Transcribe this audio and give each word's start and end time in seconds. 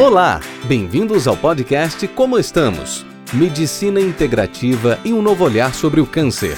Olá, 0.00 0.40
bem-vindos 0.64 1.28
ao 1.28 1.36
podcast 1.36 2.08
Como 2.08 2.36
Estamos? 2.36 3.06
Medicina 3.32 4.00
integrativa 4.00 4.98
e 5.04 5.12
um 5.12 5.22
novo 5.22 5.44
olhar 5.44 5.72
sobre 5.72 6.00
o 6.00 6.06
câncer. 6.06 6.56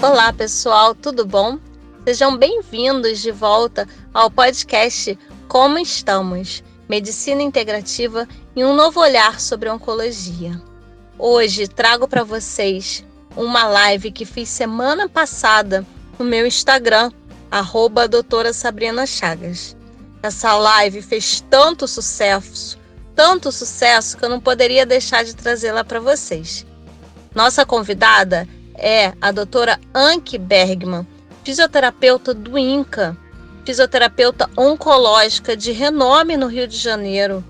Olá, 0.00 0.32
pessoal, 0.32 0.94
tudo 0.94 1.26
bom? 1.26 1.58
Sejam 2.06 2.38
bem-vindos 2.38 3.20
de 3.20 3.32
volta 3.32 3.88
ao 4.14 4.30
podcast 4.30 5.18
Como 5.48 5.76
Estamos? 5.76 6.62
Medicina 6.88 7.42
Integrativa 7.42 8.28
e 8.56 8.64
um 8.64 8.74
novo 8.74 9.00
olhar 9.00 9.40
sobre 9.40 9.68
oncologia. 9.68 10.60
Hoje 11.18 11.66
trago 11.66 12.06
para 12.06 12.22
vocês 12.22 13.04
uma 13.36 13.64
live 13.64 14.12
que 14.12 14.24
fiz 14.24 14.48
semana 14.48 15.08
passada 15.08 15.84
no 16.18 16.24
meu 16.24 16.46
Instagram, 16.46 17.10
arroba 17.50 18.06
doutora 18.06 18.52
Sabrina 18.52 19.06
Chagas. 19.06 19.76
Essa 20.22 20.54
live 20.56 21.02
fez 21.02 21.44
tanto 21.50 21.88
sucesso, 21.88 22.78
tanto 23.14 23.50
sucesso 23.50 24.16
que 24.16 24.24
eu 24.24 24.28
não 24.28 24.40
poderia 24.40 24.86
deixar 24.86 25.24
de 25.24 25.34
trazê-la 25.34 25.82
para 25.82 25.98
vocês. 25.98 26.64
Nossa 27.34 27.66
convidada 27.66 28.48
é 28.76 29.12
a 29.20 29.32
doutora 29.32 29.80
Anke 29.92 30.38
Bergman, 30.38 31.06
fisioterapeuta 31.42 32.32
do 32.32 32.56
INCA, 32.56 33.16
fisioterapeuta 33.64 34.48
oncológica 34.56 35.56
de 35.56 35.72
renome 35.72 36.36
no 36.36 36.46
Rio 36.46 36.68
de 36.68 36.76
Janeiro, 36.76 37.44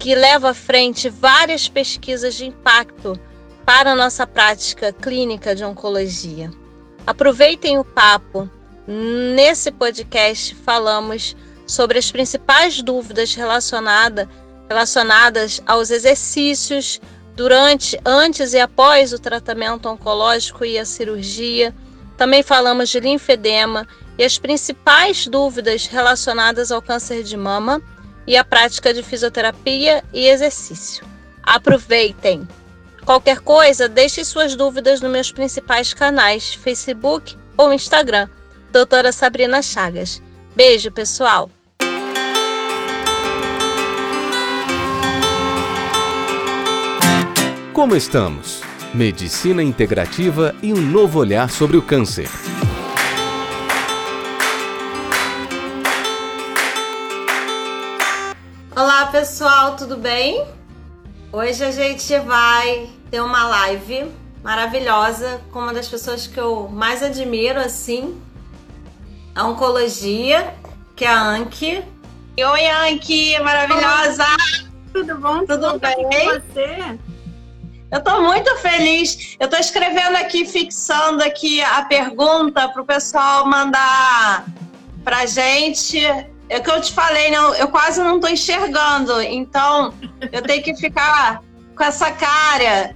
que 0.00 0.14
leva 0.14 0.48
à 0.50 0.54
frente 0.54 1.10
várias 1.10 1.68
pesquisas 1.68 2.34
de 2.34 2.46
impacto 2.46 3.20
para 3.66 3.92
a 3.92 3.94
nossa 3.94 4.26
prática 4.26 4.94
clínica 4.94 5.54
de 5.54 5.62
oncologia. 5.62 6.50
Aproveitem 7.06 7.78
o 7.78 7.84
papo. 7.84 8.48
Nesse 8.88 9.70
podcast 9.70 10.54
falamos 10.54 11.36
sobre 11.66 11.98
as 11.98 12.10
principais 12.10 12.80
dúvidas 12.80 13.34
relacionada, 13.34 14.26
relacionadas 14.70 15.62
aos 15.66 15.90
exercícios 15.90 16.98
durante, 17.36 18.00
antes 18.02 18.54
e 18.54 18.58
após 18.58 19.12
o 19.12 19.18
tratamento 19.18 19.86
oncológico 19.86 20.64
e 20.64 20.78
a 20.78 20.84
cirurgia. 20.86 21.74
Também 22.16 22.42
falamos 22.42 22.88
de 22.88 23.00
linfedema 23.00 23.86
e 24.16 24.24
as 24.24 24.38
principais 24.38 25.26
dúvidas 25.26 25.84
relacionadas 25.84 26.72
ao 26.72 26.80
câncer 26.80 27.22
de 27.22 27.36
mama 27.36 27.82
e 28.30 28.36
a 28.36 28.44
prática 28.44 28.94
de 28.94 29.02
fisioterapia 29.02 30.04
e 30.14 30.28
exercício. 30.28 31.04
Aproveitem! 31.42 32.46
Qualquer 33.04 33.40
coisa, 33.40 33.88
deixe 33.88 34.24
suas 34.24 34.54
dúvidas 34.54 35.00
nos 35.00 35.10
meus 35.10 35.32
principais 35.32 35.92
canais, 35.92 36.54
Facebook 36.54 37.36
ou 37.56 37.72
Instagram, 37.72 38.28
doutora 38.70 39.10
Sabrina 39.10 39.60
Chagas. 39.60 40.22
Beijo, 40.54 40.92
pessoal! 40.92 41.50
Como 47.72 47.96
estamos? 47.96 48.60
Medicina 48.94 49.60
integrativa 49.60 50.54
e 50.62 50.72
um 50.72 50.80
novo 50.80 51.18
olhar 51.18 51.50
sobre 51.50 51.76
o 51.76 51.82
câncer. 51.82 52.28
Pessoal, 59.20 59.76
tudo 59.76 59.98
bem? 59.98 60.46
Hoje 61.30 61.62
a 61.62 61.70
gente 61.70 62.18
vai 62.20 62.88
ter 63.10 63.20
uma 63.20 63.44
live 63.48 64.10
maravilhosa 64.42 65.42
com 65.52 65.58
uma 65.58 65.74
das 65.74 65.86
pessoas 65.86 66.26
que 66.26 66.40
eu 66.40 66.70
mais 66.70 67.02
admiro, 67.02 67.60
assim, 67.60 68.18
a 69.34 69.46
oncologia, 69.46 70.54
que 70.96 71.04
é 71.04 71.08
a 71.08 71.20
Anki. 71.20 71.84
Oi, 72.38 72.66
Anki, 72.66 73.38
maravilhosa! 73.40 74.24
Tudo 74.90 75.18
bom? 75.18 75.44
Tudo, 75.44 75.72
tudo 75.72 75.80
bem? 75.80 76.00
com 76.08 76.40
você? 76.40 76.98
Eu 77.92 78.02
tô 78.02 78.22
muito 78.22 78.56
feliz. 78.56 79.36
Eu 79.38 79.48
tô 79.48 79.58
escrevendo 79.58 80.16
aqui, 80.16 80.46
fixando 80.46 81.22
aqui 81.22 81.60
a 81.60 81.84
pergunta 81.84 82.66
para 82.70 82.80
o 82.80 82.86
pessoal 82.86 83.46
mandar 83.46 84.46
pra 85.04 85.26
gente. 85.26 86.00
É 86.50 86.58
o 86.58 86.62
que 86.64 86.70
eu 86.70 86.80
te 86.80 86.92
falei, 86.92 87.30
né? 87.30 87.36
Eu 87.60 87.68
quase 87.68 88.02
não 88.02 88.18
tô 88.18 88.26
enxergando, 88.26 89.22
então 89.22 89.94
eu 90.32 90.42
tenho 90.42 90.60
que 90.64 90.74
ficar 90.74 91.40
com 91.76 91.84
essa 91.84 92.10
cara 92.10 92.92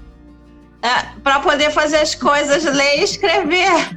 é, 0.82 1.19
para 1.22 1.38
poder 1.38 1.70
fazer 1.70 1.98
as 1.98 2.16
coisas, 2.16 2.65
ler 2.65 2.98
e 2.98 3.04
escrever. 3.04 3.97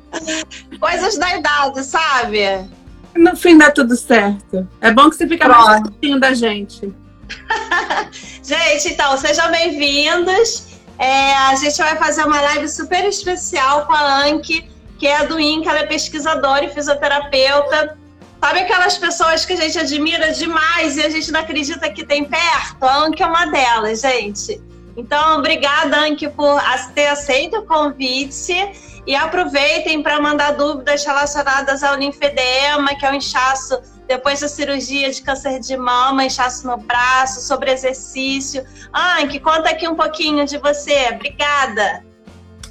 coisas 0.80 1.18
da 1.18 1.36
idade, 1.36 1.84
sabe? 1.84 2.40
No 3.14 3.36
fim 3.36 3.58
dá 3.58 3.70
tudo 3.70 3.94
certo. 3.94 4.66
É 4.80 4.90
bom 4.90 5.10
que 5.10 5.16
você 5.16 5.28
fica 5.28 5.44
Pronto. 5.44 5.66
mais 5.66 5.82
pertinho 5.82 6.18
da 6.18 6.32
gente. 6.32 6.90
gente, 8.42 8.94
então, 8.94 9.14
sejam 9.18 9.50
bem-vindos. 9.50 10.68
É, 10.98 11.34
a 11.34 11.54
gente 11.54 11.76
vai 11.76 11.96
fazer 11.96 12.24
uma 12.24 12.40
live 12.40 12.66
super 12.66 13.04
especial 13.04 13.86
com 13.86 13.92
a 13.92 14.24
Anki, 14.24 14.70
que 14.98 15.06
é 15.06 15.26
do 15.26 15.38
INCA, 15.38 15.68
ela 15.68 15.80
é 15.80 15.86
pesquisadora 15.86 16.64
e 16.64 16.70
fisioterapeuta. 16.70 17.99
Sabe 18.40 18.60
aquelas 18.60 18.96
pessoas 18.96 19.44
que 19.44 19.52
a 19.52 19.56
gente 19.56 19.78
admira 19.78 20.32
demais 20.32 20.96
e 20.96 21.02
a 21.02 21.10
gente 21.10 21.30
não 21.30 21.40
acredita 21.40 21.90
que 21.90 22.04
tem 22.04 22.24
perto? 22.24 22.82
A 22.82 23.04
Anki 23.04 23.22
é 23.22 23.26
uma 23.26 23.44
delas, 23.46 24.00
gente. 24.00 24.60
Então, 24.96 25.38
obrigada, 25.38 25.98
Anki, 26.00 26.26
por 26.28 26.58
ter 26.94 27.08
aceito 27.08 27.58
o 27.58 27.66
convite. 27.66 28.54
E 29.06 29.14
aproveitem 29.14 30.02
para 30.02 30.20
mandar 30.20 30.52
dúvidas 30.52 31.04
relacionadas 31.04 31.82
ao 31.82 31.96
linfedema, 31.96 32.94
que 32.94 33.04
é 33.04 33.10
o 33.10 33.14
inchaço 33.14 33.80
depois 34.06 34.40
da 34.40 34.48
cirurgia 34.48 35.10
de 35.10 35.22
câncer 35.22 35.60
de 35.60 35.76
mama, 35.76 36.24
inchaço 36.24 36.66
no 36.66 36.76
braço, 36.76 37.40
sobre 37.40 37.70
exercício. 37.70 38.64
Anki, 38.92 39.38
conta 39.38 39.70
aqui 39.70 39.86
um 39.86 39.94
pouquinho 39.94 40.46
de 40.46 40.58
você. 40.58 41.10
Obrigada. 41.12 42.09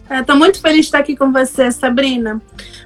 Estou 0.10 0.36
é, 0.36 0.40
muito 0.40 0.60
feliz 0.60 0.78
de 0.78 0.86
estar 0.86 1.00
aqui 1.00 1.16
com 1.16 1.32
você, 1.32 1.72
Sabrina. 1.72 2.42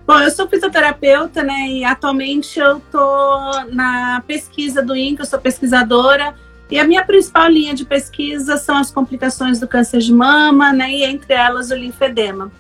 Bom, 0.06 0.20
eu 0.20 0.30
sou 0.30 0.48
fisioterapeuta, 0.48 1.42
né? 1.42 1.70
E 1.70 1.84
atualmente 1.86 2.60
eu 2.60 2.78
estou 2.78 3.66
na 3.72 4.22
pesquisa 4.28 4.82
do 4.82 4.94
INCA, 4.94 5.22
eu 5.22 5.26
sou 5.26 5.40
pesquisadora. 5.40 6.36
E 6.70 6.78
a 6.78 6.84
minha 6.84 7.06
principal 7.06 7.48
linha 7.48 7.74
de 7.74 7.86
pesquisa 7.86 8.58
são 8.58 8.76
as 8.76 8.92
complicações 8.92 9.60
do 9.60 9.68
câncer 9.68 10.00
de 10.00 10.12
mama, 10.12 10.74
né? 10.74 10.92
E 10.92 11.04
entre 11.06 11.34
elas 11.34 11.72
o 11.72 11.76
linfedema. 11.76 12.52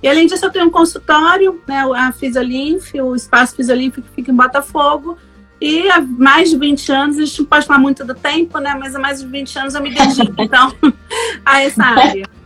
E 0.00 0.08
além 0.08 0.26
disso, 0.26 0.44
eu 0.44 0.50
tenho 0.50 0.66
um 0.66 0.70
consultório, 0.70 1.60
né? 1.66 1.84
A 1.96 2.12
Fisiolinf, 2.12 2.94
o 2.94 3.16
espaço 3.16 3.56
Fisiolinf 3.56 3.96
que 3.96 4.10
fica 4.14 4.30
em 4.30 4.36
Botafogo. 4.36 5.18
E 5.60 5.88
há 5.90 6.00
mais 6.00 6.50
de 6.50 6.58
20 6.58 6.92
anos, 6.92 7.18
a 7.18 7.24
gente 7.24 7.40
não 7.40 7.46
pode 7.46 7.66
falar 7.66 7.80
muito 7.80 8.04
do 8.04 8.14
tempo, 8.14 8.58
né? 8.58 8.76
Mas 8.78 8.94
há 8.94 9.00
mais 9.00 9.20
de 9.20 9.26
20 9.26 9.58
anos 9.58 9.74
eu 9.74 9.82
me 9.82 9.92
dedico, 9.92 10.34
então, 10.38 10.72
a 11.44 11.62
essa 11.62 11.84
área. 11.84 12.41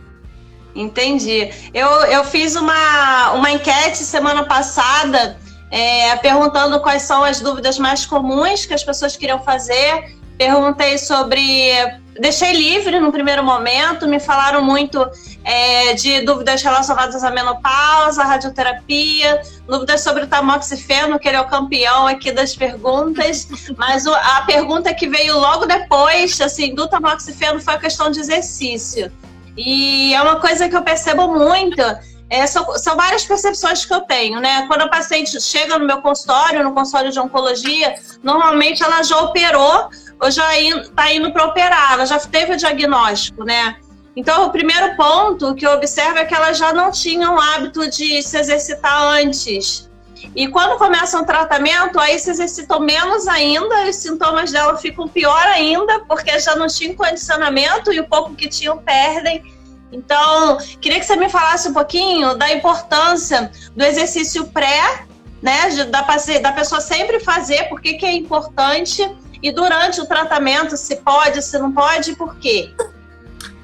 Entendi. 0.77 1.51
Eu, 1.73 1.87
eu 2.05 2.23
fiz 2.23 2.55
uma, 2.55 3.31
uma 3.31 3.51
enquete 3.51 3.97
semana 3.97 4.43
passada 4.43 5.35
é, 5.71 6.15
perguntando 6.17 6.79
quais 6.79 7.01
são 7.01 7.23
as 7.23 7.41
dúvidas 7.41 7.77
mais 7.77 8.05
comuns 8.05 8.65
que 8.65 8.73
as 8.73 8.83
pessoas 8.83 9.17
queriam 9.17 9.39
fazer. 9.39 10.15
Perguntei 10.37 10.99
sobre. 10.99 11.73
Deixei 12.19 12.53
livre 12.53 12.99
no 12.99 13.11
primeiro 13.11 13.43
momento, 13.43 14.07
me 14.07 14.19
falaram 14.19 14.63
muito 14.63 15.07
é, 15.43 15.93
de 15.93 16.21
dúvidas 16.21 16.61
relacionadas 16.61 17.23
à 17.23 17.29
menopausa, 17.29 18.21
à 18.21 18.25
radioterapia, 18.25 19.41
dúvidas 19.67 20.01
sobre 20.01 20.23
o 20.23 20.27
tamoxifeno, 20.27 21.19
que 21.19 21.27
ele 21.27 21.37
é 21.37 21.41
o 21.41 21.47
campeão 21.47 22.07
aqui 22.07 22.31
das 22.31 22.55
perguntas, 22.55 23.47
mas 23.77 24.05
o, 24.05 24.13
a 24.13 24.41
pergunta 24.47 24.93
que 24.93 25.07
veio 25.07 25.39
logo 25.39 25.65
depois, 25.65 26.39
assim, 26.41 26.73
do 26.73 26.87
tamoxifeno 26.87 27.59
foi 27.59 27.75
a 27.75 27.79
questão 27.79 28.09
de 28.09 28.19
exercício. 28.19 29.11
E 29.57 30.13
é 30.13 30.21
uma 30.21 30.39
coisa 30.39 30.69
que 30.69 30.75
eu 30.75 30.83
percebo 30.83 31.27
muito. 31.27 31.81
É, 32.29 32.45
são, 32.45 32.77
são, 32.77 32.95
várias 32.95 33.23
percepções 33.23 33.85
que 33.85 33.93
eu 33.93 34.01
tenho, 34.01 34.39
né? 34.39 34.67
Quando 34.67 34.81
a 34.81 34.89
paciente 34.89 35.39
chega 35.41 35.79
no 35.79 35.85
meu 35.85 36.01
consultório, 36.01 36.63
no 36.63 36.73
consultório 36.73 37.11
de 37.11 37.19
oncologia, 37.19 37.95
normalmente 38.21 38.83
ela 38.83 39.01
já 39.01 39.17
operou 39.21 39.89
ou 40.19 40.29
já 40.29 40.59
está 40.59 41.13
indo 41.13 41.31
para 41.31 41.45
operar, 41.45 41.93
ela 41.93 42.05
já 42.05 42.19
teve 42.19 42.53
o 42.53 42.57
diagnóstico, 42.57 43.45
né? 43.45 43.77
Então, 44.15 44.47
o 44.47 44.49
primeiro 44.49 44.95
ponto 44.95 45.53
que 45.53 45.65
eu 45.65 45.71
observo 45.71 46.17
é 46.17 46.25
que 46.25 46.33
ela 46.33 46.51
já 46.51 46.73
não 46.73 46.91
tinha 46.91 47.31
o 47.31 47.39
hábito 47.39 47.87
de 47.87 48.21
se 48.23 48.37
exercitar 48.37 48.99
antes. 49.03 49.87
E 50.35 50.47
quando 50.47 50.77
começa 50.77 51.17
um 51.17 51.25
tratamento, 51.25 51.99
aí 51.99 52.19
se 52.19 52.29
exercitam 52.29 52.79
menos 52.79 53.27
ainda, 53.27 53.89
os 53.89 53.95
sintomas 53.95 54.51
dela 54.51 54.77
ficam 54.77 55.07
pior 55.07 55.45
ainda, 55.47 55.99
porque 56.01 56.39
já 56.39 56.55
não 56.55 56.67
tinham 56.67 56.95
condicionamento 56.95 57.91
e 57.91 57.99
o 57.99 58.07
pouco 58.07 58.35
que 58.35 58.47
tinham 58.47 58.77
perdem. 58.77 59.43
Então, 59.91 60.57
queria 60.81 60.99
que 60.99 61.05
você 61.05 61.15
me 61.15 61.29
falasse 61.29 61.69
um 61.69 61.73
pouquinho 61.73 62.35
da 62.35 62.51
importância 62.51 63.51
do 63.75 63.83
exercício 63.83 64.45
pré, 64.47 65.05
né, 65.41 65.69
da, 65.85 66.01
da 66.41 66.51
pessoa 66.51 66.81
sempre 66.81 67.19
fazer, 67.19 67.69
por 67.69 67.79
que 67.79 68.05
é 68.05 68.11
importante, 68.11 69.09
e 69.41 69.51
durante 69.51 70.01
o 70.01 70.05
tratamento, 70.05 70.75
se 70.75 70.97
pode, 70.97 71.41
se 71.41 71.57
não 71.59 71.71
pode, 71.71 72.15
por 72.15 72.35
quê? 72.37 72.73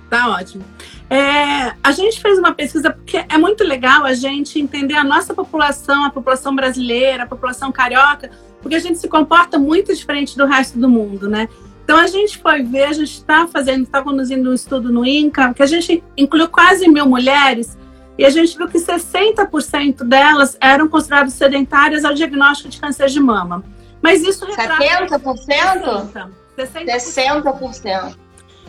Tá 0.09 0.29
ótimo. 0.29 0.63
É, 1.13 1.75
a 1.83 1.91
gente 1.91 2.19
fez 2.19 2.39
uma 2.39 2.55
pesquisa 2.55 2.89
porque 2.89 3.23
é 3.29 3.37
muito 3.37 3.63
legal 3.63 4.03
a 4.03 4.15
gente 4.15 4.59
entender 4.59 4.95
a 4.95 5.03
nossa 5.03 5.31
população, 5.31 6.05
a 6.05 6.09
população 6.09 6.55
brasileira, 6.55 7.21
a 7.21 7.27
população 7.27 7.71
carioca, 7.71 8.31
porque 8.59 8.75
a 8.75 8.79
gente 8.79 8.97
se 8.97 9.07
comporta 9.07 9.59
muito 9.59 9.93
diferente 9.93 10.35
do 10.35 10.47
resto 10.47 10.79
do 10.79 10.89
mundo, 10.89 11.29
né? 11.29 11.47
Então 11.83 11.99
a 11.99 12.07
gente 12.07 12.39
foi 12.39 12.63
ver, 12.63 12.85
a 12.85 12.93
gente 12.93 13.13
está 13.13 13.45
fazendo, 13.45 13.83
está 13.83 14.01
conduzindo 14.01 14.49
um 14.49 14.53
estudo 14.55 14.91
no 14.91 15.05
INCA, 15.05 15.53
que 15.53 15.61
a 15.61 15.67
gente 15.67 16.03
incluiu 16.17 16.47
quase 16.47 16.87
mil 16.87 17.05
mulheres, 17.05 17.77
e 18.17 18.25
a 18.25 18.31
gente 18.31 18.57
viu 18.57 18.67
que 18.67 18.79
60% 18.79 20.03
delas 20.03 20.57
eram 20.59 20.87
consideradas 20.87 21.33
sedentárias 21.33 22.03
ao 22.03 22.15
diagnóstico 22.15 22.69
de 22.69 22.79
câncer 22.79 23.07
de 23.09 23.19
mama. 23.19 23.63
Mas 24.01 24.23
isso 24.23 24.45
retrata... 24.45 24.83
70%? 24.83 26.29
60%. 26.57 26.83
60%. 26.87 28.15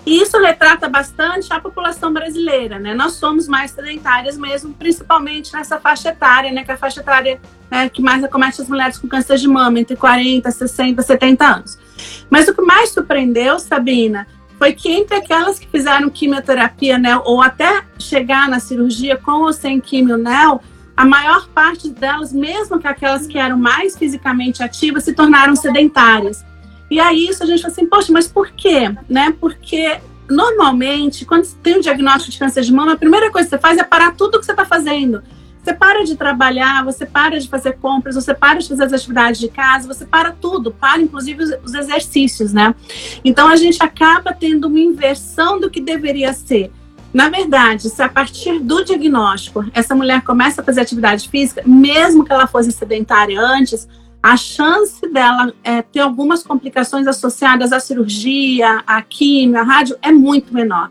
E 0.06 0.20
isso 0.20 0.38
retrata 0.38 0.88
bastante 0.88 1.52
a 1.52 1.58
população 1.58 2.12
brasileira, 2.12 2.78
né? 2.78 2.94
Nós 2.94 3.14
somos 3.14 3.48
mais 3.48 3.70
sedentárias 3.70 4.36
mesmo, 4.36 4.74
principalmente 4.74 5.52
nessa 5.54 5.80
faixa 5.80 6.10
etária, 6.10 6.52
né? 6.52 6.62
Que 6.62 6.70
é 6.70 6.74
a 6.74 6.76
faixa 6.76 7.00
etária 7.00 7.40
né, 7.70 7.88
que 7.88 8.02
mais 8.02 8.22
acomete 8.22 8.60
as 8.60 8.68
mulheres 8.68 8.98
com 8.98 9.08
câncer 9.08 9.36
de 9.36 9.48
mama, 9.48 9.80
entre 9.80 9.96
40, 9.96 10.50
60, 10.50 11.02
70 11.02 11.44
anos. 11.44 11.78
Mas 12.30 12.46
o 12.46 12.54
que 12.54 12.62
mais 12.62 12.90
surpreendeu, 12.90 13.58
Sabina, 13.58 14.26
foi 14.58 14.72
que 14.72 14.90
entre 14.90 15.16
aquelas 15.16 15.58
que 15.58 15.66
fizeram 15.66 16.08
quimioterapia, 16.08 16.98
né, 16.98 17.16
ou 17.24 17.42
até 17.42 17.82
chegar 17.98 18.48
na 18.48 18.60
cirurgia 18.60 19.16
com 19.16 19.42
ou 19.42 19.52
sem 19.52 19.80
quimio, 19.80 20.16
né, 20.16 20.58
a 20.96 21.04
maior 21.04 21.48
parte 21.48 21.90
delas, 21.90 22.32
mesmo 22.32 22.78
que 22.78 22.86
aquelas 22.86 23.26
que 23.26 23.38
eram 23.38 23.58
mais 23.58 23.98
fisicamente 23.98 24.62
ativas, 24.62 25.04
se 25.04 25.12
tornaram 25.12 25.56
sedentárias. 25.56 26.44
E 26.94 27.00
aí 27.00 27.26
isso 27.26 27.42
a 27.42 27.46
gente 27.46 27.60
fala 27.60 27.72
assim, 27.72 27.86
poxa, 27.86 28.12
mas 28.12 28.28
por 28.28 28.52
quê? 28.52 28.94
Né? 29.08 29.34
Porque 29.40 29.98
normalmente, 30.30 31.24
quando 31.24 31.42
você 31.42 31.56
tem 31.60 31.76
um 31.76 31.80
diagnóstico 31.80 32.30
de 32.30 32.38
câncer 32.38 32.62
de 32.62 32.72
mama, 32.72 32.92
a 32.92 32.96
primeira 32.96 33.32
coisa 33.32 33.48
que 33.48 33.56
você 33.56 33.60
faz 33.60 33.78
é 33.78 33.82
parar 33.82 34.14
tudo 34.14 34.36
o 34.36 34.38
que 34.38 34.46
você 34.46 34.52
está 34.52 34.64
fazendo. 34.64 35.20
Você 35.60 35.72
para 35.72 36.04
de 36.04 36.14
trabalhar, 36.14 36.84
você 36.84 37.04
para 37.04 37.40
de 37.40 37.48
fazer 37.48 37.78
compras, 37.78 38.14
você 38.14 38.32
para 38.32 38.60
de 38.60 38.68
fazer 38.68 38.84
as 38.84 38.92
atividades 38.92 39.40
de 39.40 39.48
casa, 39.48 39.92
você 39.92 40.06
para 40.06 40.30
tudo, 40.30 40.70
para 40.70 41.02
inclusive 41.02 41.42
os, 41.42 41.50
os 41.64 41.74
exercícios, 41.74 42.52
né? 42.52 42.72
Então 43.24 43.48
a 43.48 43.56
gente 43.56 43.82
acaba 43.82 44.32
tendo 44.32 44.68
uma 44.68 44.78
inversão 44.78 45.58
do 45.58 45.68
que 45.68 45.80
deveria 45.80 46.32
ser. 46.32 46.70
Na 47.12 47.28
verdade, 47.28 47.90
se 47.90 48.02
a 48.02 48.08
partir 48.08 48.60
do 48.60 48.84
diagnóstico 48.84 49.64
essa 49.74 49.96
mulher 49.96 50.22
começa 50.22 50.60
a 50.60 50.64
fazer 50.64 50.82
atividade 50.82 51.28
física, 51.28 51.60
mesmo 51.66 52.24
que 52.24 52.32
ela 52.32 52.46
fosse 52.46 52.70
sedentária 52.70 53.40
antes, 53.40 53.88
a 54.24 54.38
chance 54.38 55.06
dela 55.12 55.52
é, 55.62 55.82
ter 55.82 56.00
algumas 56.00 56.42
complicações 56.42 57.06
associadas 57.06 57.74
à 57.74 57.78
cirurgia, 57.78 58.82
à 58.86 59.02
quimio, 59.02 59.58
à 59.58 59.62
rádio, 59.62 59.98
é 60.00 60.10
muito 60.10 60.54
menor. 60.54 60.90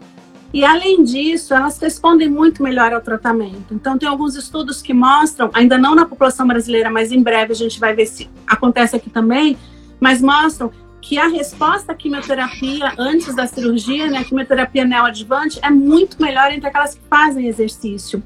E 0.53 0.63
além 0.63 1.03
disso, 1.03 1.51
elas 1.51 1.79
respondem 1.79 2.29
muito 2.29 2.61
melhor 2.61 2.93
ao 2.93 3.01
tratamento. 3.01 3.73
Então, 3.73 3.97
tem 3.97 4.07
alguns 4.07 4.35
estudos 4.35 4.83
que 4.83 4.93
mostram, 4.93 5.49
ainda 5.51 5.79
não 5.79 5.95
na 5.95 6.05
população 6.05 6.45
brasileira, 6.45 6.91
mas 6.91 7.11
em 7.11 7.23
breve 7.23 7.53
a 7.53 7.55
gente 7.55 7.79
vai 7.79 7.95
ver 7.95 8.05
se 8.05 8.29
acontece 8.45 8.95
aqui 8.95 9.09
também, 9.09 9.57
mas 9.99 10.21
mostram 10.21 10.71
que 11.01 11.17
a 11.17 11.27
resposta 11.27 11.91
à 11.91 11.95
quimioterapia 11.95 12.93
antes 12.99 13.33
da 13.33 13.47
cirurgia, 13.47 14.11
né, 14.11 14.19
a 14.19 14.23
quimioterapia 14.23 14.85
neoadjuvante, 14.85 15.59
é 15.63 15.71
muito 15.71 16.21
melhor 16.21 16.51
entre 16.51 16.67
aquelas 16.67 16.93
que 16.93 17.01
fazem 17.09 17.47
exercício. 17.47 18.21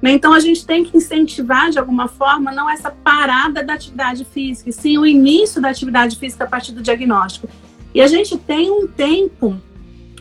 Né? 0.00 0.12
Então, 0.12 0.32
a 0.32 0.40
gente 0.40 0.64
tem 0.64 0.84
que 0.84 0.96
incentivar, 0.96 1.70
de 1.70 1.78
alguma 1.78 2.08
forma, 2.08 2.52
não 2.52 2.70
essa 2.70 2.90
parada 2.90 3.62
da 3.62 3.74
atividade 3.74 4.24
física, 4.24 4.70
sim 4.70 4.96
o 4.98 5.06
início 5.06 5.60
da 5.60 5.70
atividade 5.70 6.16
física 6.16 6.44
a 6.44 6.46
partir 6.46 6.72
do 6.72 6.82
diagnóstico. 6.82 7.48
E 7.94 8.00
a 8.00 8.06
gente 8.06 8.36
tem 8.36 8.70
um 8.70 8.86
tempo 8.86 9.60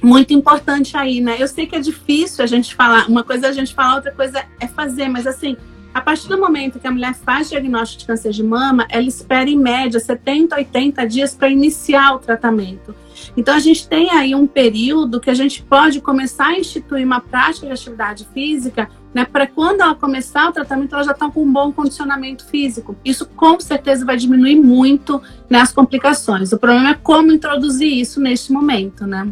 muito 0.02 0.34
importante 0.34 0.96
aí, 0.96 1.22
né? 1.22 1.36
Eu 1.40 1.48
sei 1.48 1.66
que 1.66 1.76
é 1.76 1.80
difícil 1.80 2.44
a 2.44 2.48
gente 2.48 2.74
falar, 2.76 3.08
uma 3.08 3.24
coisa 3.24 3.48
é 3.48 3.50
a 3.50 3.54
gente 3.54 3.74
falar, 3.74 3.96
outra 3.96 4.12
coisa 4.12 4.46
é 4.60 4.68
fazer, 4.68 5.10
mas 5.10 5.26
assim, 5.26 5.58
a 5.94 6.02
partir 6.02 6.28
do 6.28 6.38
momento 6.38 6.80
que 6.80 6.88
a 6.88 6.92
mulher 6.92 7.16
faz 7.16 7.50
diagnóstico 7.50 8.02
de 8.02 8.06
câncer 8.08 8.32
de 8.32 8.44
mama, 8.44 8.86
ela 8.90 9.08
espera 9.08 9.50
em 9.50 9.58
média 9.58 10.00
70, 10.00 10.56
80 10.56 11.08
dias 11.08 11.34
para 11.34 11.50
iniciar 11.50 12.14
o 12.14 12.20
tratamento. 12.20 12.94
Então 13.36 13.56
a 13.56 13.60
gente 13.60 13.88
tem 13.88 14.12
aí 14.12 14.36
um 14.36 14.46
período 14.46 15.20
que 15.20 15.30
a 15.30 15.34
gente 15.34 15.64
pode 15.64 16.00
começar 16.00 16.50
a 16.50 16.60
instituir 16.60 17.06
uma 17.06 17.20
prática 17.20 17.66
de 17.66 17.74
atividade 17.74 18.28
física 18.34 18.90
né, 19.14 19.26
para 19.26 19.48
quando 19.48 19.82
ela 19.82 19.96
começar 19.96 20.50
o 20.50 20.52
tratamento, 20.52 20.94
ela 20.94 21.04
já 21.04 21.12
está 21.12 21.30
com 21.30 21.44
um 21.44 21.52
bom 21.52 21.72
condicionamento 21.72 22.46
físico. 22.46 22.96
Isso 23.04 23.26
com 23.26 23.60
certeza 23.60 24.06
vai 24.06 24.18
diminuir 24.18 24.56
muito 24.56 25.22
né, 25.50 25.60
as 25.60 25.72
complicações. 25.72 26.52
O 26.52 26.58
problema 26.58 26.92
é 26.92 26.94
como 26.94 27.32
introduzir 27.32 27.92
isso 27.92 28.20
neste 28.20 28.52
momento, 28.52 29.06
né? 29.06 29.28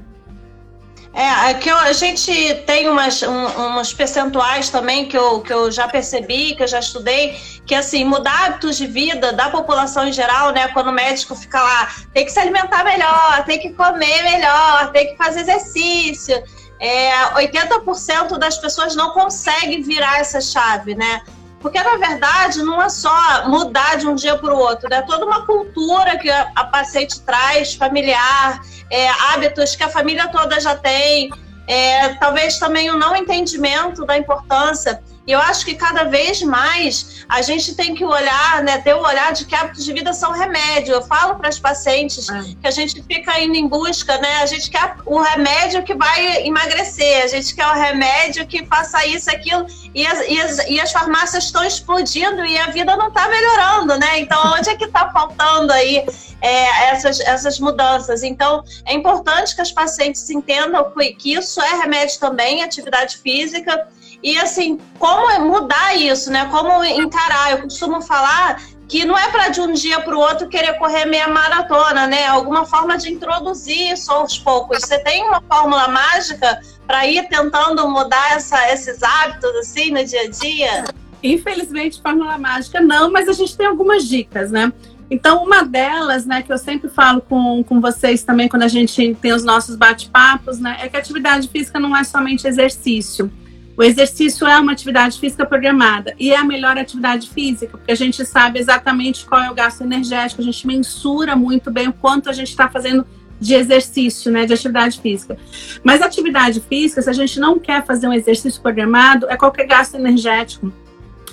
É, 1.17 1.53
que 1.53 1.69
a 1.69 1.93
gente 1.93 2.29
tem 2.65 2.89
umas, 2.89 3.21
um, 3.23 3.45
umas 3.67 3.93
percentuais 3.93 4.69
também 4.69 5.05
que 5.05 5.17
eu, 5.17 5.39
que 5.39 5.53
eu 5.53 5.71
já 5.71 5.87
percebi, 5.87 6.53
que 6.53 6.63
eu 6.63 6.67
já 6.67 6.79
estudei, 6.79 7.39
que 7.65 7.73
assim, 7.73 8.03
mudar 8.03 8.47
hábitos 8.47 8.75
de 8.75 8.85
vida 8.85 9.31
da 9.31 9.49
população 9.49 10.05
em 10.05 10.11
geral, 10.11 10.51
né? 10.51 10.67
Quando 10.69 10.87
o 10.87 10.91
médico 10.91 11.33
fica 11.33 11.61
lá, 11.61 11.89
tem 12.13 12.25
que 12.25 12.31
se 12.33 12.39
alimentar 12.39 12.83
melhor, 12.83 13.45
tem 13.45 13.59
que 13.59 13.69
comer 13.69 14.23
melhor, 14.23 14.91
tem 14.91 15.11
que 15.11 15.15
fazer 15.15 15.39
exercício 15.39 16.43
é, 16.79 17.11
80% 17.35 18.37
das 18.37 18.57
pessoas 18.57 18.95
não 18.95 19.11
conseguem 19.11 19.81
virar 19.81 20.19
essa 20.19 20.41
chave, 20.41 20.95
né? 20.95 21.21
Porque, 21.59 21.81
na 21.81 21.97
verdade, 21.97 22.61
não 22.61 22.81
é 22.81 22.89
só 22.89 23.47
mudar 23.47 23.97
de 23.97 24.07
um 24.07 24.13
dia 24.13 24.37
para 24.37 24.53
o 24.53 24.57
outro, 24.57 24.87
é 24.87 24.97
né? 24.97 25.01
toda 25.01 25.25
uma 25.25 25.45
cultura 25.45 26.17
que 26.17 26.29
a, 26.29 26.51
a 26.55 26.65
paciente 26.65 27.19
traz, 27.21 27.73
familiar, 27.73 28.61
é, 28.91 29.09
hábitos 29.31 29.75
que 29.75 29.83
a 29.83 29.89
família 29.89 30.27
toda 30.27 30.59
já 30.59 30.75
tem, 30.75 31.31
é, 31.67 32.09
talvez 32.15 32.59
também 32.59 32.91
o 32.91 32.97
não 32.97 33.15
entendimento 33.15 34.05
da 34.05 34.17
importância 34.17 35.01
e 35.27 35.31
eu 35.31 35.39
acho 35.39 35.65
que 35.65 35.73
cada 35.73 36.03
vez 36.03 36.41
mais 36.43 37.25
a 37.27 37.41
gente 37.41 37.75
tem 37.75 37.95
que 37.95 38.05
olhar, 38.05 38.61
né, 38.63 38.77
ter 38.77 38.93
o 38.93 39.01
olhar 39.01 39.33
de 39.33 39.45
que 39.45 39.55
hábitos 39.55 39.83
de 39.83 39.91
vida 39.91 40.13
são 40.13 40.31
remédio. 40.31 40.93
Eu 40.93 41.01
falo 41.01 41.35
para 41.35 41.49
as 41.49 41.57
pacientes 41.57 42.29
é. 42.29 42.43
que 42.61 42.67
a 42.67 42.71
gente 42.71 43.01
fica 43.01 43.39
indo 43.39 43.55
em 43.55 43.67
busca, 43.67 44.17
né? 44.19 44.37
A 44.37 44.45
gente 44.45 44.69
quer 44.69 44.95
o 45.05 45.19
remédio 45.19 45.83
que 45.83 45.95
vai 45.95 46.45
emagrecer, 46.45 47.23
a 47.23 47.27
gente 47.27 47.55
quer 47.55 47.65
o 47.67 47.73
remédio 47.73 48.45
que 48.45 48.65
faça 48.67 49.03
isso, 49.07 49.31
aquilo, 49.31 49.65
e 49.95 50.05
as, 50.05 50.27
e 50.27 50.39
as, 50.39 50.69
e 50.69 50.79
as 50.79 50.91
farmácias 50.91 51.45
estão 51.45 51.63
explodindo 51.63 52.45
e 52.45 52.57
a 52.59 52.67
vida 52.67 52.95
não 52.95 53.07
está 53.07 53.27
melhorando, 53.27 53.97
né? 53.97 54.19
Então, 54.19 54.39
onde 54.53 54.69
é 54.69 54.75
que 54.75 54.85
está 54.85 55.09
faltando 55.09 55.73
aí 55.73 56.05
é, 56.41 56.89
essas, 56.91 57.19
essas 57.21 57.59
mudanças? 57.59 58.21
Então, 58.21 58.63
é 58.85 58.93
importante 58.93 59.55
que 59.55 59.61
as 59.61 59.71
pacientes 59.71 60.29
entendam 60.29 60.93
que 61.17 61.33
isso 61.33 61.59
é 61.61 61.81
remédio 61.81 62.19
também, 62.19 62.61
atividade 62.61 63.17
física 63.17 63.87
e 64.23 64.37
assim, 64.37 64.79
como 64.97 65.29
é 65.29 65.39
mudar 65.39 65.95
isso, 65.95 66.31
né? 66.31 66.45
Como 66.51 66.83
encarar? 66.83 67.51
Eu 67.51 67.63
costumo 67.63 68.01
falar 68.01 68.61
que 68.87 69.03
não 69.03 69.17
é 69.17 69.29
para 69.29 69.49
de 69.49 69.61
um 69.61 69.73
dia 69.73 69.99
para 69.99 70.15
o 70.15 70.19
outro 70.19 70.47
querer 70.47 70.77
correr 70.77 71.05
meia 71.05 71.27
maratona, 71.27 72.07
né? 72.07 72.27
Alguma 72.27 72.65
forma 72.65 72.97
de 72.97 73.11
introduzir 73.11 73.93
isso 73.93 74.11
aos 74.11 74.37
poucos. 74.37 74.79
Você 74.79 74.99
tem 74.99 75.27
uma 75.27 75.41
fórmula 75.41 75.87
mágica 75.87 76.59
para 76.85 77.07
ir 77.07 77.27
tentando 77.27 77.87
mudar 77.89 78.33
essa, 78.33 78.71
esses 78.71 79.01
hábitos 79.01 79.55
assim 79.55 79.91
no 79.91 80.03
dia 80.05 80.21
a 80.21 80.29
dia? 80.29 80.83
Infelizmente, 81.23 82.01
fórmula 82.01 82.37
mágica 82.37 82.79
não, 82.79 83.11
mas 83.11 83.27
a 83.27 83.33
gente 83.33 83.57
tem 83.57 83.65
algumas 83.65 84.07
dicas, 84.07 84.51
né? 84.51 84.71
Então, 85.09 85.43
uma 85.43 85.63
delas, 85.63 86.25
né, 86.25 86.41
que 86.41 86.51
eu 86.51 86.57
sempre 86.57 86.89
falo 86.89 87.21
com, 87.21 87.63
com 87.63 87.79
vocês 87.79 88.23
também 88.23 88.47
quando 88.47 88.63
a 88.63 88.67
gente 88.67 89.15
tem 89.21 89.33
os 89.33 89.43
nossos 89.43 89.75
bate-papos, 89.75 90.59
né, 90.59 90.77
é 90.81 90.89
que 90.89 90.97
atividade 90.97 91.47
física 91.47 91.79
não 91.79 91.95
é 91.95 92.03
somente 92.03 92.47
exercício. 92.47 93.31
O 93.77 93.83
exercício 93.83 94.47
é 94.47 94.57
uma 94.57 94.71
atividade 94.71 95.19
física 95.19 95.45
programada 95.45 96.13
e 96.17 96.31
é 96.31 96.37
a 96.37 96.45
melhor 96.45 96.77
atividade 96.77 97.29
física, 97.29 97.77
porque 97.77 97.91
a 97.91 97.95
gente 97.95 98.25
sabe 98.25 98.57
exatamente 98.57 99.25
qual 99.25 99.41
é 99.41 99.51
o 99.51 99.53
gasto 99.53 99.81
energético, 99.81 100.41
a 100.41 100.45
gente 100.45 100.65
mensura 100.65 101.35
muito 101.35 101.69
bem 101.69 101.89
o 101.89 101.93
quanto 101.93 102.29
a 102.29 102.33
gente 102.33 102.49
está 102.49 102.69
fazendo 102.69 103.05
de 103.39 103.53
exercício, 103.53 104.31
né, 104.31 104.45
de 104.45 104.53
atividade 104.53 105.01
física. 105.01 105.37
Mas 105.83 106.01
atividade 106.01 106.61
física, 106.61 107.01
se 107.01 107.09
a 107.09 107.13
gente 107.13 107.37
não 107.37 107.59
quer 107.59 107.85
fazer 107.85 108.07
um 108.07 108.13
exercício 108.13 108.61
programado, 108.61 109.27
é 109.29 109.35
qualquer 109.35 109.67
gasto 109.67 109.95
energético. 109.95 110.71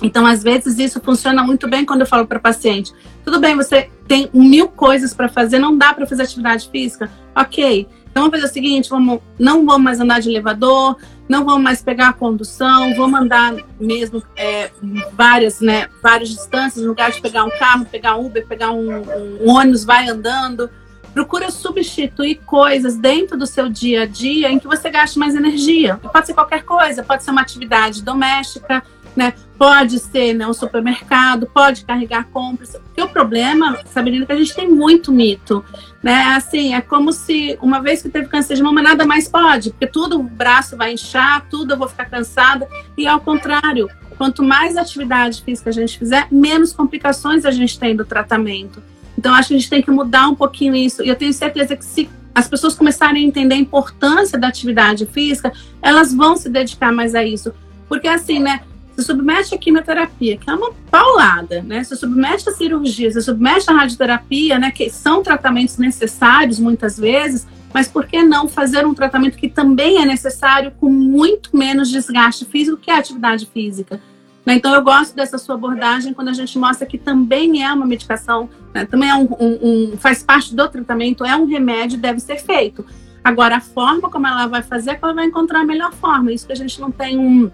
Então, 0.01 0.25
às 0.25 0.43
vezes, 0.43 0.77
isso 0.79 0.99
funciona 0.99 1.41
muito 1.43 1.65
bem 1.65 1.85
quando 1.85 2.01
eu 2.01 2.07
falo 2.07 2.27
para 2.27 2.39
paciente: 2.39 2.91
tudo 3.23 3.39
bem, 3.39 3.55
você 3.55 3.89
tem 4.05 4.29
mil 4.33 4.67
coisas 4.67 5.13
para 5.13 5.29
fazer, 5.29 5.59
não 5.59 5.77
dá 5.77 5.93
para 5.93 6.05
fazer 6.05 6.23
atividade 6.23 6.69
física? 6.69 7.09
Ok. 7.33 7.87
Então, 8.13 8.23
vamos 8.23 8.39
fazer 8.39 8.51
o 8.51 8.53
seguinte: 8.53 8.89
vamos, 8.89 9.19
não 9.39 9.65
vamos 9.65 9.81
mais 9.81 9.99
andar 9.99 10.21
de 10.21 10.29
elevador, 10.29 10.95
não 11.27 11.43
vamos 11.43 11.63
mais 11.63 11.81
pegar 11.81 12.09
a 12.09 12.13
condução, 12.13 12.93
vamos 12.95 13.19
andar 13.19 13.55
mesmo 13.79 14.21
é, 14.37 14.69
várias, 15.13 15.59
né, 15.59 15.87
várias 16.01 16.29
distâncias, 16.29 16.83
no 16.83 16.89
lugar 16.89 17.11
de 17.11 17.19
pegar 17.19 17.43
um 17.43 17.49
carro, 17.49 17.85
pegar 17.85 18.15
um 18.15 18.27
Uber, 18.27 18.45
pegar 18.47 18.71
um, 18.71 19.01
um 19.41 19.49
ônibus, 19.49 19.83
vai 19.83 20.07
andando. 20.07 20.69
Procura 21.11 21.49
substituir 21.49 22.41
coisas 22.45 22.95
dentro 22.97 23.37
do 23.37 23.47
seu 23.47 23.67
dia 23.67 24.03
a 24.03 24.05
dia 24.05 24.51
em 24.51 24.59
que 24.59 24.67
você 24.67 24.89
gaste 24.91 25.17
mais 25.17 25.35
energia. 25.35 25.97
Pode 25.97 26.27
ser 26.27 26.33
qualquer 26.35 26.63
coisa, 26.63 27.03
pode 27.03 27.23
ser 27.23 27.31
uma 27.31 27.41
atividade 27.41 28.03
doméstica, 28.03 28.83
né? 29.15 29.33
Pode 29.57 29.99
ser 29.99 30.33
né, 30.33 30.47
um 30.47 30.53
supermercado, 30.53 31.47
pode 31.47 31.85
carregar 31.85 32.27
compras. 32.29 32.71
Porque 32.71 33.01
o 33.01 33.07
problema, 33.07 33.77
Sabrina, 33.85 34.23
é 34.23 34.25
que 34.25 34.31
a 34.31 34.37
gente 34.37 34.55
tem 34.55 34.69
muito 34.69 35.11
mito. 35.11 35.63
Né? 36.01 36.23
Assim, 36.35 36.73
é 36.73 36.81
como 36.81 37.13
se 37.13 37.57
uma 37.61 37.81
vez 37.81 38.01
que 38.01 38.09
teve 38.09 38.27
câncer 38.27 38.55
de 38.55 38.63
mama, 38.63 38.81
nada 38.81 39.05
mais 39.05 39.27
pode, 39.27 39.69
porque 39.69 39.87
tudo 39.87 40.19
o 40.19 40.23
braço 40.23 40.75
vai 40.75 40.93
inchar, 40.93 41.45
tudo 41.49 41.73
eu 41.73 41.77
vou 41.77 41.87
ficar 41.87 42.05
cansada. 42.05 42.67
E 42.97 43.07
ao 43.07 43.21
contrário, 43.21 43.89
quanto 44.17 44.43
mais 44.43 44.75
atividade 44.75 45.41
física 45.41 45.69
a 45.69 45.73
gente 45.73 45.97
fizer, 45.97 46.27
menos 46.31 46.73
complicações 46.73 47.45
a 47.45 47.51
gente 47.51 47.79
tem 47.79 47.95
do 47.95 48.05
tratamento. 48.05 48.81
Então, 49.17 49.33
acho 49.33 49.49
que 49.49 49.53
a 49.53 49.57
gente 49.57 49.69
tem 49.69 49.81
que 49.81 49.91
mudar 49.91 50.27
um 50.27 50.35
pouquinho 50.35 50.75
isso. 50.75 51.03
E 51.03 51.07
eu 51.07 51.15
tenho 51.15 51.31
certeza 51.31 51.75
que 51.75 51.85
se 51.85 52.09
as 52.35 52.47
pessoas 52.47 52.75
começarem 52.75 53.23
a 53.23 53.27
entender 53.27 53.55
a 53.55 53.57
importância 53.57 54.39
da 54.39 54.47
atividade 54.47 55.05
física, 55.05 55.53
elas 55.81 56.13
vão 56.13 56.35
se 56.35 56.49
dedicar 56.49 56.91
mais 56.91 57.13
a 57.13 57.23
isso. 57.23 57.53
Porque 57.87 58.07
assim, 58.07 58.39
né? 58.39 58.61
Se 58.95 59.03
submete 59.03 59.55
à 59.55 59.57
quimioterapia, 59.57 60.37
que 60.37 60.49
é 60.49 60.53
uma 60.53 60.71
paulada, 60.91 61.61
né? 61.61 61.83
Se 61.83 61.95
submete 61.95 62.47
à 62.47 62.51
cirurgia, 62.51 63.11
se 63.11 63.21
submete 63.21 63.69
à 63.69 63.73
radioterapia, 63.73 64.59
né? 64.59 64.71
Que 64.71 64.89
são 64.89 65.23
tratamentos 65.23 65.77
necessários 65.77 66.59
muitas 66.59 66.97
vezes, 66.97 67.47
mas 67.73 67.87
por 67.87 68.05
que 68.05 68.21
não 68.21 68.47
fazer 68.47 68.85
um 68.85 68.93
tratamento 68.93 69.37
que 69.37 69.49
também 69.49 70.01
é 70.01 70.05
necessário 70.05 70.71
com 70.79 70.89
muito 70.89 71.55
menos 71.57 71.89
desgaste 71.89 72.45
físico 72.45 72.77
que 72.77 72.91
a 72.91 72.99
atividade 72.99 73.47
física? 73.47 73.99
Né? 74.45 74.55
Então, 74.55 74.73
eu 74.73 74.83
gosto 74.83 75.15
dessa 75.15 75.37
sua 75.37 75.55
abordagem 75.55 76.13
quando 76.13 76.29
a 76.29 76.33
gente 76.33 76.57
mostra 76.59 76.85
que 76.85 76.97
também 76.97 77.63
é 77.63 77.73
uma 77.73 77.85
medicação, 77.85 78.49
né? 78.73 78.85
também 78.85 79.09
é 79.09 79.15
um, 79.15 79.27
um, 79.39 79.93
um, 79.93 79.97
faz 79.97 80.21
parte 80.21 80.53
do 80.53 80.67
tratamento, 80.67 81.25
é 81.25 81.35
um 81.35 81.45
remédio, 81.45 81.97
deve 81.97 82.19
ser 82.19 82.37
feito. 82.37 82.85
Agora, 83.23 83.57
a 83.57 83.61
forma 83.61 84.09
como 84.09 84.27
ela 84.27 84.45
vai 84.47 84.61
fazer 84.61 84.91
é 84.91 84.95
que 84.95 85.03
ela 85.03 85.13
vai 85.13 85.25
encontrar 85.25 85.61
a 85.61 85.65
melhor 85.65 85.93
forma. 85.93 86.31
Isso 86.31 86.45
que 86.45 86.51
a 86.51 86.57
gente 86.57 86.79
não 86.79 86.91
tem 86.91 87.17
um 87.17 87.49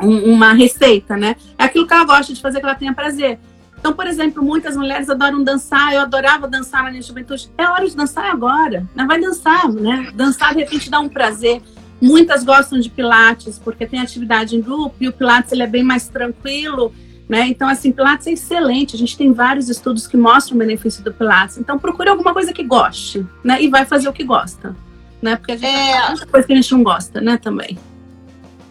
um, 0.00 0.32
uma 0.32 0.52
receita, 0.52 1.16
né? 1.16 1.36
É 1.58 1.64
aquilo 1.64 1.86
que 1.86 1.92
ela 1.92 2.04
gosta 2.04 2.32
de 2.32 2.40
fazer, 2.40 2.60
que 2.60 2.66
ela 2.66 2.74
tenha 2.74 2.94
prazer. 2.94 3.38
Então, 3.78 3.92
por 3.92 4.06
exemplo, 4.06 4.42
muitas 4.42 4.76
mulheres 4.76 5.08
adoram 5.08 5.42
dançar, 5.42 5.94
eu 5.94 6.00
adorava 6.00 6.48
dançar 6.48 6.82
na 6.82 6.90
minha 6.90 7.02
juventude. 7.02 7.48
É 7.56 7.66
hora 7.66 7.86
de 7.88 7.96
dançar 7.96 8.26
agora, 8.26 8.86
né? 8.94 9.04
vai 9.06 9.20
dançar, 9.20 9.68
né? 9.68 10.10
Dançar 10.14 10.52
de 10.52 10.60
repente 10.60 10.90
dá 10.90 10.98
um 10.98 11.08
prazer. 11.08 11.62
Muitas 12.00 12.44
gostam 12.44 12.78
de 12.78 12.90
pilates, 12.90 13.58
porque 13.58 13.86
tem 13.86 14.00
atividade 14.00 14.56
em 14.56 14.60
grupo, 14.60 14.96
e 15.00 15.08
o 15.08 15.12
pilates 15.12 15.52
ele 15.52 15.62
é 15.62 15.66
bem 15.66 15.82
mais 15.82 16.08
tranquilo, 16.08 16.92
né? 17.28 17.46
Então, 17.46 17.68
assim, 17.68 17.92
pilates 17.92 18.26
é 18.26 18.32
excelente, 18.32 18.96
a 18.96 18.98
gente 18.98 19.16
tem 19.16 19.32
vários 19.32 19.68
estudos 19.68 20.06
que 20.06 20.16
mostram 20.16 20.56
o 20.56 20.58
benefício 20.58 21.02
do 21.02 21.12
pilates. 21.12 21.58
Então, 21.58 21.78
procure 21.78 22.08
alguma 22.08 22.32
coisa 22.32 22.52
que 22.52 22.62
goste, 22.62 23.24
né? 23.44 23.62
E 23.62 23.68
vai 23.68 23.84
fazer 23.84 24.08
o 24.08 24.12
que 24.12 24.24
gosta, 24.24 24.76
né? 25.20 25.36
Porque 25.36 25.52
a 25.52 25.56
gente 25.56 25.76
é... 25.76 26.08
muita 26.08 26.26
coisa 26.26 26.46
que 26.46 26.52
a 26.52 26.56
gente 26.56 26.72
não 26.72 26.82
gosta, 26.82 27.20
né, 27.20 27.36
também. 27.36 27.78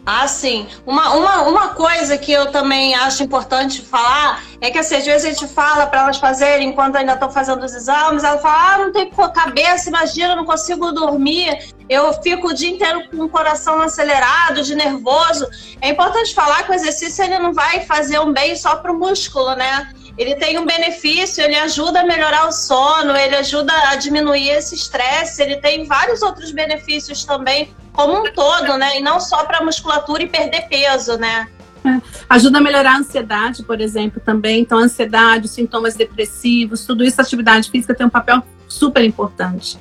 Ah, 0.10 0.26
sim. 0.26 0.70
Uma, 0.86 1.16
uma, 1.16 1.42
uma 1.42 1.68
coisa 1.74 2.18
que 2.18 2.32
eu 2.32 2.50
também 2.50 2.96
acho 2.96 3.22
importante 3.24 3.82
falar 3.82 4.42
é 4.62 4.72
que, 4.72 4.78
assim, 4.78 4.96
às 4.96 5.06
vezes 5.06 5.26
a 5.26 5.34
gente 5.34 5.54
fala 5.54 5.86
para 5.86 6.04
elas 6.04 6.16
fazerem 6.16 6.70
enquanto 6.70 6.96
ainda 6.96 7.12
estão 7.12 7.30
fazendo 7.30 7.62
os 7.66 7.76
exames, 7.76 8.24
ela 8.24 8.38
fala, 8.38 8.76
ah, 8.76 8.78
não 8.78 8.94
tem 8.94 9.12
cabeça, 9.36 9.90
imagina, 9.90 10.34
não 10.34 10.46
consigo 10.46 10.94
dormir, 10.94 11.74
eu 11.90 12.14
fico 12.24 12.48
o 12.48 12.54
dia 12.54 12.70
inteiro 12.70 13.10
com 13.10 13.26
o 13.26 13.30
coração 13.30 13.82
acelerado, 13.82 14.64
de 14.64 14.76
nervoso. 14.76 15.46
É 15.82 15.90
importante 15.90 16.34
falar 16.34 16.64
que 16.64 16.72
o 16.72 16.74
exercício 16.74 17.26
ele 17.26 17.38
não 17.40 17.54
vai 17.54 17.82
fazer 17.82 18.18
um 18.22 18.32
bem 18.32 18.56
só 18.56 18.78
para 18.78 18.94
o 18.94 18.98
músculo, 18.98 19.56
né? 19.56 19.90
Ele 20.18 20.36
tem 20.36 20.58
um 20.58 20.66
benefício, 20.66 21.44
ele 21.44 21.56
ajuda 21.56 22.02
a 22.02 22.06
melhorar 22.06 22.48
o 22.48 22.52
sono, 22.52 23.16
ele 23.16 23.36
ajuda 23.36 23.72
a 23.90 23.96
diminuir 23.96 24.50
esse 24.50 24.74
estresse, 24.74 25.42
ele 25.42 25.58
tem 25.58 25.86
vários 25.86 26.22
outros 26.22 26.52
benefícios 26.52 27.24
também, 27.24 27.74
como 27.94 28.22
um 28.22 28.34
todo, 28.34 28.78
né? 28.78 28.98
E 28.98 29.02
não 29.02 29.20
só 29.20 29.46
para 29.46 29.64
musculatura 29.64 30.24
e 30.24 30.28
perder 30.28 30.68
peso, 30.68 31.18
né? 31.18 31.48
É. 31.86 32.02
Ajuda 32.30 32.58
a 32.58 32.62
melhorar 32.62 32.94
a 32.94 32.98
ansiedade, 32.98 33.64
por 33.64 33.80
exemplo, 33.80 34.20
também. 34.20 34.62
Então, 34.62 34.78
ansiedade, 34.80 35.48
sintomas 35.48 35.96
depressivos, 35.96 36.86
tudo 36.86 37.04
isso, 37.04 37.22
a 37.22 37.24
atividade 37.24 37.70
física 37.70 37.94
tem 37.94 38.06
um 38.06 38.10
papel 38.10 38.44
super 38.68 39.04
importante. 39.04 39.78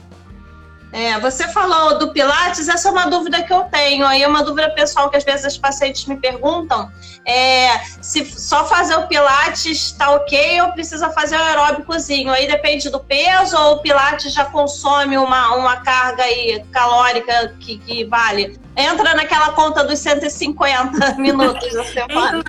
É, 0.96 1.20
você 1.20 1.46
falou 1.48 1.98
do 1.98 2.10
Pilates, 2.10 2.70
essa 2.70 2.88
é 2.88 2.90
uma 2.90 3.04
dúvida 3.04 3.42
que 3.42 3.52
eu 3.52 3.64
tenho. 3.64 4.06
Aí 4.06 4.22
é 4.22 4.26
uma 4.26 4.42
dúvida 4.42 4.70
pessoal 4.70 5.10
que 5.10 5.16
às 5.18 5.24
vezes 5.24 5.52
os 5.52 5.58
pacientes 5.58 6.06
me 6.06 6.16
perguntam. 6.16 6.90
É, 7.22 7.80
se 8.00 8.24
só 8.24 8.64
fazer 8.64 8.96
o 8.96 9.06
Pilates 9.06 9.66
está 9.66 10.12
ok 10.12 10.62
ou 10.62 10.72
precisa 10.72 11.10
fazer 11.10 11.36
o 11.36 11.42
aeróbicozinho? 11.42 12.32
Aí 12.32 12.46
depende 12.46 12.88
do 12.88 12.98
peso 12.98 13.58
ou 13.58 13.74
o 13.74 13.82
Pilates 13.82 14.32
já 14.32 14.46
consome 14.46 15.18
uma, 15.18 15.54
uma 15.56 15.76
carga 15.82 16.22
aí 16.22 16.64
calórica 16.72 17.54
que, 17.60 17.76
que 17.76 18.06
vale? 18.06 18.58
Entra 18.74 19.14
naquela 19.14 19.50
conta 19.50 19.84
dos 19.84 19.98
150 19.98 21.16
minutos 21.20 21.74
da 21.74 21.84
semana. 21.84 22.42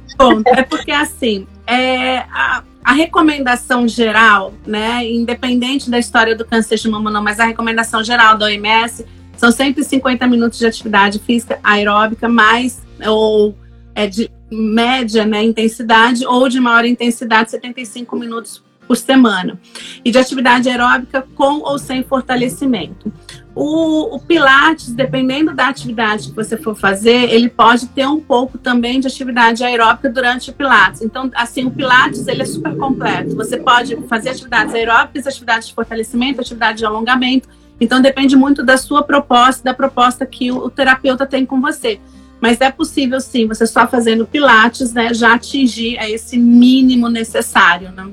É 0.56 0.63
porque 0.63 0.92
assim, 0.92 1.46
é, 1.68 2.20
a, 2.32 2.63
a 2.88 2.94
recomendação 2.94 3.86
geral, 3.86 4.53
né, 4.65 5.06
independente 5.06 5.91
da 5.91 6.00
história 6.00 6.34
do 6.34 6.46
câncer 6.46 6.77
de 6.77 6.89
mama, 6.89 7.12
não, 7.12 7.22
mas 7.22 7.38
a 7.38 7.44
recomendação 7.44 8.01
geral 8.01 8.38
da 8.38 8.46
OMS 8.46 9.06
são 9.36 9.51
150 9.51 10.25
minutos 10.25 10.58
de 10.58 10.65
atividade 10.65 11.20
física 11.20 11.60
aeróbica, 11.62 12.29
mais 12.29 12.82
ou 13.06 13.53
é 13.94 14.08
de 14.08 14.32
média 14.50 15.25
né, 15.25 15.44
intensidade 15.44 16.25
ou 16.25 16.48
de 16.48 16.62
maior 16.62 16.86
intensidade, 16.86 17.51
75 17.51 18.15
minutos 18.15 18.63
por 18.88 18.96
semana. 18.96 19.60
E 20.03 20.10
de 20.10 20.17
atividade 20.17 20.70
aeróbica 20.70 21.27
com 21.36 21.60
ou 21.62 21.77
sem 21.77 22.03
fortalecimento. 22.03 23.12
O, 23.60 24.15
o, 24.15 24.20
Pilates, 24.20 24.94
dependendo 24.94 25.51
da 25.51 25.67
atividade 25.67 26.29
que 26.29 26.36
você 26.36 26.56
for 26.56 26.75
fazer, 26.75 27.34
ele 27.34 27.50
pode 27.50 27.88
ter 27.88 28.08
um 28.08 28.20
pouco 28.20 28.56
também 28.56 29.00
de 29.00 29.08
atividade 29.08 29.63
aeróbica 29.63 30.08
durante 30.10 30.51
o 30.51 30.53
Pilates. 30.53 31.01
Então, 31.01 31.32
assim, 31.34 31.65
o 31.65 31.72
Pilates, 31.72 32.27
ele 32.27 32.44
é 32.44 32.46
super 32.46 32.77
completo. 32.77 33.36
Você 33.36 33.58
pode 33.58 33.96
fazer 34.08 34.29
atividades 34.29 34.75
aeróbicas, 34.75 35.25
atividades 35.25 35.70
de 35.70 35.74
fortalecimento, 35.74 36.39
atividade 36.39 36.77
de 36.77 36.86
alongamento. 36.86 37.50
Então, 37.82 38.00
depende 38.00 38.36
muito 38.36 38.63
da 38.63 38.77
sua 38.77 39.01
proposta, 39.01 39.63
da 39.63 39.74
proposta 39.74 40.24
que 40.24 40.51
o, 40.51 40.58
o 40.58 40.70
terapeuta 40.70 41.25
tem 41.25 41.44
com 41.44 41.60
você. 41.60 42.00
Mas 42.39 42.62
é 42.62 42.70
possível, 42.70 43.20
sim, 43.20 43.48
você 43.48 43.65
só 43.65 43.88
fazendo 43.88 44.27
Pilates, 44.27 44.94
né, 44.94 45.15
já 45.15 45.34
atingir 45.34 45.98
esse 46.12 46.38
mínimo 46.38 47.10
necessário, 47.10 47.91
né? 47.91 48.08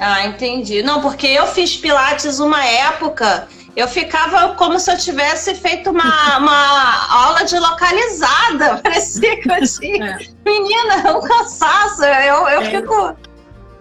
Ah, 0.00 0.26
entendi. 0.26 0.82
Não, 0.82 1.00
porque 1.00 1.26
eu 1.26 1.46
fiz 1.46 1.76
Pilates 1.76 2.40
uma 2.40 2.64
época 2.64 3.46
eu 3.76 3.86
ficava 3.88 4.54
como 4.54 4.78
se 4.78 4.90
eu 4.90 4.98
tivesse 4.98 5.54
feito 5.54 5.90
uma, 5.90 6.04
uma 6.38 7.06
aula 7.08 7.44
de 7.44 7.58
localizada. 7.58 8.78
Parecia 8.82 9.40
que 9.40 9.50
eu 9.50 9.66
tinha. 9.66 10.18
É. 10.18 10.18
Menina, 10.44 11.16
um 11.16 11.20
cansaço. 11.20 12.04
Eu, 12.04 12.48
eu 12.48 12.60
é. 12.62 12.70
fico. 12.70 13.16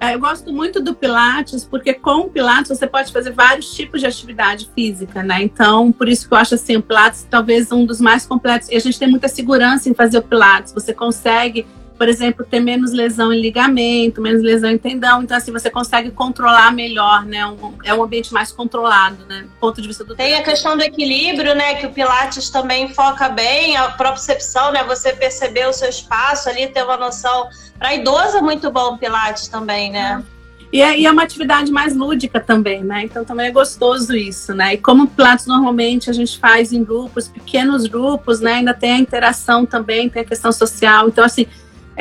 É, 0.01 0.15
eu 0.15 0.19
gosto 0.19 0.53
muito 0.53 0.81
do 0.81 0.95
Pilates, 0.95 1.65
porque 1.65 1.93
com 1.93 2.21
o 2.21 2.29
Pilates 2.29 2.69
você 2.69 2.88
pode 2.88 3.11
fazer 3.11 3.31
vários 3.31 3.73
tipos 3.73 3.99
de 3.99 4.07
atividade 4.07 4.69
física, 4.73 5.21
né? 5.21 5.43
Então, 5.43 5.91
por 5.91 6.07
isso 6.07 6.25
que 6.25 6.33
eu 6.33 6.38
acho 6.38 6.55
assim, 6.55 6.77
o 6.77 6.81
Pilates 6.81 7.27
talvez 7.29 7.69
um 7.69 7.85
dos 7.85 7.99
mais 7.99 8.25
completos. 8.25 8.69
E 8.69 8.77
a 8.77 8.79
gente 8.79 8.97
tem 8.97 9.09
muita 9.09 9.27
segurança 9.27 9.89
em 9.89 9.93
fazer 9.93 10.17
o 10.17 10.21
Pilates. 10.21 10.71
Você 10.71 10.93
consegue 10.93 11.67
por 12.00 12.08
exemplo, 12.08 12.46
ter 12.50 12.62
menos 12.62 12.94
lesão 12.94 13.34
em 13.34 13.41
ligamento, 13.41 14.22
menos 14.22 14.41
lesão 14.41 14.72
em 14.72 14.77
tendão. 14.77 15.22
Então, 15.22 15.36
assim, 15.36 15.51
você 15.51 15.70
consegue 15.70 16.10
controlar 16.10 16.72
melhor, 16.72 17.25
né? 17.25 17.46
Um, 17.46 17.74
é 17.84 17.94
um 17.94 18.01
ambiente 18.01 18.34
mais 18.34 18.53
controlado, 18.53 19.25
né? 19.27 19.41
Do 19.41 19.60
ponto 19.60 19.82
de 19.82 19.88
vista 19.89 20.06
do 20.06 20.15
Tem 20.15 20.34
a 20.36 20.41
questão 20.41 20.77
do 20.77 20.82
equilíbrio, 20.82 21.53
né? 21.53 21.75
Que 21.75 21.86
o 21.86 21.91
Pilates 21.91 22.50
também 22.50 22.94
foca 22.94 23.27
bem, 23.27 23.75
a 23.75 23.89
propriocepção, 23.89 24.72
né? 24.72 24.82
Você 24.86 25.12
perceber 25.12 25.68
o 25.68 25.74
seu 25.74 25.89
espaço 25.89 26.48
ali, 26.48 26.68
ter 26.68 26.86
uma 26.86 26.96
noção. 26.96 27.50
Para 27.77 27.94
idoso 27.94 28.38
é 28.38 28.41
muito 28.41 28.72
bom 28.72 28.94
o 28.94 28.98
Pilates 28.98 29.50
também, 29.50 29.91
né? 29.91 30.24
É. 30.36 30.39
E 30.72 30.82
é, 30.82 31.00
e 31.00 31.06
é, 31.06 31.12
uma 31.12 31.24
atividade 31.24 31.70
mais 31.70 31.94
lúdica 31.94 32.39
também, 32.39 32.82
né? 32.82 33.03
Então 33.03 33.25
também 33.25 33.48
é 33.48 33.51
gostoso 33.51 34.15
isso, 34.15 34.53
né? 34.53 34.75
E 34.75 34.77
como 34.77 35.06
Pilates 35.06 35.48
normalmente 35.48 36.10
a 36.10 36.13
gente 36.13 36.39
faz 36.39 36.72
em 36.72 36.82
grupos, 36.82 37.27
pequenos 37.27 37.88
grupos, 37.88 38.39
né? 38.39 38.53
Ainda 38.53 38.74
tem 38.74 38.94
a 38.94 38.98
interação 38.98 39.65
também, 39.65 40.08
tem 40.08 40.22
a 40.22 40.25
questão 40.25 40.53
social. 40.53 41.10
Então, 41.10 41.25
assim, 41.25 41.46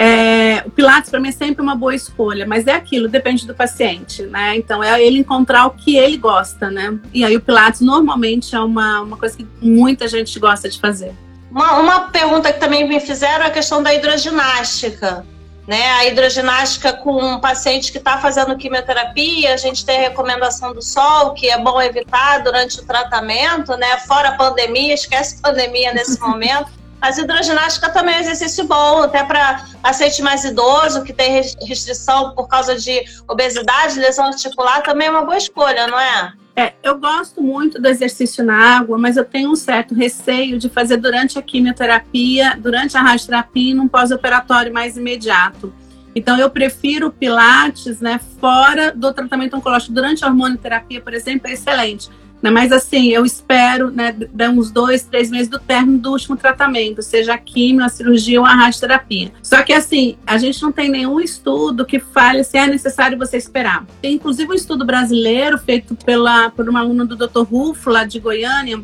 é, 0.00 0.62
o 0.64 0.70
Pilates 0.70 1.10
para 1.10 1.18
mim 1.18 1.30
é 1.30 1.32
sempre 1.32 1.60
uma 1.60 1.74
boa 1.74 1.92
escolha, 1.92 2.46
mas 2.46 2.68
é 2.68 2.72
aquilo, 2.72 3.08
depende 3.08 3.44
do 3.44 3.52
paciente, 3.52 4.22
né? 4.22 4.56
Então 4.56 4.80
é 4.80 5.02
ele 5.02 5.18
encontrar 5.18 5.66
o 5.66 5.70
que 5.70 5.96
ele 5.96 6.16
gosta, 6.16 6.70
né? 6.70 6.96
E 7.12 7.24
aí 7.24 7.36
o 7.36 7.40
Pilates 7.40 7.80
normalmente 7.80 8.54
é 8.54 8.60
uma, 8.60 9.00
uma 9.00 9.16
coisa 9.16 9.36
que 9.36 9.44
muita 9.60 10.06
gente 10.06 10.38
gosta 10.38 10.68
de 10.68 10.78
fazer. 10.78 11.12
Uma, 11.50 11.80
uma 11.80 12.00
pergunta 12.10 12.52
que 12.52 12.60
também 12.60 12.88
me 12.88 13.00
fizeram 13.00 13.44
é 13.44 13.48
a 13.48 13.50
questão 13.50 13.82
da 13.82 13.92
hidroginástica. 13.92 15.26
Né, 15.66 15.86
a 15.90 16.06
hidroginástica 16.06 16.94
com 16.94 17.22
um 17.22 17.40
paciente 17.40 17.92
que 17.92 17.98
está 17.98 18.16
fazendo 18.16 18.56
quimioterapia, 18.56 19.52
a 19.52 19.56
gente 19.58 19.84
tem 19.84 19.98
a 19.98 20.00
recomendação 20.08 20.72
do 20.72 20.80
sol, 20.80 21.34
que 21.34 21.50
é 21.50 21.58
bom 21.58 21.78
evitar 21.82 22.38
durante 22.38 22.80
o 22.80 22.86
tratamento, 22.86 23.76
né? 23.76 23.98
Fora 24.06 24.30
a 24.30 24.32
pandemia, 24.32 24.94
esquece 24.94 25.42
pandemia 25.42 25.92
nesse 25.92 26.18
momento. 26.24 26.77
Mas 27.00 27.16
hidroginástica 27.16 27.88
também 27.90 28.16
é 28.16 28.18
um 28.18 28.20
exercício 28.22 28.64
bom, 28.64 29.02
até 29.02 29.22
para 29.24 29.64
paciente 29.82 30.20
mais 30.22 30.44
idoso, 30.44 31.02
que 31.04 31.12
tem 31.12 31.40
restrição 31.60 32.34
por 32.34 32.48
causa 32.48 32.76
de 32.76 33.04
obesidade, 33.28 33.98
lesão 33.98 34.26
articular, 34.26 34.82
também 34.82 35.06
é 35.06 35.10
uma 35.10 35.24
boa 35.24 35.36
escolha, 35.36 35.86
não 35.86 35.98
é? 35.98 36.32
É, 36.56 36.72
eu 36.82 36.98
gosto 36.98 37.40
muito 37.40 37.80
do 37.80 37.86
exercício 37.86 38.44
na 38.44 38.78
água, 38.78 38.98
mas 38.98 39.16
eu 39.16 39.24
tenho 39.24 39.48
um 39.48 39.54
certo 39.54 39.94
receio 39.94 40.58
de 40.58 40.68
fazer 40.68 40.96
durante 40.96 41.38
a 41.38 41.42
quimioterapia, 41.42 42.58
durante 42.58 42.96
a 42.96 43.00
radioterapia 43.00 43.70
e 43.70 43.74
num 43.74 43.86
pós-operatório 43.86 44.74
mais 44.74 44.96
imediato. 44.96 45.72
Então, 46.16 46.36
eu 46.36 46.50
prefiro 46.50 47.12
pilates, 47.12 48.00
né, 48.00 48.18
fora 48.40 48.90
do 48.90 49.14
tratamento 49.14 49.56
oncológico. 49.56 49.92
Durante 49.92 50.24
a 50.24 50.26
hormonoterapia, 50.26 51.00
por 51.00 51.14
exemplo, 51.14 51.46
é 51.48 51.52
excelente. 51.52 52.10
Né? 52.42 52.50
Mas 52.50 52.72
assim, 52.72 53.08
eu 53.08 53.24
espero 53.24 53.90
né, 53.90 54.14
uns 54.48 54.70
dois, 54.70 55.02
três 55.02 55.30
meses 55.30 55.48
do 55.48 55.58
término 55.58 55.98
do 55.98 56.12
último 56.12 56.36
tratamento, 56.36 57.02
seja 57.02 57.34
a 57.34 57.38
quimio, 57.38 57.84
a 57.84 57.88
cirurgia 57.88 58.40
ou 58.40 58.46
a 58.46 58.54
radioterapia. 58.54 59.32
Só 59.42 59.62
que 59.62 59.72
assim, 59.72 60.16
a 60.26 60.38
gente 60.38 60.62
não 60.62 60.70
tem 60.70 60.88
nenhum 60.88 61.20
estudo 61.20 61.84
que 61.84 61.98
fale 61.98 62.44
se 62.44 62.56
é 62.56 62.66
necessário 62.66 63.18
você 63.18 63.36
esperar. 63.36 63.84
Tem 64.00 64.14
inclusive 64.14 64.50
um 64.50 64.54
estudo 64.54 64.84
brasileiro 64.84 65.58
feito 65.58 65.94
pela, 65.96 66.50
por 66.50 66.68
uma 66.68 66.80
aluna 66.80 67.04
do 67.04 67.16
Dr. 67.16 67.42
Rufo, 67.42 67.90
lá 67.90 68.04
de 68.04 68.20
Goiânia, 68.20 68.80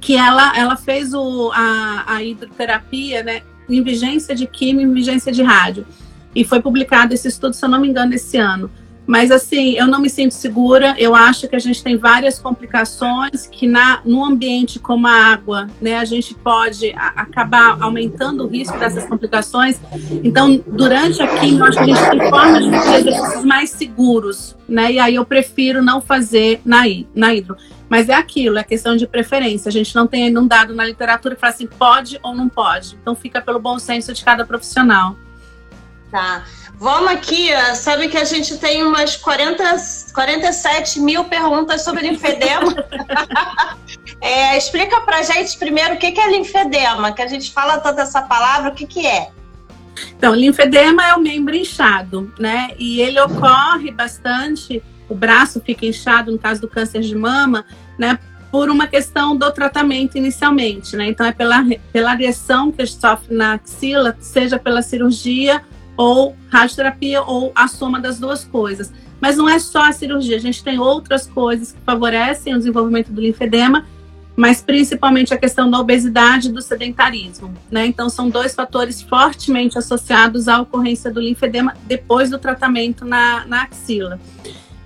que 0.00 0.16
ela, 0.16 0.56
ela 0.56 0.76
fez 0.76 1.14
o, 1.14 1.50
a, 1.54 2.04
a 2.14 2.22
hidroterapia, 2.22 3.22
né, 3.22 3.42
em 3.68 3.82
vigência 3.82 4.34
de 4.34 4.46
quimio 4.46 4.90
e 4.90 4.94
vigência 4.94 5.30
de 5.30 5.42
rádio. 5.42 5.86
E 6.34 6.44
foi 6.44 6.60
publicado 6.60 7.12
esse 7.12 7.28
estudo, 7.28 7.54
se 7.54 7.64
eu 7.64 7.68
não 7.68 7.80
me 7.80 7.88
engano, 7.88 8.14
esse 8.14 8.36
ano. 8.36 8.70
Mas 9.10 9.32
assim, 9.32 9.72
eu 9.72 9.88
não 9.88 10.00
me 10.00 10.08
sinto 10.08 10.34
segura. 10.34 10.94
Eu 10.96 11.16
acho 11.16 11.48
que 11.48 11.56
a 11.56 11.58
gente 11.58 11.82
tem 11.82 11.96
várias 11.96 12.38
complicações 12.38 13.44
que 13.44 13.66
na 13.66 14.00
no 14.04 14.24
ambiente 14.24 14.78
como 14.78 15.04
a 15.08 15.10
água, 15.10 15.66
né, 15.80 15.96
a 15.96 16.04
gente 16.04 16.32
pode 16.32 16.92
a, 16.92 17.08
acabar 17.16 17.76
aumentando 17.82 18.44
o 18.44 18.46
risco 18.46 18.78
dessas 18.78 19.04
complicações. 19.06 19.80
Então, 20.22 20.62
durante 20.64 21.20
a 21.20 21.26
quimio, 21.40 21.64
acho 21.64 21.78
que 21.78 21.90
a 21.90 21.94
gente 21.96 22.10
tem 22.20 22.30
formas 22.30 22.64
de 22.64 22.70
fazer 22.70 22.96
exercícios 22.98 23.44
mais 23.44 23.70
seguros, 23.70 24.56
né? 24.68 24.92
E 24.92 25.00
aí 25.00 25.16
eu 25.16 25.24
prefiro 25.24 25.82
não 25.82 26.00
fazer 26.00 26.60
na, 26.64 26.82
na 27.12 27.34
hidro. 27.34 27.56
Mas 27.88 28.08
é 28.08 28.14
aquilo, 28.14 28.58
é 28.58 28.62
questão 28.62 28.94
de 28.94 29.08
preferência. 29.08 29.70
A 29.70 29.72
gente 29.72 29.92
não 29.92 30.06
tem 30.06 30.26
ainda 30.28 30.40
um 30.40 30.46
dado 30.46 30.72
na 30.72 30.84
literatura 30.84 31.34
que 31.34 31.40
fala 31.40 31.52
assim, 31.52 31.66
pode 31.66 32.20
ou 32.22 32.32
não 32.32 32.48
pode. 32.48 32.96
Então 33.02 33.16
fica 33.16 33.40
pelo 33.40 33.58
bom 33.58 33.76
senso 33.76 34.12
de 34.12 34.24
cada 34.24 34.46
profissional. 34.46 35.16
Tá. 36.12 36.44
Vamos 36.80 37.10
aqui, 37.10 37.50
sabe 37.74 38.08
que 38.08 38.16
a 38.16 38.24
gente 38.24 38.56
tem 38.56 38.82
umas 38.82 39.14
40, 39.14 39.62
47 40.14 40.98
mil 40.98 41.24
perguntas 41.24 41.84
sobre 41.84 42.08
linfedema. 42.08 42.74
é, 44.18 44.56
explica 44.56 44.98
pra 45.02 45.22
gente 45.22 45.58
primeiro 45.58 45.96
o 45.96 45.98
que 45.98 46.18
é 46.18 46.30
linfedema, 46.30 47.12
que 47.12 47.20
a 47.20 47.26
gente 47.26 47.52
fala 47.52 47.78
tanto 47.78 48.00
essa 48.00 48.22
palavra, 48.22 48.70
o 48.70 48.74
que, 48.74 48.86
que 48.86 49.06
é? 49.06 49.28
Então, 50.16 50.34
linfedema 50.34 51.06
é 51.06 51.14
o 51.14 51.20
membro 51.20 51.54
inchado, 51.54 52.32
né? 52.38 52.70
E 52.78 53.02
ele 53.02 53.20
ocorre 53.20 53.90
bastante, 53.90 54.82
o 55.06 55.14
braço 55.14 55.60
fica 55.60 55.84
inchado 55.84 56.32
no 56.32 56.38
caso 56.38 56.62
do 56.62 56.68
câncer 56.68 57.02
de 57.02 57.14
mama, 57.14 57.62
né? 57.98 58.18
Por 58.50 58.70
uma 58.70 58.86
questão 58.86 59.36
do 59.36 59.52
tratamento 59.52 60.16
inicialmente, 60.16 60.96
né? 60.96 61.08
Então, 61.08 61.26
é 61.26 61.32
pela, 61.32 61.62
pela 61.92 62.12
agressão 62.12 62.72
que 62.72 62.86
sofre 62.86 63.34
na 63.34 63.52
axila, 63.52 64.16
seja 64.18 64.58
pela 64.58 64.80
cirurgia 64.80 65.62
ou 65.96 66.36
radioterapia 66.48 67.22
ou 67.22 67.52
a 67.54 67.68
soma 67.68 68.00
das 68.00 68.18
duas 68.18 68.44
coisas. 68.44 68.92
Mas 69.20 69.36
não 69.36 69.48
é 69.48 69.58
só 69.58 69.84
a 69.84 69.92
cirurgia, 69.92 70.36
a 70.36 70.40
gente 70.40 70.64
tem 70.64 70.78
outras 70.78 71.26
coisas 71.26 71.72
que 71.72 71.80
favorecem 71.84 72.54
o 72.54 72.58
desenvolvimento 72.58 73.12
do 73.12 73.20
linfedema, 73.20 73.86
mas 74.34 74.62
principalmente 74.62 75.34
a 75.34 75.36
questão 75.36 75.70
da 75.70 75.78
obesidade 75.78 76.48
e 76.48 76.52
do 76.52 76.62
sedentarismo. 76.62 77.54
Né? 77.70 77.86
Então, 77.86 78.08
são 78.08 78.30
dois 78.30 78.54
fatores 78.54 79.02
fortemente 79.02 79.76
associados 79.76 80.48
à 80.48 80.60
ocorrência 80.60 81.10
do 81.10 81.20
linfedema 81.20 81.74
depois 81.86 82.30
do 82.30 82.38
tratamento 82.38 83.04
na, 83.04 83.44
na 83.44 83.64
axila. 83.64 84.18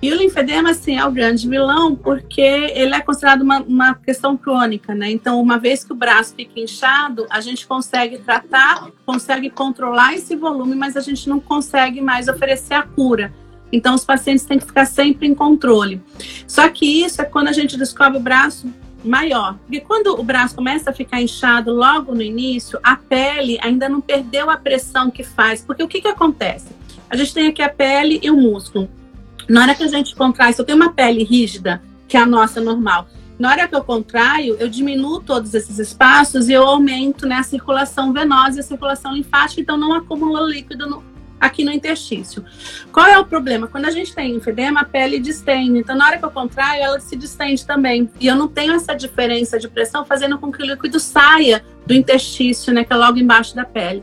E 0.05 0.13
o 0.13 0.15
linfedema, 0.15 0.69
assim, 0.69 0.99
é 0.99 1.03
o 1.03 1.11
grande 1.11 1.49
vilão 1.49 1.95
porque 1.95 2.39
ele 2.39 2.93
é 2.93 3.01
considerado 3.01 3.41
uma, 3.41 3.61
uma 3.61 3.95
questão 3.95 4.37
crônica, 4.37 4.93
né? 4.93 5.09
Então, 5.09 5.41
uma 5.41 5.57
vez 5.57 5.83
que 5.83 5.91
o 5.91 5.95
braço 5.95 6.35
fica 6.35 6.59
inchado, 6.59 7.25
a 7.27 7.41
gente 7.41 7.65
consegue 7.65 8.19
tratar, 8.19 8.91
consegue 9.03 9.49
controlar 9.49 10.13
esse 10.13 10.35
volume, 10.35 10.75
mas 10.75 10.95
a 10.95 11.01
gente 11.01 11.27
não 11.27 11.39
consegue 11.39 12.01
mais 12.01 12.27
oferecer 12.27 12.75
a 12.75 12.83
cura. 12.83 13.33
Então, 13.71 13.95
os 13.95 14.05
pacientes 14.05 14.45
têm 14.45 14.59
que 14.59 14.65
ficar 14.67 14.85
sempre 14.85 15.25
em 15.25 15.33
controle. 15.33 15.99
Só 16.47 16.69
que 16.69 16.85
isso 17.03 17.19
é 17.19 17.25
quando 17.25 17.47
a 17.47 17.51
gente 17.51 17.75
descobre 17.75 18.19
o 18.19 18.21
braço 18.21 18.71
maior. 19.03 19.57
Porque 19.65 19.79
quando 19.79 20.19
o 20.19 20.23
braço 20.23 20.53
começa 20.53 20.91
a 20.91 20.93
ficar 20.93 21.19
inchado 21.19 21.73
logo 21.73 22.13
no 22.13 22.21
início, 22.21 22.77
a 22.83 22.95
pele 22.95 23.57
ainda 23.59 23.89
não 23.89 24.01
perdeu 24.01 24.51
a 24.51 24.57
pressão 24.57 25.09
que 25.09 25.23
faz. 25.23 25.63
Porque 25.63 25.81
o 25.81 25.87
que, 25.87 25.99
que 25.99 26.07
acontece? 26.07 26.67
A 27.09 27.15
gente 27.15 27.33
tem 27.33 27.47
aqui 27.47 27.63
a 27.63 27.69
pele 27.69 28.19
e 28.21 28.29
o 28.29 28.37
músculo. 28.37 28.87
Na 29.47 29.61
hora 29.61 29.75
que 29.75 29.83
a 29.83 29.87
gente 29.87 30.15
contrai, 30.15 30.53
se 30.53 30.61
eu 30.61 30.65
tenho 30.65 30.77
uma 30.77 30.91
pele 30.91 31.23
rígida, 31.23 31.81
que 32.07 32.17
é 32.17 32.19
a 32.19 32.25
nossa 32.25 32.59
normal, 32.59 33.07
na 33.37 33.49
hora 33.49 33.67
que 33.67 33.75
eu 33.75 33.83
contraio, 33.83 34.55
eu 34.59 34.69
diminuo 34.69 35.19
todos 35.19 35.53
esses 35.53 35.77
espaços 35.77 36.47
e 36.47 36.53
eu 36.53 36.63
aumento 36.63 37.27
né, 37.27 37.35
a 37.35 37.43
circulação 37.43 38.13
venosa 38.13 38.57
e 38.57 38.59
a 38.61 38.63
circulação 38.63 39.13
linfática, 39.13 39.61
então 39.61 39.77
não 39.77 39.93
acumula 39.93 40.41
líquido 40.41 40.89
no, 40.89 41.03
aqui 41.39 41.65
no 41.65 41.71
interstício. 41.71 42.45
Qual 42.93 43.05
é 43.05 43.19
o 43.19 43.25
problema? 43.25 43.67
Quando 43.67 43.85
a 43.85 43.91
gente 43.91 44.15
tem 44.15 44.35
enfedema, 44.35 44.81
a 44.81 44.85
pele 44.85 45.19
distende. 45.19 45.79
Então, 45.79 45.97
na 45.97 46.07
hora 46.07 46.17
que 46.17 46.23
eu 46.23 46.31
contraio, 46.31 46.81
ela 46.81 46.99
se 46.99 47.15
distende 47.17 47.65
também. 47.65 48.09
E 48.21 48.27
eu 48.27 48.35
não 48.35 48.47
tenho 48.47 48.73
essa 48.73 48.93
diferença 48.93 49.59
de 49.59 49.67
pressão 49.67 50.05
fazendo 50.05 50.37
com 50.37 50.49
que 50.49 50.63
o 50.63 50.65
líquido 50.65 50.99
saia 50.99 51.63
do 51.85 51.93
interstício, 51.93 52.73
né, 52.73 52.85
que 52.85 52.93
é 52.93 52.95
logo 52.95 53.19
embaixo 53.19 53.53
da 53.53 53.65
pele. 53.65 54.01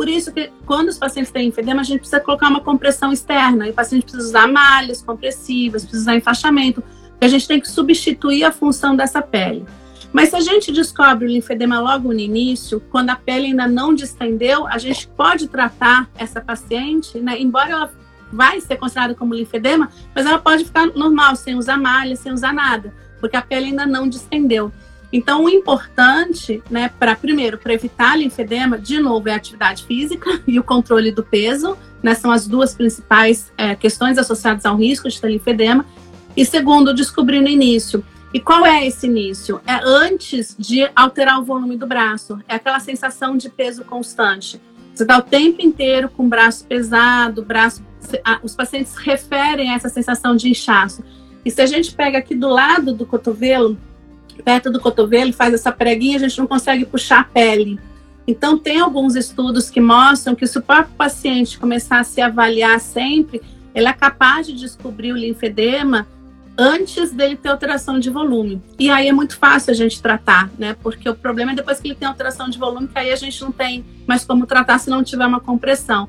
Por 0.00 0.08
isso 0.08 0.32
que 0.32 0.50
quando 0.64 0.88
os 0.88 0.96
pacientes 0.96 1.30
têm 1.30 1.48
enfedema, 1.48 1.82
a 1.82 1.84
gente 1.84 1.98
precisa 1.98 2.20
colocar 2.20 2.48
uma 2.48 2.62
compressão 2.62 3.12
externa. 3.12 3.66
E 3.66 3.70
o 3.70 3.74
paciente 3.74 4.04
precisa 4.04 4.28
usar 4.28 4.48
malhas 4.48 5.02
compressivas, 5.02 5.82
precisa 5.82 6.04
usar 6.04 6.16
enfaixamento, 6.16 6.80
porque 7.10 7.26
a 7.26 7.28
gente 7.28 7.46
tem 7.46 7.60
que 7.60 7.68
substituir 7.68 8.44
a 8.44 8.50
função 8.50 8.96
dessa 8.96 9.20
pele. 9.20 9.62
Mas 10.10 10.30
se 10.30 10.36
a 10.36 10.40
gente 10.40 10.72
descobre 10.72 11.26
o 11.26 11.28
linfedema 11.28 11.80
logo 11.80 12.14
no 12.14 12.18
início, 12.18 12.80
quando 12.90 13.10
a 13.10 13.14
pele 13.14 13.48
ainda 13.48 13.68
não 13.68 13.94
distendeu, 13.94 14.66
a 14.66 14.78
gente 14.78 15.06
pode 15.06 15.48
tratar 15.48 16.08
essa 16.16 16.40
paciente, 16.40 17.18
né? 17.18 17.38
Embora 17.38 17.70
ela 17.70 17.92
vai 18.32 18.58
ser 18.62 18.76
considerada 18.76 19.14
como 19.14 19.34
linfedema, 19.34 19.90
mas 20.14 20.24
ela 20.24 20.38
pode 20.38 20.64
ficar 20.64 20.86
normal, 20.86 21.36
sem 21.36 21.56
usar 21.56 21.76
malha, 21.76 22.16
sem 22.16 22.32
usar 22.32 22.54
nada, 22.54 22.94
porque 23.20 23.36
a 23.36 23.42
pele 23.42 23.66
ainda 23.66 23.84
não 23.84 24.08
distendeu. 24.08 24.72
Então, 25.12 25.44
o 25.44 25.48
importante, 25.48 26.62
né, 26.70 26.90
para 26.98 27.16
primeiro, 27.16 27.58
para 27.58 27.74
evitar 27.74 28.16
linfedema, 28.16 28.78
de 28.78 29.00
novo, 29.00 29.28
é 29.28 29.32
a 29.32 29.36
atividade 29.36 29.84
física 29.84 30.40
e 30.46 30.58
o 30.58 30.64
controle 30.64 31.10
do 31.10 31.24
peso, 31.24 31.76
né, 32.02 32.14
são 32.14 32.30
as 32.30 32.46
duas 32.46 32.74
principais 32.74 33.52
é, 33.56 33.74
questões 33.74 34.18
associadas 34.18 34.64
ao 34.64 34.76
risco 34.76 35.08
de 35.08 35.20
ter 35.20 35.30
linfedema. 35.30 35.84
E 36.36 36.44
segundo, 36.44 36.94
descobrir 36.94 37.40
no 37.40 37.48
início. 37.48 38.04
E 38.32 38.38
qual 38.38 38.64
é 38.64 38.86
esse 38.86 39.06
início? 39.06 39.60
É 39.66 39.80
antes 39.82 40.54
de 40.56 40.88
alterar 40.94 41.40
o 41.40 41.44
volume 41.44 41.76
do 41.76 41.86
braço, 41.86 42.38
é 42.46 42.54
aquela 42.54 42.78
sensação 42.78 43.36
de 43.36 43.48
peso 43.48 43.84
constante. 43.84 44.60
Você 44.94 45.02
está 45.02 45.18
o 45.18 45.22
tempo 45.22 45.60
inteiro 45.60 46.08
com 46.08 46.26
o 46.26 46.28
braço 46.28 46.64
pesado, 46.64 47.42
braço. 47.42 47.82
Os 48.42 48.54
pacientes 48.54 48.96
referem 48.96 49.72
a 49.72 49.74
essa 49.74 49.88
sensação 49.88 50.36
de 50.36 50.48
inchaço. 50.48 51.02
E 51.44 51.50
se 51.50 51.60
a 51.60 51.66
gente 51.66 51.92
pega 51.92 52.18
aqui 52.18 52.34
do 52.34 52.48
lado 52.48 52.92
do 52.92 53.04
cotovelo, 53.04 53.76
perto 54.40 54.70
do 54.70 54.80
cotovelo, 54.80 55.32
faz 55.32 55.54
essa 55.54 55.72
preguinha, 55.72 56.16
a 56.16 56.20
gente 56.20 56.38
não 56.38 56.46
consegue 56.46 56.84
puxar 56.84 57.20
a 57.20 57.24
pele. 57.24 57.78
Então, 58.26 58.58
tem 58.58 58.80
alguns 58.80 59.16
estudos 59.16 59.70
que 59.70 59.80
mostram 59.80 60.34
que 60.34 60.46
se 60.46 60.58
o 60.58 60.62
próprio 60.62 60.94
paciente 60.96 61.58
começar 61.58 62.00
a 62.00 62.04
se 62.04 62.20
avaliar 62.20 62.78
sempre, 62.80 63.40
ele 63.74 63.88
é 63.88 63.92
capaz 63.92 64.46
de 64.46 64.54
descobrir 64.54 65.12
o 65.12 65.16
linfedema 65.16 66.06
antes 66.56 67.10
dele 67.10 67.36
ter 67.36 67.48
alteração 67.48 67.98
de 67.98 68.10
volume. 68.10 68.62
E 68.78 68.90
aí 68.90 69.08
é 69.08 69.12
muito 69.12 69.36
fácil 69.36 69.70
a 69.70 69.74
gente 69.74 70.00
tratar, 70.02 70.50
né? 70.58 70.76
Porque 70.82 71.08
o 71.08 71.14
problema 71.14 71.52
é 71.52 71.54
depois 71.54 71.80
que 71.80 71.88
ele 71.88 71.94
tem 71.94 72.06
alteração 72.06 72.50
de 72.50 72.58
volume, 72.58 72.86
que 72.86 72.98
aí 72.98 73.10
a 73.10 73.16
gente 73.16 73.40
não 73.40 73.50
tem 73.50 73.84
mais 74.06 74.24
como 74.24 74.46
tratar 74.46 74.78
se 74.78 74.90
não 74.90 75.02
tiver 75.02 75.26
uma 75.26 75.40
compressão. 75.40 76.08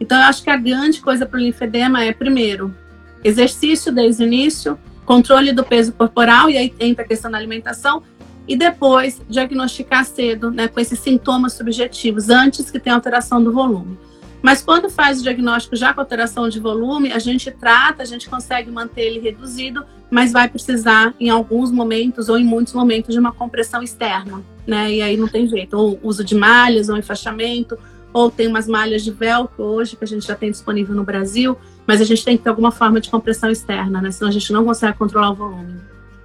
Então, 0.00 0.18
eu 0.18 0.24
acho 0.24 0.42
que 0.42 0.50
a 0.50 0.56
grande 0.56 1.00
coisa 1.00 1.24
para 1.24 1.38
o 1.38 1.40
linfedema 1.40 2.02
é, 2.02 2.12
primeiro, 2.12 2.74
exercício 3.22 3.92
desde 3.92 4.24
o 4.24 4.26
início, 4.26 4.76
controle 5.12 5.52
do 5.52 5.62
peso 5.62 5.92
corporal, 5.92 6.48
e 6.48 6.56
aí 6.56 6.74
entra 6.80 7.04
a 7.04 7.06
questão 7.06 7.30
da 7.30 7.36
alimentação, 7.36 8.02
e 8.48 8.56
depois 8.56 9.20
diagnosticar 9.28 10.06
cedo, 10.06 10.50
né, 10.50 10.68
com 10.68 10.80
esses 10.80 10.98
sintomas 10.98 11.52
subjetivos, 11.52 12.30
antes 12.30 12.70
que 12.70 12.80
tenha 12.80 12.96
alteração 12.96 13.44
do 13.44 13.52
volume. 13.52 13.98
Mas 14.40 14.62
quando 14.62 14.88
faz 14.88 15.20
o 15.20 15.22
diagnóstico 15.22 15.76
já 15.76 15.92
com 15.92 16.00
alteração 16.00 16.48
de 16.48 16.58
volume, 16.58 17.12
a 17.12 17.18
gente 17.18 17.50
trata, 17.50 18.02
a 18.02 18.06
gente 18.06 18.28
consegue 18.28 18.70
manter 18.70 19.02
ele 19.02 19.20
reduzido, 19.20 19.84
mas 20.10 20.32
vai 20.32 20.48
precisar, 20.48 21.14
em 21.20 21.28
alguns 21.28 21.70
momentos 21.70 22.30
ou 22.30 22.38
em 22.38 22.44
muitos 22.44 22.72
momentos, 22.72 23.14
de 23.14 23.20
uma 23.20 23.32
compressão 23.32 23.82
externa, 23.82 24.42
né? 24.66 24.90
E 24.92 25.02
aí 25.02 25.16
não 25.16 25.28
tem 25.28 25.46
jeito, 25.46 25.76
ou 25.76 26.00
uso 26.02 26.24
de 26.24 26.34
malhas, 26.34 26.88
ou 26.88 26.96
enfaixamento, 26.96 27.78
ou 28.12 28.30
tem 28.30 28.48
umas 28.48 28.66
malhas 28.66 29.04
de 29.04 29.10
velcro 29.10 29.62
hoje 29.62 29.94
que 29.94 30.04
a 30.04 30.08
gente 30.08 30.26
já 30.26 30.34
tem 30.34 30.50
disponível 30.50 30.94
no 30.94 31.04
Brasil, 31.04 31.56
mas 31.86 32.00
a 32.00 32.04
gente 32.04 32.24
tem 32.24 32.36
que 32.36 32.42
ter 32.42 32.50
alguma 32.50 32.70
forma 32.70 33.00
de 33.00 33.10
compressão 33.10 33.50
externa, 33.50 34.00
né? 34.00 34.10
Senão 34.10 34.28
a 34.28 34.32
gente 34.32 34.52
não 34.52 34.64
consegue 34.64 34.96
controlar 34.96 35.30
o 35.30 35.34
volume. 35.34 35.80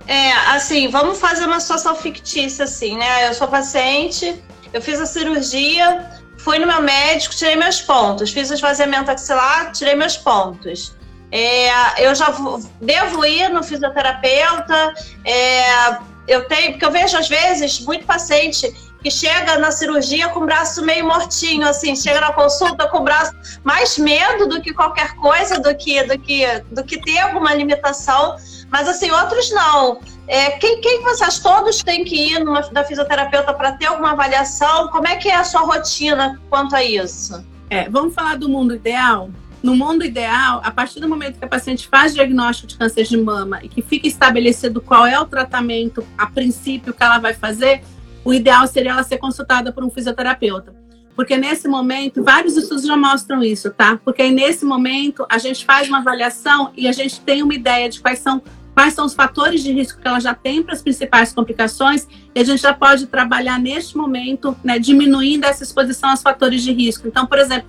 É, 0.08 0.32
assim, 0.56 0.88
vamos 0.88 1.20
fazer 1.20 1.46
uma 1.46 1.60
situação 1.60 1.96
fictícia, 1.96 2.64
assim, 2.64 2.98
né? 2.98 3.28
Eu 3.28 3.34
sou 3.34 3.48
paciente, 3.48 4.42
eu 4.72 4.82
fiz 4.82 5.00
a 5.02 5.06
cirurgia, 5.06 6.10
fui 6.38 6.60
no 6.60 6.68
meu 6.68 6.82
médico, 6.82 7.36
tirei 7.36 7.56
meus 7.56 7.82
pontos, 7.82 8.32
fiz 8.32 8.50
o 8.50 8.54
esvaziamento 8.54 9.12
axilar, 9.12 9.72
tirei 9.72 9.96
meus 9.96 10.16
pontos. 10.16 10.96
É, 11.30 12.08
eu 12.08 12.16
já 12.16 12.34
devo 12.80 13.26
ir 13.26 13.50
no 13.50 13.62
fisioterapeuta. 13.62 14.94
É, 15.26 15.98
eu 16.28 16.48
tenho, 16.48 16.72
porque 16.72 16.86
eu 16.86 16.92
vejo 16.92 17.18
às 17.18 17.28
vezes 17.28 17.82
muito 17.82 18.06
paciente 18.06 18.74
que 19.08 19.12
chega 19.12 19.58
na 19.58 19.72
cirurgia 19.72 20.28
com 20.30 20.42
o 20.42 20.46
braço 20.46 20.84
meio 20.84 21.08
mortinho, 21.08 21.66
assim, 21.66 21.96
chega 21.96 22.20
na 22.20 22.34
consulta 22.34 22.90
com 22.90 22.98
o 22.98 23.04
braço 23.04 23.34
mais 23.64 23.98
medo 23.98 24.50
do 24.50 24.62
que 24.62 24.74
qualquer 24.74 25.16
coisa, 25.16 25.60
do 25.60 25.74
que 25.76 26.04
do 26.04 26.20
que 26.20 26.46
do 26.70 26.84
que 26.84 27.00
ter 27.02 27.20
alguma 27.20 27.54
limitação. 27.54 28.36
Mas 28.70 28.86
assim, 28.86 29.10
outros 29.10 29.50
não. 29.52 30.02
É, 30.28 30.52
quem, 30.52 30.82
quem 30.82 31.02
vocês 31.04 31.40
todos 31.40 31.82
têm 31.82 32.04
que 32.04 32.34
ir 32.34 32.40
numa, 32.44 32.60
da 32.64 32.84
fisioterapeuta 32.84 33.54
para 33.54 33.72
ter 33.74 33.86
alguma 33.86 34.12
avaliação? 34.12 34.90
Como 34.90 35.08
é 35.08 35.16
que 35.16 35.30
é 35.30 35.36
a 35.36 35.46
sua 35.46 35.62
rotina 35.62 36.38
quanto 36.50 36.76
a 36.76 36.84
isso? 36.84 37.42
É, 37.70 37.88
vamos 37.90 38.14
falar 38.14 38.38
do 38.38 38.50
mundo 38.50 38.76
ideal? 38.76 39.30
No 39.64 39.74
mundo 39.74 40.04
ideal, 40.04 40.60
a 40.66 40.70
partir 40.70 41.00
do 41.00 41.08
momento 41.08 41.40
que 41.40 41.46
a 41.46 41.48
paciente 41.48 41.88
faz 41.88 42.14
diagnóstico 42.14 42.68
de 42.68 42.78
câncer 42.78 43.06
de 43.06 43.18
mama 43.18 43.60
e 43.64 43.70
que 43.70 43.82
fica 43.82 44.06
estabelecido 44.06 44.82
qual 44.82 45.06
é 45.06 45.18
o 45.18 45.26
tratamento 45.26 46.06
a 46.18 46.28
princípio 46.28 46.94
que 46.94 47.02
ela 47.02 47.20
vai 47.20 47.34
fazer, 47.34 47.82
o 48.28 48.34
ideal 48.34 48.68
seria 48.68 48.92
ela 48.92 49.04
ser 49.04 49.20
consultada 49.20 49.72
por 49.72 49.86
um 49.86 49.90
fisioterapeuta. 49.90 50.76
Porque 51.16 51.38
nesse 51.38 51.66
momento, 51.66 52.22
vários 52.22 52.58
estudos 52.58 52.86
já 52.86 52.98
mostram 52.98 53.42
isso, 53.42 53.72
tá? 53.72 53.98
Porque 54.04 54.30
nesse 54.30 54.66
momento 54.66 55.26
a 55.30 55.38
gente 55.38 55.64
faz 55.64 55.88
uma 55.88 56.00
avaliação 56.00 56.72
e 56.76 56.90
a 56.90 56.92
gente 56.92 57.22
tem 57.22 57.42
uma 57.42 57.56
ideia 57.56 57.88
de 57.90 58.02
quais 58.02 58.20
são 58.20 58.42
quais 58.74 58.94
são 58.94 59.06
os 59.06 59.16
fatores 59.16 59.64
de 59.64 59.72
risco 59.72 60.00
que 60.00 60.08
ela 60.08 60.20
já 60.20 60.36
tem 60.36 60.62
para 60.62 60.76
as 60.76 60.84
principais 60.84 61.34
complicações, 61.34 62.08
e 62.36 62.40
a 62.40 62.44
gente 62.44 62.62
já 62.62 62.76
pode 62.76 63.08
trabalhar 63.08 63.60
neste 63.60 63.98
momento, 63.98 64.56
né, 64.64 64.78
diminuindo 64.78 65.46
essa 65.46 65.64
exposição 65.64 66.12
aos 66.12 66.22
fatores 66.22 66.62
de 66.62 66.72
risco. 66.72 67.08
Então, 67.08 67.26
por 67.26 67.40
exemplo, 67.40 67.68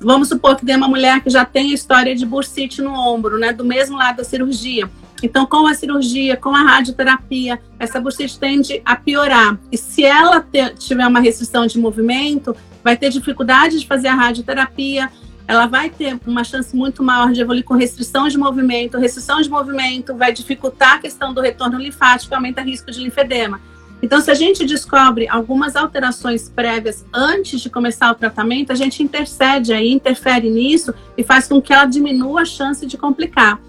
vamos 0.00 0.26
supor 0.26 0.56
que 0.56 0.66
tem 0.66 0.74
uma 0.74 0.88
mulher 0.88 1.20
que 1.22 1.30
já 1.30 1.44
tem 1.44 1.70
a 1.70 1.74
história 1.74 2.16
de 2.16 2.26
bursite 2.26 2.82
no 2.82 2.92
ombro, 2.92 3.38
né, 3.38 3.52
do 3.52 3.64
mesmo 3.64 3.96
lado 3.96 4.16
da 4.16 4.24
cirurgia. 4.24 4.90
Então, 5.22 5.46
com 5.46 5.66
a 5.66 5.74
cirurgia, 5.74 6.36
com 6.36 6.54
a 6.54 6.62
radioterapia, 6.62 7.60
essa 7.78 8.00
bursite 8.00 8.38
tende 8.38 8.80
a 8.84 8.96
piorar. 8.96 9.58
E 9.70 9.76
se 9.76 10.04
ela 10.04 10.40
ter, 10.40 10.74
tiver 10.74 11.06
uma 11.06 11.20
restrição 11.20 11.66
de 11.66 11.78
movimento, 11.78 12.56
vai 12.82 12.96
ter 12.96 13.10
dificuldade 13.10 13.78
de 13.78 13.86
fazer 13.86 14.08
a 14.08 14.14
radioterapia, 14.14 15.10
ela 15.46 15.66
vai 15.66 15.90
ter 15.90 16.18
uma 16.26 16.44
chance 16.44 16.74
muito 16.76 17.02
maior 17.02 17.32
de 17.32 17.40
evoluir 17.40 17.64
com 17.64 17.74
restrição 17.74 18.28
de 18.28 18.38
movimento. 18.38 18.98
Restrição 18.98 19.40
de 19.40 19.50
movimento 19.50 20.14
vai 20.16 20.32
dificultar 20.32 20.94
a 20.94 20.98
questão 20.98 21.34
do 21.34 21.40
retorno 21.40 21.76
linfático, 21.76 22.34
aumenta 22.34 22.62
o 22.62 22.64
risco 22.64 22.90
de 22.90 23.00
linfedema. 23.00 23.60
Então, 24.02 24.20
se 24.20 24.30
a 24.30 24.34
gente 24.34 24.64
descobre 24.64 25.28
algumas 25.28 25.76
alterações 25.76 26.48
prévias 26.48 27.04
antes 27.12 27.60
de 27.60 27.68
começar 27.68 28.10
o 28.10 28.14
tratamento, 28.14 28.72
a 28.72 28.74
gente 28.74 29.02
intercede 29.02 29.72
aí, 29.72 29.90
interfere 29.90 30.48
nisso 30.48 30.94
e 31.18 31.22
faz 31.22 31.46
com 31.46 31.60
que 31.60 31.72
ela 31.72 31.84
diminua 31.84 32.42
a 32.42 32.44
chance 32.44 32.86
de 32.86 32.96
complicar. 32.96 33.60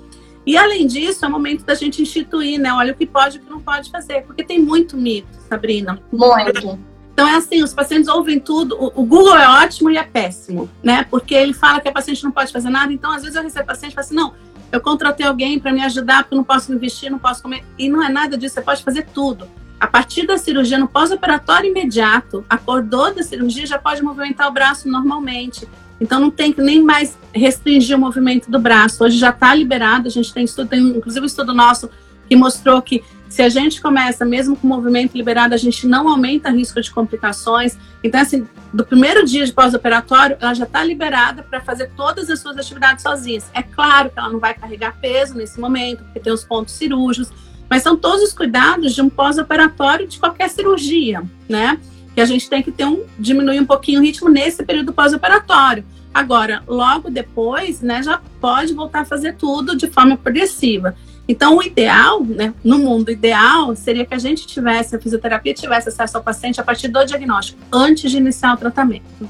E 0.45 0.57
além 0.57 0.87
disso, 0.87 1.23
é 1.23 1.27
o 1.27 1.31
momento 1.31 1.63
da 1.63 1.75
gente 1.75 2.01
instituir, 2.01 2.59
né? 2.59 2.73
Olha 2.73 2.93
o 2.93 2.95
que 2.95 3.05
pode 3.05 3.37
e 3.37 3.39
o 3.39 3.43
que 3.43 3.49
não 3.49 3.61
pode 3.61 3.89
fazer, 3.91 4.23
porque 4.23 4.43
tem 4.43 4.59
muito 4.59 4.97
mito, 4.97 5.27
Sabrina. 5.47 6.01
Muito. 6.11 6.79
Então 7.13 7.27
é 7.27 7.35
assim, 7.35 7.61
os 7.61 7.73
pacientes 7.73 8.07
ouvem 8.07 8.39
tudo. 8.39 8.75
O, 8.79 9.05
Google 9.05 9.35
é 9.35 9.47
ótimo 9.63 9.91
e 9.91 9.97
é 9.97 10.03
péssimo, 10.03 10.69
né? 10.81 11.05
Porque 11.09 11.35
ele 11.35 11.53
fala 11.53 11.79
que 11.79 11.87
a 11.87 11.91
paciente 11.91 12.23
não 12.23 12.31
pode 12.31 12.51
fazer 12.51 12.69
nada. 12.69 12.91
Então, 12.91 13.11
às 13.11 13.21
vezes 13.21 13.35
eu 13.35 13.43
recebo 13.43 13.67
paciente 13.67 13.91
e 13.91 13.95
falo 13.95 14.05
assim, 14.05 14.15
não, 14.15 14.33
eu 14.71 14.81
contratei 14.81 15.25
alguém 15.25 15.59
para 15.59 15.71
me 15.71 15.83
ajudar 15.83 16.23
porque 16.23 16.33
eu 16.33 16.37
não 16.37 16.43
posso 16.43 16.73
investir, 16.73 17.11
não 17.11 17.19
posso 17.19 17.43
comer. 17.43 17.63
E 17.77 17.89
não 17.89 18.01
é 18.01 18.09
nada 18.09 18.37
disso, 18.37 18.55
você 18.55 18.61
pode 18.61 18.83
fazer 18.83 19.05
tudo. 19.13 19.47
A 19.79 19.87
partir 19.87 20.25
da 20.25 20.37
cirurgia, 20.37 20.77
no 20.77 20.87
pós-operatório 20.87 21.69
imediato, 21.69 22.45
acordou 22.49 23.13
da 23.13 23.23
cirurgia, 23.23 23.65
já 23.65 23.77
pode 23.77 24.01
movimentar 24.01 24.47
o 24.47 24.51
braço 24.51 24.87
normalmente. 24.87 25.67
Então 26.01 26.19
não 26.19 26.31
tem 26.31 26.51
que 26.51 26.61
nem 26.61 26.81
mais 26.81 27.15
restringir 27.31 27.95
o 27.95 27.99
movimento 27.99 28.49
do 28.49 28.59
braço. 28.59 29.03
Hoje 29.03 29.19
já 29.19 29.29
está 29.29 29.53
liberado, 29.53 30.07
a 30.07 30.11
gente 30.11 30.33
tem 30.33 30.43
estudo, 30.43 30.67
tem 30.67 30.81
inclusive 30.81 31.23
um 31.23 31.27
estudo 31.27 31.53
nosso 31.53 31.89
que 32.27 32.35
mostrou 32.35 32.81
que 32.81 33.03
se 33.29 33.41
a 33.41 33.47
gente 33.47 33.79
começa, 33.79 34.25
mesmo 34.25 34.57
com 34.57 34.67
o 34.67 34.69
movimento 34.69 35.15
liberado, 35.15 35.53
a 35.53 35.57
gente 35.57 35.87
não 35.87 36.09
aumenta 36.09 36.49
risco 36.49 36.81
de 36.81 36.91
complicações. 36.91 37.77
Então, 38.03 38.19
assim, 38.19 38.45
do 38.73 38.83
primeiro 38.83 39.23
dia 39.25 39.45
de 39.45 39.53
pós-operatório, 39.53 40.35
ela 40.41 40.53
já 40.53 40.65
está 40.65 40.83
liberada 40.83 41.43
para 41.43 41.61
fazer 41.61 41.91
todas 41.95 42.29
as 42.29 42.41
suas 42.41 42.57
atividades 42.57 43.03
sozinhas. 43.03 43.49
É 43.53 43.61
claro 43.61 44.09
que 44.09 44.19
ela 44.19 44.29
não 44.29 44.39
vai 44.39 44.53
carregar 44.53 44.97
peso 44.99 45.35
nesse 45.35 45.61
momento, 45.61 46.03
porque 46.03 46.19
tem 46.19 46.33
os 46.33 46.43
pontos 46.43 46.73
cirúrgicos, 46.73 47.31
mas 47.69 47.83
são 47.83 47.95
todos 47.95 48.21
os 48.21 48.33
cuidados 48.33 48.93
de 48.93 49.01
um 49.01 49.09
pós-operatório 49.09 50.07
de 50.07 50.19
qualquer 50.19 50.49
cirurgia, 50.49 51.23
né? 51.47 51.79
Que 52.15 52.21
a 52.21 52.25
gente 52.25 52.49
tem 52.49 52.61
que 52.61 52.71
ter 52.71 52.85
um 52.85 53.03
diminuir 53.17 53.59
um 53.59 53.65
pouquinho 53.65 53.99
o 53.99 54.03
ritmo 54.03 54.29
nesse 54.29 54.63
período 54.63 54.93
pós-operatório. 54.93 55.85
Agora, 56.13 56.61
logo 56.67 57.09
depois, 57.09 57.81
né, 57.81 58.03
já 58.03 58.21
pode 58.39 58.73
voltar 58.73 59.01
a 59.01 59.05
fazer 59.05 59.35
tudo 59.35 59.77
de 59.77 59.87
forma 59.87 60.17
progressiva. 60.17 60.95
Então, 61.27 61.57
o 61.57 61.63
ideal, 61.63 62.21
né, 62.23 62.53
no 62.63 62.79
mundo 62.79 63.09
ideal, 63.09 63.73
seria 63.75 64.05
que 64.05 64.13
a 64.13 64.17
gente 64.17 64.45
tivesse, 64.45 64.95
a 64.95 64.99
fisioterapia 64.99 65.53
tivesse 65.53 65.87
acesso 65.87 66.17
ao 66.17 66.23
paciente 66.23 66.59
a 66.59 66.63
partir 66.63 66.89
do 66.89 67.05
diagnóstico, 67.05 67.59
antes 67.71 68.11
de 68.11 68.17
iniciar 68.17 68.55
o 68.55 68.57
tratamento. 68.57 69.29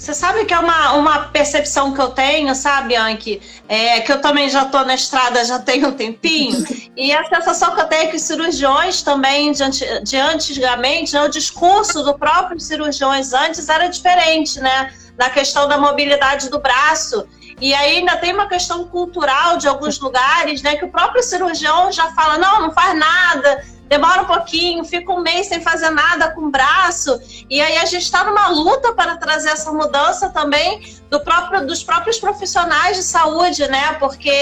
Você 0.00 0.14
sabe 0.14 0.46
que 0.46 0.54
é 0.54 0.58
uma, 0.58 0.94
uma 0.94 1.18
percepção 1.26 1.92
que 1.92 2.00
eu 2.00 2.08
tenho, 2.08 2.54
sabe, 2.54 2.96
Anki? 2.96 3.38
É, 3.68 4.00
que 4.00 4.10
eu 4.10 4.18
também 4.18 4.48
já 4.48 4.62
estou 4.62 4.82
na 4.82 4.94
estrada 4.94 5.44
já 5.44 5.58
tem 5.58 5.84
um 5.84 5.92
tempinho, 5.92 6.64
e 6.96 7.12
a 7.12 7.22
sensação 7.28 7.74
que 7.74 7.82
eu 7.82 7.84
tenho 7.84 8.04
é 8.04 8.06
que 8.06 8.16
os 8.16 8.22
cirurgiões 8.22 9.02
também, 9.02 9.52
de, 9.52 9.60
de 10.02 10.16
antigamente, 10.16 11.12
né, 11.12 11.22
o 11.22 11.28
discurso 11.28 12.02
do 12.02 12.16
próprio 12.16 12.58
cirurgiões 12.58 13.34
antes 13.34 13.68
era 13.68 13.88
diferente, 13.88 14.58
né? 14.58 14.90
Na 15.18 15.28
questão 15.28 15.68
da 15.68 15.76
mobilidade 15.76 16.48
do 16.48 16.58
braço. 16.58 17.28
E 17.60 17.74
aí 17.74 17.98
ainda 17.98 18.16
tem 18.16 18.32
uma 18.32 18.48
questão 18.48 18.84
cultural 18.84 19.58
de 19.58 19.68
alguns 19.68 20.00
lugares, 20.00 20.62
né? 20.62 20.76
Que 20.76 20.84
o 20.86 20.90
próprio 20.90 21.22
cirurgião 21.22 21.92
já 21.92 22.10
fala, 22.12 22.38
não, 22.38 22.62
não 22.62 22.72
faz 22.72 22.98
nada, 22.98 23.62
demora 23.90 24.22
um 24.22 24.24
pouquinho, 24.24 24.84
fica 24.84 25.12
um 25.12 25.20
mês 25.20 25.48
sem 25.48 25.60
fazer 25.60 25.90
nada 25.90 26.30
com 26.30 26.42
o 26.42 26.50
braço. 26.50 27.20
E 27.50 27.60
aí 27.60 27.76
a 27.76 27.84
gente 27.84 28.04
está 28.04 28.22
numa 28.22 28.46
luta 28.48 28.94
para 28.94 29.16
trazer 29.16 29.48
essa 29.48 29.72
mudança 29.72 30.30
também 30.30 30.96
do 31.10 31.18
próprio, 31.18 31.66
dos 31.66 31.82
próprios 31.82 32.20
profissionais 32.20 32.96
de 32.96 33.02
saúde, 33.02 33.66
né? 33.66 33.94
Porque 33.94 34.32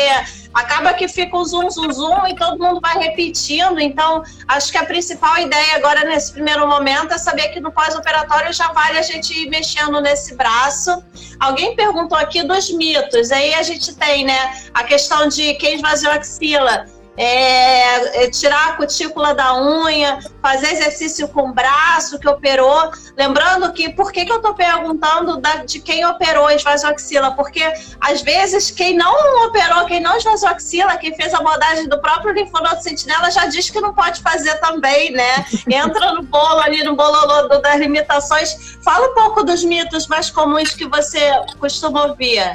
acaba 0.53 0.93
que 0.93 1.09
fica 1.09 1.35
um 1.35 1.43
zoom, 1.43 1.71
zoom, 1.71 1.91
zoom 1.91 2.27
e 2.27 2.37
todo 2.37 2.63
mundo 2.63 2.79
vai 2.79 2.99
repetindo. 2.99 3.81
Então, 3.81 4.23
acho 4.47 4.71
que 4.71 4.77
a 4.77 4.85
principal 4.85 5.39
ideia 5.39 5.77
agora 5.77 6.05
nesse 6.05 6.31
primeiro 6.31 6.69
momento 6.69 7.15
é 7.15 7.19
saber 7.19 7.49
que 7.49 7.59
no 7.59 7.73
pós-operatório 7.73 8.53
já 8.53 8.71
vale 8.73 8.99
a 8.99 9.03
gente 9.03 9.33
ir 9.33 9.49
mexendo 9.49 9.99
nesse 10.03 10.35
braço. 10.35 11.03
Alguém 11.41 11.75
perguntou 11.75 12.19
aqui 12.19 12.43
dos 12.43 12.71
mitos. 12.71 13.33
Aí 13.33 13.55
a 13.55 13.63
gente 13.63 13.95
tem, 13.95 14.27
né, 14.27 14.61
a 14.75 14.85
questão 14.85 15.27
de 15.27 15.55
quem 15.55 15.77
esvaziou 15.77 16.13
a 16.13 16.17
axila 16.17 16.98
é, 17.19 18.23
é, 18.25 18.31
tirar 18.31 18.69
a 18.69 18.73
cutícula 18.75 19.35
da 19.35 19.61
unha, 19.61 20.21
fazer 20.41 20.73
exercício 20.73 21.27
com 21.29 21.49
o 21.49 21.53
braço 21.53 22.17
que 22.21 22.29
operou. 22.29 22.93
Lembrando 23.17 23.73
que, 23.73 23.91
por 23.91 24.13
que, 24.13 24.25
que 24.25 24.31
eu 24.31 24.37
estou 24.37 24.55
perguntando 24.55 25.39
da, 25.39 25.57
de 25.57 25.81
quem 25.81 26.07
operou 26.07 26.49
esvasioaxila? 26.49 27.33
Porque, 27.33 27.61
às 28.01 28.23
vezes, 28.23 28.71
quem 28.71 28.97
não 28.97 29.13
operou, 29.47 29.85
quem 29.87 30.01
não 30.01 30.17
esvasioaxila, 30.17 30.97
quem 30.97 31.15
fez 31.17 31.35
a 31.35 31.39
abordagem 31.39 31.89
do 31.89 32.01
próprio 32.01 32.33
linfonodo 32.33 32.81
sentinela, 32.81 33.31
já 33.33 33.47
diz 33.47 33.69
que 33.69 33.81
não 33.81 33.93
pode 33.93 34.23
fazer 34.23 34.55
também, 34.61 35.11
né? 35.11 35.45
Entra 35.69 36.13
no 36.13 36.23
bolo 36.23 36.61
ali, 36.61 36.85
no 36.85 36.95
bololô 36.95 37.49
das 37.49 37.77
limitações. 37.81 38.79
Fala 38.85 39.09
um 39.09 39.15
pouco 39.15 39.43
dos 39.43 39.65
mitos 39.65 40.07
mais 40.07 40.31
comuns 40.31 40.73
que 40.73 40.87
você 40.87 41.33
costuma 41.59 42.07
ouvir. 42.07 42.55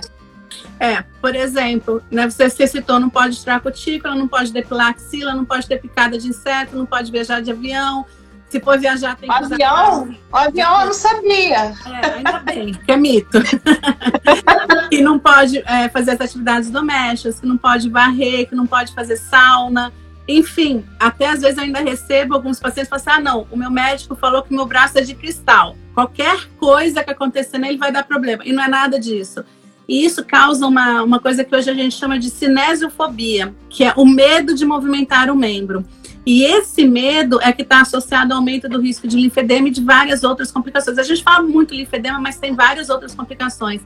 É, 0.80 1.04
por 1.22 1.36
exemplo, 1.36 2.04
né, 2.12 2.30
você, 2.30 2.68
citou, 2.68 3.00
não 3.00 3.10
pode 3.10 3.40
tirar 3.40 3.62
cutícula, 3.62 4.16
não 4.16 4.28
pode 4.28 4.52
depilar 4.52 4.90
axila, 4.90 5.34
não 5.34 5.46
pode 5.46 5.68
ter 5.68 5.80
picada 5.80 6.18
de 6.18 6.28
inseto, 6.28 6.76
não 6.76 6.86
pode 6.86 7.12
viajar 7.12 7.42
de 7.42 7.52
avião. 7.52 8.06
Se 8.50 8.60
for 8.60 8.78
viajar, 8.78 9.16
tem 9.16 9.28
que 9.28 9.44
usar... 9.44 9.56
Avião? 9.56 10.16
O 10.32 10.38
avião 10.38 10.82
eu 10.82 10.86
não 10.88 10.94
sabia. 10.94 11.74
É, 11.86 12.14
ainda 12.18 12.40
bem, 12.40 12.74
que 12.74 12.92
é 12.92 12.98
mito. 12.98 13.40
que 14.90 15.02
não 15.02 15.18
pode 15.18 15.58
é, 15.66 15.90
fazer 15.90 16.12
as 16.12 16.22
atividades 16.22 16.70
domésticas, 16.70 17.40
que 17.40 17.48
não 17.48 17.58
pode 17.58 17.90
varrer, 17.90 18.48
que 18.48 18.54
não 18.54 18.68
pode 18.68 18.94
fazer 18.94 19.18
sauna. 19.18 19.92
Enfim, 20.28 20.86
até 21.00 21.28
às 21.28 21.42
vezes 21.42 21.58
eu 21.58 21.64
ainda 21.64 21.80
recebo 21.80 22.36
alguns 22.36 22.60
pacientes 22.60 22.92
que 22.92 23.00
falam 23.00 23.20
assim, 23.20 23.28
ah, 23.28 23.32
não, 23.32 23.48
o 23.52 23.58
meu 23.58 23.72
médico 23.72 24.16
falou 24.16 24.44
que 24.44 24.54
meu 24.54 24.66
braço 24.66 24.98
é 24.98 25.02
de 25.02 25.16
cristal. 25.16 25.76
Qualquer 25.94 26.48
coisa 26.58 27.04
que 27.04 27.10
acontecer 27.10 27.58
nele 27.58 27.78
vai 27.78 27.92
dar 27.92 28.04
problema. 28.04 28.44
E 28.46 28.54
não 28.54 28.64
é 28.64 28.68
nada 28.68 29.00
disso. 29.00 29.44
E 29.88 30.06
isso 30.06 30.24
causa 30.24 30.66
uma, 30.66 31.04
uma 31.04 31.20
coisa 31.20 31.44
que 31.44 31.56
hoje 31.56 31.70
a 31.70 31.74
gente 31.74 31.96
chama 31.96 32.18
de 32.18 32.30
cinesiofobia, 32.30 33.54
que 33.70 33.84
é 33.84 33.94
o 33.98 34.06
medo 34.06 34.54
de 34.56 34.66
movimentar 34.66 35.30
o 35.30 35.36
membro. 35.36 35.86
E 36.26 36.44
esse 36.44 36.88
medo 36.88 37.40
é 37.42 37.52
que 37.52 37.64
está 37.64 37.82
associado 37.82 38.34
ao 38.34 38.40
aumento 38.40 38.70
do 38.70 38.80
risco 38.80 39.08
de 39.08 39.18
linfedema 39.18 39.68
e 39.68 39.72
de 39.72 39.84
várias 39.84 40.24
outras 40.24 40.52
complicações. 40.52 40.98
A 40.98 41.04
gente 41.04 41.22
fala 41.22 41.44
muito 41.44 41.74
linfedema, 41.76 42.20
mas 42.20 42.38
tem 42.38 42.56
várias 42.56 42.90
outras 42.90 43.14
complicações. 43.14 43.82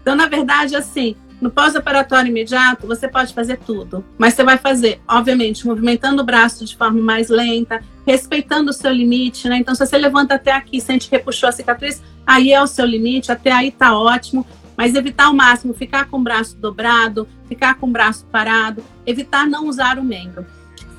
Então, 0.00 0.16
na 0.16 0.26
verdade, 0.26 0.74
assim, 0.74 1.14
no 1.38 1.50
pós-operatório 1.50 2.30
imediato, 2.30 2.86
você 2.86 3.06
pode 3.06 3.34
fazer 3.34 3.58
tudo, 3.58 4.04
mas 4.16 4.32
você 4.32 4.42
vai 4.42 4.56
fazer, 4.56 5.00
obviamente, 5.06 5.66
movimentando 5.66 6.22
o 6.22 6.24
braço 6.24 6.64
de 6.64 6.76
forma 6.76 7.00
mais 7.00 7.28
lenta, 7.28 7.84
respeitando 8.06 8.70
o 8.70 8.72
seu 8.72 8.90
limite, 8.90 9.48
né? 9.48 9.58
Então, 9.58 9.74
se 9.74 9.84
você 9.84 9.98
levanta 9.98 10.36
até 10.36 10.52
aqui, 10.52 10.80
sente 10.80 11.10
que 11.10 11.16
repuxou 11.16 11.48
a 11.48 11.52
cicatriz, 11.52 12.02
aí 12.26 12.52
é 12.52 12.62
o 12.62 12.66
seu 12.66 12.86
limite, 12.86 13.30
até 13.30 13.52
aí 13.52 13.70
tá 13.70 13.96
ótimo 13.98 14.46
mas 14.82 14.96
evitar 14.96 15.26
ao 15.26 15.32
máximo 15.32 15.72
ficar 15.72 16.06
com 16.06 16.18
o 16.18 16.22
braço 16.24 16.56
dobrado, 16.56 17.28
ficar 17.48 17.76
com 17.76 17.86
o 17.86 17.90
braço 17.92 18.26
parado, 18.32 18.82
evitar 19.06 19.46
não 19.46 19.68
usar 19.68 19.96
o 19.96 20.02
membro. 20.02 20.44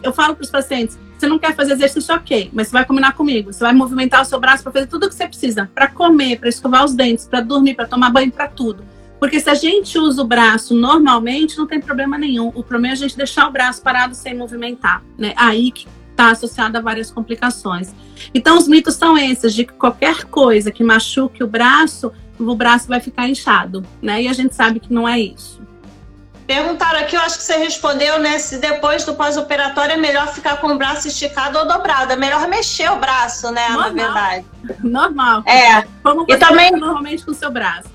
Eu 0.01 0.13
falo 0.13 0.33
para 0.33 0.43
os 0.45 0.49
pacientes, 0.49 0.97
você 1.17 1.27
não 1.27 1.37
quer 1.37 1.53
fazer 1.53 1.73
exercício, 1.73 2.15
ok, 2.15 2.49
mas 2.53 2.69
você 2.69 2.71
vai 2.71 2.85
combinar 2.85 3.11
comigo. 3.11 3.51
Você 3.51 3.59
vai 3.59 3.73
movimentar 3.73 4.21
o 4.21 4.25
seu 4.25 4.39
braço 4.39 4.63
para 4.63 4.71
fazer 4.71 4.87
tudo 4.87 5.05
o 5.05 5.09
que 5.09 5.15
você 5.15 5.27
precisa, 5.27 5.69
para 5.75 5.89
comer, 5.89 6.39
para 6.39 6.47
escovar 6.47 6.85
os 6.85 6.93
dentes, 6.93 7.27
para 7.27 7.41
dormir, 7.41 7.73
para 7.73 7.85
tomar 7.85 8.09
banho, 8.09 8.31
para 8.31 8.47
tudo. 8.47 8.85
Porque 9.19 9.37
se 9.37 9.49
a 9.49 9.53
gente 9.53 9.99
usa 9.99 10.21
o 10.21 10.25
braço 10.25 10.73
normalmente, 10.73 11.57
não 11.57 11.67
tem 11.67 11.81
problema 11.81 12.17
nenhum. 12.17 12.53
O 12.55 12.63
problema 12.63 12.87
é 12.87 12.91
a 12.93 12.95
gente 12.95 13.17
deixar 13.17 13.49
o 13.49 13.51
braço 13.51 13.81
parado 13.81 14.15
sem 14.15 14.33
movimentar, 14.33 15.03
né? 15.17 15.33
Aí 15.35 15.71
que 15.73 15.89
está 16.09 16.31
associado 16.31 16.77
a 16.77 16.81
várias 16.81 17.11
complicações. 17.11 17.93
Então, 18.33 18.57
os 18.57 18.65
mitos 18.65 18.95
são 18.95 19.17
esses, 19.17 19.53
de 19.53 19.65
que 19.65 19.73
qualquer 19.73 20.23
coisa 20.23 20.71
que 20.71 20.85
machuque 20.85 21.43
o 21.43 21.47
braço, 21.47 22.13
o 22.51 22.55
braço 22.55 22.87
vai 22.87 22.99
ficar 22.99 23.27
inchado, 23.27 23.85
né? 24.01 24.21
E 24.21 24.27
a 24.27 24.33
gente 24.33 24.55
sabe 24.55 24.79
que 24.79 24.93
não 24.93 25.07
é 25.07 25.19
isso. 25.19 25.61
Perguntaram 26.45 26.99
aqui, 26.99 27.15
eu 27.15 27.21
acho 27.21 27.37
que 27.37 27.43
você 27.43 27.55
respondeu, 27.57 28.19
né? 28.19 28.37
Se 28.37 28.57
depois 28.57 29.05
do 29.05 29.13
pós-operatório 29.15 29.93
é 29.93 29.97
melhor 29.97 30.27
ficar 30.27 30.57
com 30.57 30.67
o 30.67 30.77
braço 30.77 31.07
esticado 31.07 31.57
ou 31.57 31.65
dobrado. 31.65 32.11
É 32.11 32.15
melhor 32.15 32.47
mexer 32.47 32.91
o 32.91 32.97
braço, 32.97 33.49
né? 33.51 33.69
Normal. 33.69 33.91
Na 33.91 34.03
verdade. 34.03 34.45
Normal. 34.83 35.43
É. 35.45 35.83
Como 36.03 36.25
você 36.25 36.33
e 36.33 36.37
também 36.37 36.71
normalmente 36.71 37.23
com 37.23 37.31
o 37.31 37.33
seu 37.33 37.49
braço. 37.49 37.93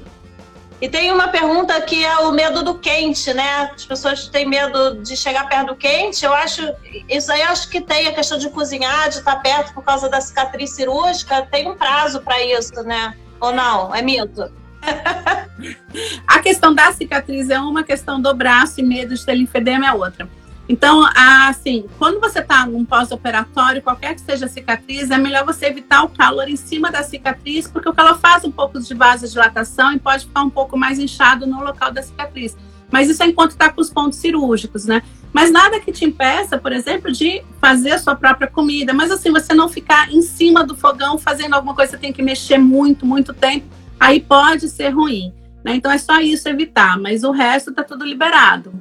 E 0.80 0.88
tem 0.88 1.12
uma 1.12 1.28
pergunta 1.28 1.78
que 1.80 2.04
é 2.04 2.18
o 2.20 2.30
medo 2.30 2.62
do 2.62 2.78
quente, 2.78 3.34
né? 3.34 3.70
As 3.74 3.84
pessoas 3.84 4.28
têm 4.28 4.46
medo 4.46 5.02
de 5.02 5.16
chegar 5.16 5.48
perto 5.48 5.68
do 5.68 5.76
quente. 5.76 6.24
Eu 6.24 6.32
acho, 6.32 6.62
isso 7.08 7.32
aí 7.32 7.40
eu 7.40 7.48
acho 7.48 7.68
que 7.68 7.80
tem 7.80 8.06
a 8.06 8.12
questão 8.12 8.38
de 8.38 8.48
cozinhar, 8.48 9.08
de 9.08 9.16
estar 9.16 9.36
perto 9.36 9.74
por 9.74 9.82
causa 9.82 10.08
da 10.08 10.20
cicatriz 10.20 10.70
cirúrgica. 10.70 11.46
Tem 11.50 11.68
um 11.68 11.76
prazo 11.76 12.20
para 12.20 12.40
isso, 12.42 12.80
né? 12.84 13.14
Ou 13.40 13.52
não? 13.52 13.94
É 13.94 14.02
mito? 14.02 14.50
a 16.26 16.38
questão 16.40 16.74
da 16.74 16.92
cicatriz 16.92 17.50
é 17.50 17.58
uma, 17.58 17.82
questão 17.82 18.20
do 18.20 18.32
braço 18.34 18.80
e 18.80 18.82
medo 18.82 19.14
de 19.14 19.24
ter 19.24 19.34
linfedema 19.34 19.86
é 19.86 19.92
outra. 19.92 20.28
Então, 20.68 21.02
assim, 21.16 21.86
quando 21.98 22.20
você 22.20 22.40
está 22.40 22.66
num 22.66 22.84
pós-operatório, 22.84 23.80
qualquer 23.80 24.14
que 24.14 24.20
seja 24.20 24.44
a 24.44 24.48
cicatriz, 24.48 25.10
é 25.10 25.16
melhor 25.16 25.44
você 25.46 25.66
evitar 25.66 26.04
o 26.04 26.10
calor 26.10 26.46
em 26.46 26.56
cima 26.56 26.90
da 26.90 27.02
cicatriz, 27.02 27.66
porque 27.66 27.88
o 27.88 27.94
calor 27.94 28.18
faz 28.18 28.44
um 28.44 28.52
pouco 28.52 28.78
de 28.78 28.94
vasodilatação 28.94 29.94
e 29.94 29.98
pode 29.98 30.26
ficar 30.26 30.42
um 30.42 30.50
pouco 30.50 30.76
mais 30.76 30.98
inchado 30.98 31.46
no 31.46 31.64
local 31.64 31.90
da 31.90 32.02
cicatriz. 32.02 32.54
Mas 32.90 33.08
isso 33.08 33.22
é 33.22 33.26
enquanto 33.26 33.52
está 33.52 33.70
com 33.70 33.80
os 33.80 33.90
pontos 33.90 34.18
cirúrgicos, 34.18 34.84
né? 34.84 35.02
Mas 35.32 35.50
nada 35.50 35.78
que 35.80 35.92
te 35.92 36.04
impeça, 36.04 36.58
por 36.58 36.72
exemplo, 36.72 37.12
de 37.12 37.42
fazer 37.60 37.92
a 37.92 37.98
sua 37.98 38.16
própria 38.16 38.48
comida. 38.48 38.92
Mas 38.92 39.10
assim, 39.10 39.30
você 39.30 39.54
não 39.54 39.68
ficar 39.68 40.12
em 40.12 40.22
cima 40.22 40.64
do 40.64 40.76
fogão 40.76 41.18
fazendo 41.18 41.54
alguma 41.54 41.74
coisa, 41.74 41.92
você 41.92 41.98
tem 41.98 42.12
que 42.12 42.22
mexer 42.22 42.58
muito, 42.58 43.04
muito 43.04 43.34
tempo 43.34 43.78
aí 43.98 44.20
pode 44.20 44.68
ser 44.68 44.90
ruim. 44.90 45.32
Né? 45.64 45.74
Então 45.74 45.90
é 45.90 45.98
só 45.98 46.20
isso 46.20 46.48
evitar, 46.48 46.98
mas 46.98 47.24
o 47.24 47.30
resto 47.30 47.70
está 47.70 47.82
tudo 47.82 48.04
liberado. 48.04 48.72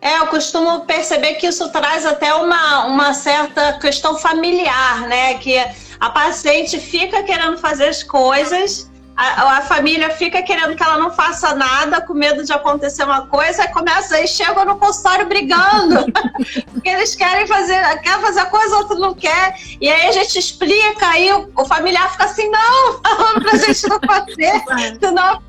É, 0.00 0.18
eu 0.18 0.26
costumo 0.28 0.82
perceber 0.82 1.34
que 1.34 1.46
isso 1.46 1.68
traz 1.70 2.06
até 2.06 2.32
uma, 2.34 2.84
uma 2.84 3.12
certa 3.14 3.72
questão 3.80 4.16
familiar, 4.16 5.08
né? 5.08 5.34
Que 5.38 5.58
a 5.98 6.08
paciente 6.08 6.78
fica 6.78 7.24
querendo 7.24 7.58
fazer 7.58 7.86
as 7.86 8.04
coisas 8.04 8.88
a, 9.18 9.58
a, 9.58 9.62
família 9.62 10.10
fica 10.10 10.40
querendo 10.42 10.76
que 10.76 10.82
ela 10.82 10.96
não 10.96 11.10
faça 11.10 11.52
nada, 11.52 12.00
com 12.00 12.14
medo 12.14 12.44
de 12.44 12.52
acontecer 12.52 13.02
uma 13.02 13.26
coisa, 13.26 13.64
e 13.64 13.68
começa 13.68 14.14
aí, 14.14 14.28
chegam 14.28 14.64
no 14.64 14.76
consultório 14.78 15.26
brigando, 15.26 16.06
porque 16.72 16.88
eles 16.88 17.16
querem 17.16 17.44
fazer, 17.44 17.82
quer 17.98 18.20
fazer 18.20 18.38
a 18.38 18.46
coisa, 18.46 18.76
outro 18.76 18.96
não 18.96 19.14
quer, 19.14 19.56
e 19.80 19.90
aí 19.90 20.06
a 20.06 20.12
gente 20.12 20.38
explica, 20.38 21.08
aí 21.08 21.32
o, 21.32 21.50
o 21.56 21.64
familiar 21.64 22.12
fica 22.12 22.26
assim, 22.26 22.48
não, 22.48 23.00
falando 23.02 23.42
pra 23.42 23.58
gente 23.58 23.88
não 23.88 23.98
fazer, 24.06 24.62
senão, 25.02 25.42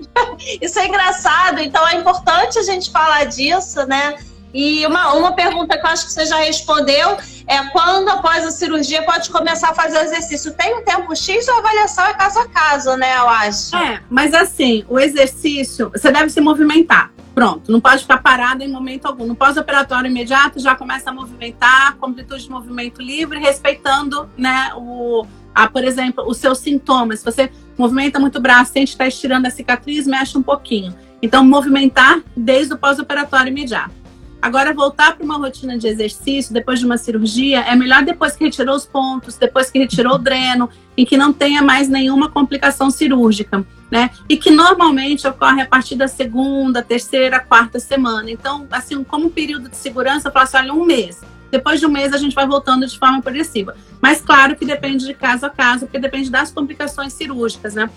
isso 0.59 0.79
é 0.79 0.87
engraçado, 0.87 1.59
então 1.59 1.87
é 1.87 1.93
importante 1.93 2.57
a 2.57 2.63
gente 2.63 2.89
falar 2.89 3.25
disso, 3.25 3.85
né? 3.85 4.17
E 4.53 4.85
uma, 4.85 5.13
uma 5.13 5.31
pergunta 5.33 5.77
que 5.77 5.85
eu 5.85 5.89
acho 5.89 6.07
que 6.07 6.13
você 6.13 6.25
já 6.25 6.37
respondeu 6.37 7.17
é 7.47 7.63
quando 7.71 8.09
após 8.09 8.45
a 8.45 8.51
cirurgia 8.51 9.03
pode 9.03 9.29
começar 9.29 9.69
a 9.69 9.73
fazer 9.73 9.97
o 9.97 10.01
exercício? 10.01 10.53
Tem 10.53 10.75
um 10.75 10.83
tempo 10.83 11.15
X 11.15 11.47
ou 11.47 11.55
a 11.55 11.57
avaliação 11.59 12.05
é 12.05 12.13
caso 12.13 12.39
a 12.39 12.47
caso, 12.47 12.95
né? 12.95 13.17
Eu 13.17 13.29
acho. 13.29 13.75
É, 13.75 14.01
mas 14.09 14.33
assim, 14.33 14.83
o 14.87 14.99
exercício, 14.99 15.89
você 15.89 16.11
deve 16.11 16.29
se 16.29 16.41
movimentar. 16.41 17.11
Pronto, 17.33 17.71
não 17.71 17.79
pode 17.79 18.01
ficar 18.01 18.17
parado 18.17 18.63
em 18.63 18.67
momento 18.69 19.05
algum. 19.05 19.25
No 19.25 19.35
pós-operatório 19.35 20.09
imediato 20.09 20.59
já 20.59 20.75
começa 20.75 21.09
a 21.09 21.13
movimentar, 21.13 21.95
com 21.95 22.07
amplitude 22.07 22.43
de 22.43 22.49
movimento 22.49 23.01
livre, 23.01 23.39
respeitando, 23.39 24.29
né, 24.37 24.71
o, 24.75 25.25
a, 25.55 25.67
por 25.67 25.83
exemplo, 25.83 26.27
os 26.27 26.37
seus 26.37 26.57
sintomas. 26.57 27.19
Se 27.19 27.25
você 27.25 27.51
movimenta 27.77 28.19
muito 28.19 28.39
o 28.39 28.41
braço, 28.41 28.73
sente 28.73 28.91
estar 28.91 29.07
estirando 29.07 29.45
a 29.45 29.49
cicatriz, 29.49 30.05
mexe 30.05 30.37
um 30.37 30.43
pouquinho. 30.43 30.93
Então, 31.21 31.45
movimentar 31.45 32.19
desde 32.35 32.73
o 32.73 32.77
pós-operatório 32.77 33.49
imediato. 33.49 33.91
Agora, 34.41 34.73
voltar 34.73 35.15
para 35.15 35.25
uma 35.25 35.37
rotina 35.37 35.77
de 35.77 35.87
exercício 35.87 36.53
depois 36.53 36.79
de 36.79 36.85
uma 36.85 36.97
cirurgia 36.97 37.59
é 37.59 37.75
melhor 37.75 38.03
depois 38.03 38.35
que 38.35 38.45
retirou 38.45 38.75
os 38.75 38.85
pontos, 38.85 39.35
depois 39.35 39.69
que 39.69 39.79
retirou 39.79 40.15
o 40.15 40.17
dreno, 40.17 40.69
em 40.95 41.05
que 41.05 41.17
não 41.17 41.33
tenha 41.33 41.61
mais 41.61 41.89
nenhuma 41.89 42.29
complicação 42.29 42.89
cirúrgica, 42.89 43.65
né? 43.91 44.09
E 44.29 44.37
que 44.37 44.49
normalmente 44.49 45.27
ocorre 45.27 45.61
a 45.61 45.65
partir 45.65 45.95
da 45.95 46.07
segunda, 46.07 46.81
terceira, 46.81 47.39
quarta 47.39 47.79
semana. 47.79 48.31
Então, 48.31 48.65
assim, 48.71 49.03
como 49.03 49.29
período 49.29 49.69
de 49.69 49.75
segurança, 49.75 50.29
eu 50.29 50.31
falo 50.31 50.45
assim, 50.45 50.57
olha, 50.57 50.73
um 50.73 50.85
mês. 50.85 51.21
Depois 51.51 51.79
de 51.79 51.85
um 51.85 51.89
mês, 51.89 52.13
a 52.13 52.17
gente 52.17 52.35
vai 52.35 52.47
voltando 52.47 52.87
de 52.87 52.97
forma 52.97 53.21
progressiva. 53.21 53.75
Mas, 54.01 54.21
claro 54.21 54.55
que 54.55 54.65
depende 54.65 55.05
de 55.05 55.13
caso 55.13 55.45
a 55.47 55.49
caso, 55.49 55.85
porque 55.85 55.99
depende 55.99 56.29
das 56.29 56.51
complicações 56.51 57.11
cirúrgicas, 57.11 57.73
né? 57.73 57.89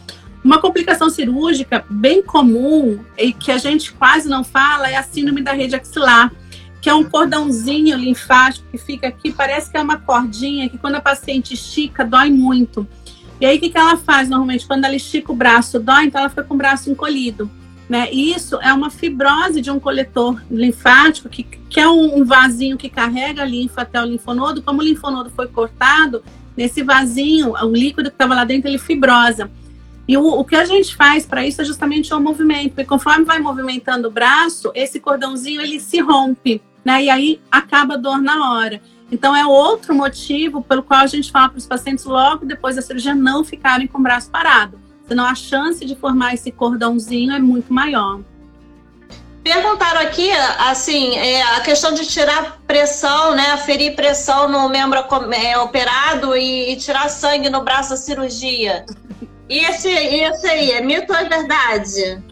Uma 0.44 0.60
complicação 0.60 1.08
cirúrgica 1.08 1.84
bem 1.88 2.22
comum 2.22 2.98
e 3.16 3.32
que 3.32 3.52
a 3.52 3.58
gente 3.58 3.92
quase 3.92 4.28
não 4.28 4.42
fala 4.42 4.90
é 4.90 4.96
a 4.96 5.02
síndrome 5.02 5.40
da 5.40 5.52
rede 5.52 5.76
axilar, 5.76 6.32
que 6.80 6.90
é 6.90 6.94
um 6.94 7.04
cordãozinho 7.04 7.96
linfático 7.96 8.66
que 8.70 8.78
fica 8.78 9.06
aqui, 9.06 9.32
parece 9.32 9.70
que 9.70 9.76
é 9.76 9.80
uma 9.80 9.98
cordinha 9.98 10.68
que 10.68 10.76
quando 10.76 10.96
a 10.96 11.00
paciente 11.00 11.54
estica, 11.54 12.04
dói 12.04 12.28
muito. 12.28 12.86
E 13.40 13.46
aí, 13.46 13.56
o 13.56 13.60
que, 13.60 13.76
ela 13.76 13.96
faz 13.96 14.28
normalmente? 14.28 14.66
Quando 14.66 14.84
ela 14.84 14.94
estica 14.94 15.32
o 15.32 15.34
braço, 15.34 15.78
dói, 15.78 16.04
então 16.04 16.20
ela 16.20 16.30
fica 16.30 16.44
com 16.44 16.54
o 16.54 16.56
braço 16.56 16.90
encolhido. 16.90 17.50
Né? 17.88 18.08
E 18.12 18.32
isso 18.32 18.56
é 18.62 18.72
uma 18.72 18.90
fibrose 18.90 19.60
de 19.60 19.70
um 19.70 19.78
coletor 19.78 20.42
linfático, 20.50 21.28
que, 21.28 21.42
que 21.42 21.80
é 21.80 21.88
um, 21.88 22.18
um 22.18 22.24
vasinho 22.24 22.76
que 22.76 22.88
carrega 22.88 23.42
a 23.42 23.44
linfa 23.44 23.82
até 23.82 24.00
o 24.00 24.04
linfonodo. 24.04 24.62
Como 24.62 24.80
o 24.80 24.84
linfonodo 24.84 25.30
foi 25.30 25.46
cortado, 25.46 26.22
nesse 26.56 26.82
vasinho, 26.82 27.52
o 27.52 27.72
líquido 27.72 28.10
que 28.10 28.14
estava 28.14 28.34
lá 28.34 28.44
dentro, 28.44 28.68
ele 28.68 28.78
fibrosa. 28.78 29.50
E 30.06 30.16
o, 30.16 30.24
o 30.24 30.44
que 30.44 30.56
a 30.56 30.64
gente 30.64 30.96
faz 30.96 31.24
para 31.24 31.46
isso 31.46 31.62
é 31.62 31.64
justamente 31.64 32.12
o 32.12 32.20
movimento, 32.20 32.70
porque 32.70 32.84
conforme 32.84 33.24
vai 33.24 33.38
movimentando 33.38 34.08
o 34.08 34.10
braço, 34.10 34.72
esse 34.74 34.98
cordãozinho 34.98 35.60
ele 35.60 35.78
se 35.78 36.00
rompe, 36.00 36.60
né? 36.84 37.04
E 37.04 37.10
aí 37.10 37.40
acaba 37.50 37.94
a 37.94 37.96
dor 37.96 38.20
na 38.20 38.52
hora. 38.52 38.80
Então 39.10 39.36
é 39.36 39.46
outro 39.46 39.94
motivo 39.94 40.62
pelo 40.62 40.82
qual 40.82 41.00
a 41.00 41.06
gente 41.06 41.30
fala 41.30 41.50
para 41.50 41.58
os 41.58 41.66
pacientes 41.66 42.04
logo 42.04 42.46
depois 42.46 42.76
da 42.76 42.82
cirurgia 42.82 43.14
não 43.14 43.44
ficarem 43.44 43.86
com 43.86 43.98
o 43.98 44.02
braço 44.02 44.30
parado. 44.30 44.80
Senão 45.06 45.26
a 45.26 45.34
chance 45.34 45.84
de 45.84 45.94
formar 45.94 46.34
esse 46.34 46.50
cordãozinho 46.50 47.32
é 47.32 47.38
muito 47.38 47.72
maior. 47.72 48.20
Perguntaram 49.44 50.00
aqui, 50.00 50.30
assim, 50.58 51.16
é, 51.16 51.42
a 51.42 51.60
questão 51.60 51.92
de 51.92 52.06
tirar 52.06 52.60
pressão, 52.66 53.34
né? 53.34 53.56
Ferir 53.58 53.96
pressão 53.96 54.48
no 54.48 54.68
membro 54.68 55.00
é, 55.32 55.58
operado 55.58 56.36
e, 56.36 56.72
e 56.72 56.76
tirar 56.76 57.08
sangue 57.08 57.50
no 57.50 57.60
braço 57.62 57.90
da 57.90 57.96
cirurgia. 57.96 58.86
E 59.52 59.58
esse, 59.66 59.90
esse 59.90 60.46
aí, 60.46 60.70
é 60.70 60.80
mito 60.80 61.12
ou 61.12 61.18
é 61.18 61.28
verdade? 61.28 62.22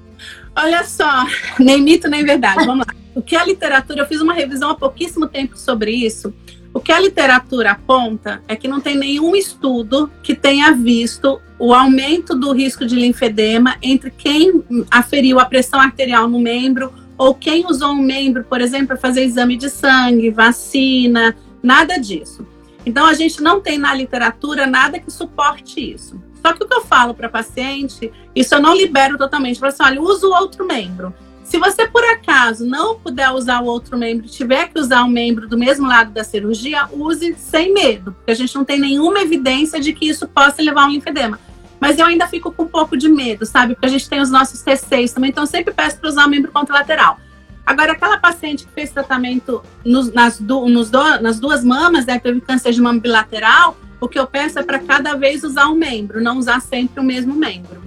Olha 0.57 0.83
só, 0.85 1.27
nem 1.61 1.83
mito 1.83 2.09
nem 2.09 2.25
verdade. 2.25 2.65
Vamos 2.65 2.87
lá. 2.87 2.95
O 3.15 3.21
que 3.21 3.37
a 3.37 3.45
literatura, 3.45 4.01
eu 4.01 4.07
fiz 4.07 4.23
uma 4.23 4.33
revisão 4.33 4.71
há 4.71 4.75
pouquíssimo 4.75 5.29
tempo 5.29 5.59
sobre 5.59 5.91
isso. 5.91 6.33
O 6.73 6.81
que 6.81 6.91
a 6.91 6.99
literatura 6.99 7.73
aponta 7.73 8.43
é 8.49 8.57
que 8.57 8.67
não 8.67 8.81
tem 8.81 8.97
nenhum 8.97 9.37
estudo 9.37 10.11
que 10.23 10.35
tenha 10.35 10.73
visto 10.73 11.39
o 11.59 11.75
aumento 11.75 12.35
do 12.35 12.53
risco 12.53 12.87
de 12.87 12.95
linfedema 12.95 13.77
entre 13.83 14.11
quem 14.11 14.65
aferiu 14.91 15.39
a 15.39 15.45
pressão 15.45 15.79
arterial 15.79 16.27
no 16.27 16.41
membro 16.41 16.91
ou 17.19 17.35
quem 17.35 17.67
usou 17.67 17.91
um 17.91 18.03
membro, 18.03 18.45
por 18.45 18.63
exemplo, 18.63 18.87
para 18.87 18.97
fazer 18.97 19.25
exame 19.25 19.59
de 19.59 19.69
sangue, 19.69 20.31
vacina, 20.31 21.37
nada 21.63 21.99
disso. 21.99 22.47
Então 22.87 23.05
a 23.05 23.13
gente 23.13 23.43
não 23.43 23.61
tem 23.61 23.77
na 23.77 23.93
literatura 23.93 24.67
nada 24.67 24.99
que 24.99 25.11
suporte 25.11 25.93
isso. 25.93 26.30
Só 26.41 26.53
que 26.53 26.65
o 26.65 26.67
que 26.67 26.75
eu 26.75 26.83
falo 26.83 27.15
para 27.15 27.29
paciente, 27.29 28.13
isso 28.35 28.55
eu 28.55 28.61
não 28.61 28.75
libero 28.75 29.19
totalmente. 29.19 29.57
Eu 29.57 29.61
falo 29.61 29.73
assim, 29.73 29.83
olha, 29.83 30.03
usa 30.03 30.27
o 30.27 30.31
outro 30.31 30.67
membro. 30.67 31.15
Se 31.45 31.59
você, 31.59 31.89
por 31.89 32.05
acaso, 32.05 32.65
não 32.65 32.97
puder 32.97 33.29
usar 33.31 33.61
o 33.61 33.67
outro 33.67 33.99
membro, 33.99 34.29
tiver 34.29 34.69
que 34.69 34.79
usar 34.79 35.03
um 35.03 35.09
membro 35.09 35.49
do 35.49 35.59
mesmo 35.59 35.87
lado 35.87 36.13
da 36.13 36.23
cirurgia, 36.23 36.89
use 36.93 37.35
sem 37.35 37.75
medo, 37.75 38.13
porque 38.13 38.31
a 38.31 38.35
gente 38.35 38.55
não 38.55 38.65
tem 38.65 38.79
nenhuma 38.79 39.21
evidência 39.21 39.81
de 39.81 39.93
que 39.93 40.09
isso 40.09 40.29
possa 40.29 40.63
levar 40.63 40.85
a 40.85 40.87
um 40.87 40.91
linfedema. 40.91 41.41
Mas 41.81 41.99
eu 41.99 42.07
ainda 42.07 42.29
fico 42.29 42.53
com 42.53 42.63
um 42.63 42.69
pouco 42.69 42.97
de 42.97 43.09
medo, 43.09 43.45
sabe? 43.45 43.75
Porque 43.75 43.87
a 43.87 43.91
gente 43.91 44.09
tem 44.09 44.21
os 44.21 44.31
nossos 44.31 44.63
T6 44.63 45.13
também, 45.13 45.31
então 45.31 45.45
sempre 45.45 45.75
peço 45.75 45.99
para 45.99 46.09
usar 46.09 46.27
o 46.27 46.29
membro 46.29 46.53
contralateral. 46.53 47.19
Agora, 47.67 47.93
aquela 47.93 48.19
paciente 48.19 48.65
que 48.65 48.73
fez 48.73 48.91
tratamento 48.91 49.63
nos, 49.85 50.13
nas, 50.13 50.41
do, 50.41 50.69
nos 50.69 50.89
do, 50.89 51.21
nas 51.21 51.41
duas 51.41 51.65
mamas, 51.65 52.07
né, 52.07 52.19
teve 52.19 52.41
câncer 52.41 52.73
de 52.73 52.81
mama 52.81 53.01
bilateral, 53.01 53.77
o 54.01 54.09
que 54.09 54.19
eu 54.19 54.27
peço 54.27 54.59
é 54.59 54.63
para 54.63 54.79
cada 54.79 55.15
vez 55.15 55.45
usar 55.45 55.67
um 55.67 55.75
membro, 55.75 56.23
não 56.23 56.39
usar 56.39 56.61
sempre 56.61 57.01
o 57.01 57.05
mesmo 57.05 57.35
membro. 57.35 57.81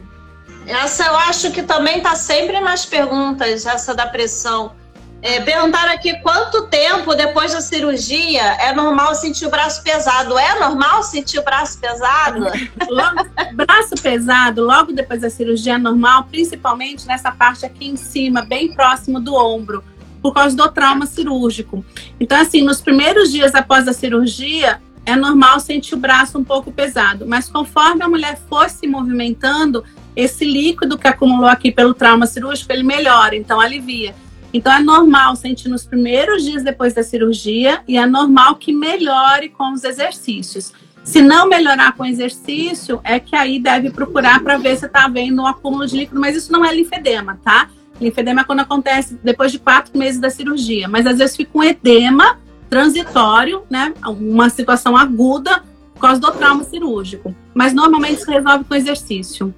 Essa 0.65 1.07
eu 1.07 1.15
acho 1.15 1.51
que 1.51 1.63
também 1.63 1.97
está 1.97 2.15
sempre 2.15 2.59
nas 2.59 2.85
perguntas, 2.85 3.65
essa 3.65 3.93
da 3.93 4.05
pressão. 4.05 4.73
É, 5.21 5.39
perguntaram 5.39 5.93
aqui 5.93 6.19
quanto 6.19 6.67
tempo 6.67 7.15
depois 7.15 7.53
da 7.53 7.61
cirurgia 7.61 8.43
é 8.59 8.73
normal 8.73 9.15
sentir 9.15 9.45
o 9.45 9.49
braço 9.49 9.81
pesado. 9.81 10.37
É 10.37 10.59
normal 10.59 11.01
sentir 11.01 11.39
o 11.39 11.43
braço 11.43 11.79
pesado? 11.79 12.39
Logo, 12.89 13.25
braço 13.53 13.95
pesado, 14.01 14.63
logo 14.65 14.91
depois 14.91 15.21
da 15.21 15.29
cirurgia 15.29 15.75
é 15.75 15.77
normal, 15.77 16.25
principalmente 16.25 17.07
nessa 17.07 17.31
parte 17.31 17.65
aqui 17.65 17.87
em 17.87 17.95
cima, 17.95 18.41
bem 18.41 18.73
próximo 18.73 19.19
do 19.19 19.33
ombro, 19.33 19.81
por 20.21 20.33
causa 20.33 20.55
do 20.57 20.69
trauma 20.69 21.05
cirúrgico. 21.05 21.85
Então, 22.19 22.39
assim, 22.39 22.61
nos 22.61 22.81
primeiros 22.81 23.31
dias 23.31 23.55
após 23.55 23.87
a 23.87 23.93
cirurgia, 23.93 24.81
é 25.05 25.15
normal 25.15 25.59
sentir 25.59 25.95
o 25.95 25.97
braço 25.97 26.37
um 26.37 26.43
pouco 26.43 26.71
pesado, 26.71 27.25
mas 27.27 27.49
conforme 27.49 28.03
a 28.03 28.07
mulher 28.07 28.39
for 28.49 28.69
se 28.69 28.87
movimentando, 28.87 29.83
esse 30.15 30.45
líquido 30.45 30.97
que 30.97 31.07
acumulou 31.07 31.47
aqui 31.47 31.71
pelo 31.71 31.93
trauma 31.93 32.25
cirúrgico, 32.25 32.71
ele 32.71 32.83
melhora, 32.83 33.35
então 33.35 33.59
alivia. 33.59 34.15
Então 34.53 34.71
é 34.71 34.79
normal 34.79 35.35
sentir 35.35 35.67
nos 35.67 35.83
primeiros 35.83 36.43
dias 36.43 36.63
depois 36.63 36.93
da 36.93 37.01
cirurgia 37.01 37.81
e 37.87 37.97
é 37.97 38.05
normal 38.05 38.55
que 38.55 38.71
melhore 38.71 39.49
com 39.49 39.73
os 39.73 39.83
exercícios. 39.83 40.71
Se 41.03 41.21
não 41.21 41.49
melhorar 41.49 41.93
com 41.93 42.05
exercício, 42.05 43.01
é 43.03 43.19
que 43.19 43.35
aí 43.35 43.59
deve 43.59 43.89
procurar 43.89 44.41
para 44.41 44.57
ver 44.57 44.77
se 44.77 44.85
está 44.85 45.05
havendo 45.05 45.41
um 45.41 45.47
acúmulo 45.47 45.85
de 45.85 45.97
líquido, 45.97 46.19
mas 46.19 46.35
isso 46.35 46.51
não 46.51 46.63
é 46.63 46.73
linfedema, 46.73 47.39
tá? 47.43 47.69
Linfedema 47.99 48.41
é 48.41 48.43
quando 48.43 48.61
acontece 48.61 49.19
depois 49.23 49.51
de 49.51 49.59
quatro 49.59 49.97
meses 49.97 50.19
da 50.19 50.29
cirurgia, 50.29 50.87
mas 50.87 51.05
às 51.05 51.17
vezes 51.17 51.35
fica 51.35 51.57
um 51.57 51.63
edema 51.63 52.39
transitório, 52.73 53.61
né? 53.69 53.93
Uma 54.03 54.49
situação 54.49 54.97
aguda 54.97 55.63
por 55.93 56.01
causa 56.01 56.19
do 56.19 56.31
trauma 56.31 56.63
cirúrgico. 56.63 57.35
Mas 57.53 57.71
normalmente 57.71 58.23
se 58.23 58.31
resolve 58.31 58.63
com 58.63 58.73
exercício. 58.73 59.53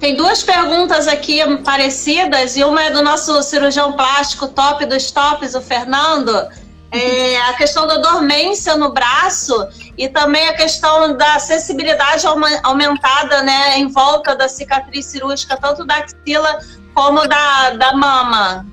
Tem 0.00 0.16
duas 0.16 0.42
perguntas 0.42 1.06
aqui 1.06 1.38
parecidas, 1.58 2.56
e 2.56 2.64
uma 2.64 2.82
é 2.82 2.90
do 2.90 3.02
nosso 3.02 3.40
cirurgião 3.44 3.92
plástico 3.92 4.48
top 4.48 4.84
dos 4.84 5.12
tops, 5.12 5.54
o 5.54 5.60
Fernando. 5.60 6.34
É, 6.90 7.40
a 7.42 7.54
questão 7.54 7.86
da 7.86 7.98
dormência 7.98 8.76
no 8.76 8.92
braço 8.92 9.54
e 9.96 10.08
também 10.08 10.48
a 10.48 10.54
questão 10.54 11.16
da 11.16 11.38
sensibilidade 11.38 12.24
aumentada 12.62 13.42
né, 13.42 13.78
em 13.78 13.88
volta 13.88 14.34
da 14.34 14.48
cicatriz 14.48 15.06
cirúrgica, 15.06 15.56
tanto 15.56 15.84
da 15.84 15.96
axila 15.96 16.58
como 16.94 17.26
da, 17.28 17.70
da 17.70 17.96
mama. 17.96 18.66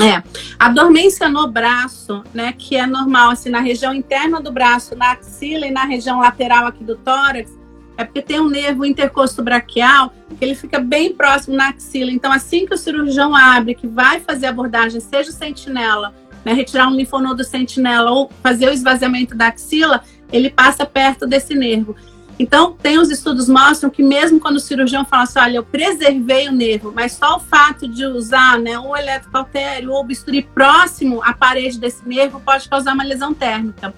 É, 0.00 0.22
a 0.58 0.68
dormência 0.70 1.28
no 1.28 1.46
braço, 1.46 2.24
né, 2.32 2.54
que 2.56 2.76
é 2.76 2.86
normal, 2.86 3.30
assim, 3.30 3.50
na 3.50 3.60
região 3.60 3.94
interna 3.94 4.40
do 4.40 4.50
braço, 4.50 4.96
na 4.96 5.12
axila 5.12 5.66
e 5.66 5.70
na 5.70 5.84
região 5.84 6.20
lateral 6.20 6.66
aqui 6.66 6.82
do 6.82 6.96
tórax, 6.96 7.52
é 7.96 8.04
porque 8.04 8.22
tem 8.22 8.40
um 8.40 8.48
nervo 8.48 8.86
intercosto 8.86 9.42
braquial 9.42 10.12
que 10.38 10.44
ele 10.44 10.54
fica 10.54 10.78
bem 10.78 11.12
próximo 11.12 11.56
na 11.56 11.68
axila. 11.68 12.10
Então, 12.10 12.32
assim 12.32 12.64
que 12.66 12.74
o 12.74 12.78
cirurgião 12.78 13.36
abre, 13.36 13.74
que 13.74 13.86
vai 13.86 14.18
fazer 14.18 14.46
a 14.46 14.50
abordagem, 14.50 14.98
seja 14.98 15.30
o 15.30 15.32
sentinela, 15.32 16.14
né, 16.44 16.54
retirar 16.54 16.88
um 16.88 16.96
linfonodo 16.96 17.44
sentinela 17.44 18.10
ou 18.10 18.30
fazer 18.42 18.68
o 18.68 18.72
esvaziamento 18.72 19.36
da 19.36 19.48
axila, 19.48 20.02
ele 20.32 20.48
passa 20.48 20.86
perto 20.86 21.26
desse 21.26 21.54
nervo. 21.54 21.94
Então, 22.38 22.72
tem 22.72 22.98
os 22.98 23.10
estudos 23.10 23.48
mostram 23.48 23.90
que 23.90 24.02
mesmo 24.02 24.40
quando 24.40 24.56
o 24.56 24.60
cirurgião 24.60 25.04
fala 25.04 25.24
assim, 25.24 25.38
olha, 25.38 25.56
eu 25.56 25.64
preservei 25.64 26.48
o 26.48 26.52
nervo, 26.52 26.92
mas 26.94 27.12
só 27.12 27.36
o 27.36 27.40
fato 27.40 27.86
de 27.86 28.04
usar 28.04 28.58
né, 28.58 28.78
o 28.78 28.96
eletrocautério 28.96 29.92
ou 29.92 30.04
bisturi 30.04 30.42
próximo 30.42 31.22
à 31.22 31.32
parede 31.32 31.78
desse 31.78 32.06
nervo 32.08 32.40
pode 32.40 32.68
causar 32.68 32.94
uma 32.94 33.04
lesão 33.04 33.32
térmica. 33.34 33.94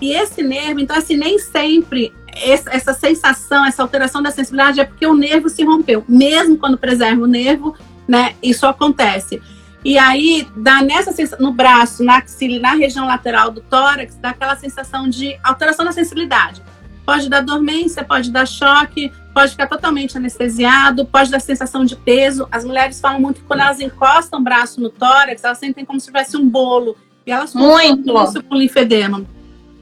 E 0.00 0.12
esse 0.12 0.42
nervo, 0.42 0.80
então, 0.80 0.96
assim, 0.96 1.16
nem 1.16 1.38
sempre 1.38 2.12
essa 2.26 2.92
sensação, 2.92 3.64
essa 3.64 3.82
alteração 3.82 4.20
da 4.20 4.30
sensibilidade 4.30 4.80
é 4.80 4.84
porque 4.84 5.06
o 5.06 5.14
nervo 5.14 5.48
se 5.48 5.62
rompeu. 5.62 6.04
Mesmo 6.08 6.58
quando 6.58 6.76
preserva 6.76 7.22
o 7.22 7.28
nervo, 7.28 7.76
né, 8.08 8.34
isso 8.42 8.66
acontece. 8.66 9.40
E 9.84 9.98
aí, 9.98 10.48
dá 10.56 10.82
nessa 10.82 11.14
no 11.38 11.52
braço, 11.52 12.02
na 12.02 12.16
axila, 12.16 12.58
na 12.58 12.74
região 12.74 13.06
lateral 13.06 13.50
do 13.50 13.60
tórax, 13.60 14.16
dá 14.16 14.30
aquela 14.30 14.56
sensação 14.56 15.08
de 15.08 15.38
alteração 15.44 15.84
da 15.84 15.92
sensibilidade. 15.92 16.62
Pode 17.04 17.28
dar 17.28 17.42
dormência, 17.42 18.02
pode 18.02 18.30
dar 18.30 18.46
choque, 18.46 19.12
pode 19.34 19.52
ficar 19.52 19.66
totalmente 19.66 20.16
anestesiado, 20.16 21.04
pode 21.04 21.30
dar 21.30 21.40
sensação 21.40 21.84
de 21.84 21.96
peso. 21.96 22.48
As 22.50 22.64
mulheres 22.64 23.00
falam 23.00 23.20
muito 23.20 23.40
que 23.40 23.46
quando 23.46 23.60
elas 23.60 23.80
encostam 23.80 24.40
o 24.40 24.42
braço 24.42 24.80
no 24.80 24.88
tórax, 24.88 25.44
elas 25.44 25.58
sentem 25.58 25.84
como 25.84 26.00
se 26.00 26.06
tivesse 26.06 26.36
um 26.36 26.48
bolo. 26.48 26.96
E 27.26 27.32
elas 27.32 27.54
muito 27.54 28.12
isso 28.22 28.42
com 28.42 28.54
linfedema. 28.54 29.24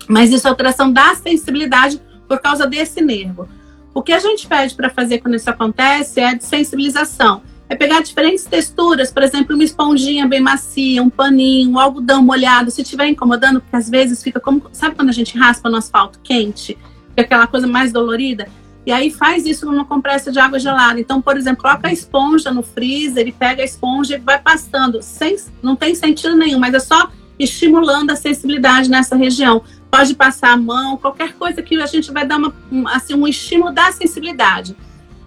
Mas 0.08 0.32
isso 0.32 0.46
é 0.46 0.50
alteração 0.50 0.92
da 0.92 1.14
sensibilidade 1.14 2.00
por 2.26 2.40
causa 2.40 2.66
desse 2.66 3.00
nervo. 3.00 3.48
O 3.94 4.02
que 4.02 4.12
a 4.12 4.18
gente 4.18 4.46
pede 4.46 4.74
para 4.74 4.88
fazer 4.88 5.18
quando 5.18 5.34
isso 5.34 5.50
acontece 5.50 6.20
é 6.20 6.30
a 6.30 6.40
sensibilização. 6.40 7.42
É 7.68 7.74
pegar 7.74 8.02
diferentes 8.02 8.44
texturas, 8.44 9.10
por 9.10 9.22
exemplo, 9.22 9.54
uma 9.54 9.64
esponjinha 9.64 10.26
bem 10.26 10.40
macia, 10.40 11.02
um 11.02 11.08
paninho, 11.08 11.70
um 11.70 11.78
algodão 11.78 12.22
molhado. 12.22 12.70
Se 12.70 12.82
estiver 12.82 13.06
incomodando, 13.06 13.60
porque 13.60 13.76
às 13.76 13.88
vezes 13.88 14.22
fica 14.22 14.38
como. 14.38 14.62
Sabe 14.72 14.94
quando 14.94 15.08
a 15.08 15.12
gente 15.12 15.38
raspa 15.38 15.70
no 15.70 15.76
asfalto 15.76 16.20
quente? 16.22 16.76
Aquela 17.16 17.46
coisa 17.46 17.66
mais 17.66 17.92
dolorida? 17.92 18.48
E 18.84 18.90
aí 18.90 19.10
faz 19.10 19.46
isso 19.46 19.66
numa 19.66 19.84
compressa 19.84 20.32
de 20.32 20.38
água 20.40 20.58
gelada. 20.58 20.98
Então, 20.98 21.22
por 21.22 21.36
exemplo, 21.36 21.62
coloca 21.62 21.88
a 21.88 21.92
esponja 21.92 22.50
no 22.50 22.62
freezer 22.62 23.28
e 23.28 23.32
pega 23.32 23.62
a 23.62 23.64
esponja 23.64 24.16
e 24.16 24.18
vai 24.18 24.40
passando. 24.40 25.00
Sem, 25.02 25.36
não 25.62 25.76
tem 25.76 25.94
sentido 25.94 26.34
nenhum, 26.34 26.58
mas 26.58 26.74
é 26.74 26.80
só 26.80 27.10
estimulando 27.38 28.10
a 28.10 28.16
sensibilidade 28.16 28.90
nessa 28.90 29.16
região 29.16 29.62
pode 29.92 30.14
passar 30.14 30.52
a 30.52 30.56
mão, 30.56 30.96
qualquer 30.96 31.34
coisa 31.34 31.60
que 31.60 31.78
a 31.78 31.84
gente 31.84 32.10
vai 32.10 32.26
dar 32.26 32.38
uma, 32.38 32.54
assim, 32.86 33.12
um 33.12 33.28
estímulo 33.28 33.70
da 33.70 33.92
sensibilidade. 33.92 34.74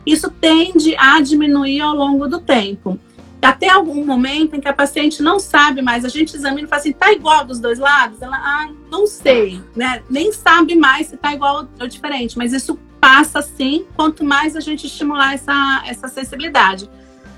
Isso 0.03 0.31
tende 0.31 0.95
a 0.97 1.21
diminuir 1.21 1.81
ao 1.81 1.95
longo 1.95 2.27
do 2.27 2.39
tempo. 2.39 2.99
Até 3.41 3.69
algum 3.69 4.03
momento 4.05 4.55
em 4.55 4.59
que 4.59 4.67
a 4.67 4.73
paciente 4.73 5.21
não 5.21 5.39
sabe 5.39 5.81
mais, 5.81 6.03
a 6.03 6.09
gente 6.09 6.35
examina 6.35 6.67
e 6.67 6.69
fala 6.69 6.79
assim, 6.79 6.93
tá 6.93 7.11
igual 7.11 7.45
dos 7.45 7.59
dois 7.59 7.77
lados? 7.77 8.21
Ela, 8.21 8.37
ah, 8.37 8.69
não 8.89 9.05
sei, 9.05 9.61
né? 9.75 10.01
Nem 10.09 10.31
sabe 10.31 10.75
mais 10.75 11.07
se 11.07 11.17
tá 11.17 11.33
igual 11.33 11.67
ou 11.79 11.87
diferente, 11.87 12.37
mas 12.37 12.53
isso 12.53 12.79
passa 12.99 13.41
sim, 13.41 13.85
quanto 13.95 14.23
mais 14.23 14.55
a 14.55 14.59
gente 14.59 14.87
estimular 14.87 15.35
essa, 15.35 15.83
essa 15.85 16.07
sensibilidade. 16.07 16.89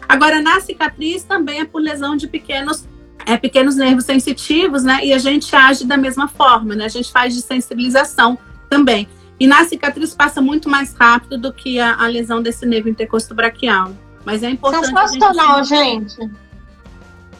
Agora, 0.07 0.41
na 0.41 0.61
cicatriz 0.61 1.23
também 1.23 1.59
é 1.59 1.65
por 1.65 1.81
lesão 1.81 2.15
de 2.15 2.27
pequenos 2.27 2.87
é, 3.25 3.35
pequenos 3.35 3.75
nervos 3.75 4.05
sensitivos, 4.05 4.83
né? 4.83 5.01
E 5.03 5.11
a 5.11 5.17
gente 5.17 5.53
age 5.53 5.85
da 5.85 5.97
mesma 5.97 6.29
forma, 6.29 6.73
né? 6.73 6.85
A 6.85 6.89
gente 6.89 7.11
faz 7.11 7.33
de 7.35 7.41
sensibilização 7.41 8.37
também. 8.69 9.09
E 9.37 9.45
na 9.45 9.65
cicatriz 9.65 10.15
passa 10.15 10.41
muito 10.41 10.69
mais 10.69 10.93
rápido 10.93 11.37
do 11.37 11.53
que 11.53 11.77
a, 11.77 12.01
a 12.01 12.07
lesão 12.07 12.41
desse 12.41 12.65
nervo 12.65 12.87
intercosto 12.87 13.35
braquial. 13.35 13.93
Mas 14.27 14.43
é 14.43 14.49
importante. 14.49 14.87
Sensacional, 14.87 15.63
gente. 15.63 16.15
gente. 16.15 16.31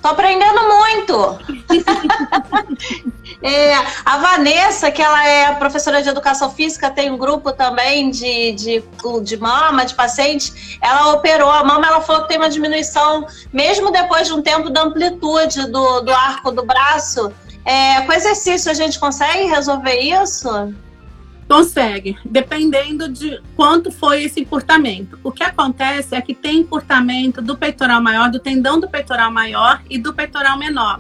Tô 0.02 0.08
aprendendo 0.08 0.62
muito. 0.70 1.38
é, 3.44 3.74
a 4.06 4.18
Vanessa, 4.20 4.90
que 4.90 5.02
ela 5.02 5.28
é 5.28 5.54
professora 5.56 6.02
de 6.02 6.08
educação 6.08 6.50
física, 6.50 6.90
tem 6.90 7.12
um 7.12 7.18
grupo 7.18 7.52
também 7.52 8.10
de, 8.10 8.54
de, 8.54 8.84
de 9.22 9.36
mama, 9.36 9.86
de 9.86 9.96
pacientes. 9.96 10.78
Ela 10.82 11.12
operou 11.12 11.52
a 11.52 11.62
mama, 11.62 11.86
ela 11.88 12.00
falou 12.00 12.22
que 12.22 12.30
tem 12.30 12.38
uma 12.38 12.50
diminuição, 12.50 13.28
mesmo 13.52 13.92
depois 13.92 14.28
de 14.28 14.34
um 14.34 14.42
tempo, 14.42 14.70
da 14.70 14.84
amplitude 14.84 15.70
do, 15.70 16.00
do 16.00 16.14
arco 16.14 16.52
do 16.52 16.66
braço. 16.66 17.34
É, 17.66 18.00
com 18.00 18.14
exercício, 18.14 18.72
a 18.72 18.74
gente 18.74 18.98
consegue 18.98 19.44
resolver 19.48 20.00
isso? 20.00 20.74
Consegue, 21.48 22.18
dependendo 22.26 23.08
de 23.08 23.42
quanto 23.56 23.90
foi 23.90 24.24
esse 24.24 24.42
encurtamento. 24.42 25.18
O 25.24 25.32
que 25.32 25.44
acontece 25.44 26.14
é 26.14 26.22
que 26.22 26.34
tem 26.34 26.60
encurtamento 26.60 27.42
do 27.42 27.58
peitoral 27.58 28.02
maior, 28.02 28.30
do 28.30 28.40
tendão 28.40 28.80
do 28.80 28.90
peitoral 28.90 29.32
maior 29.32 29.82
e 29.90 29.98
do 29.98 30.14
peitoral 30.14 30.58
menor. 30.58 31.00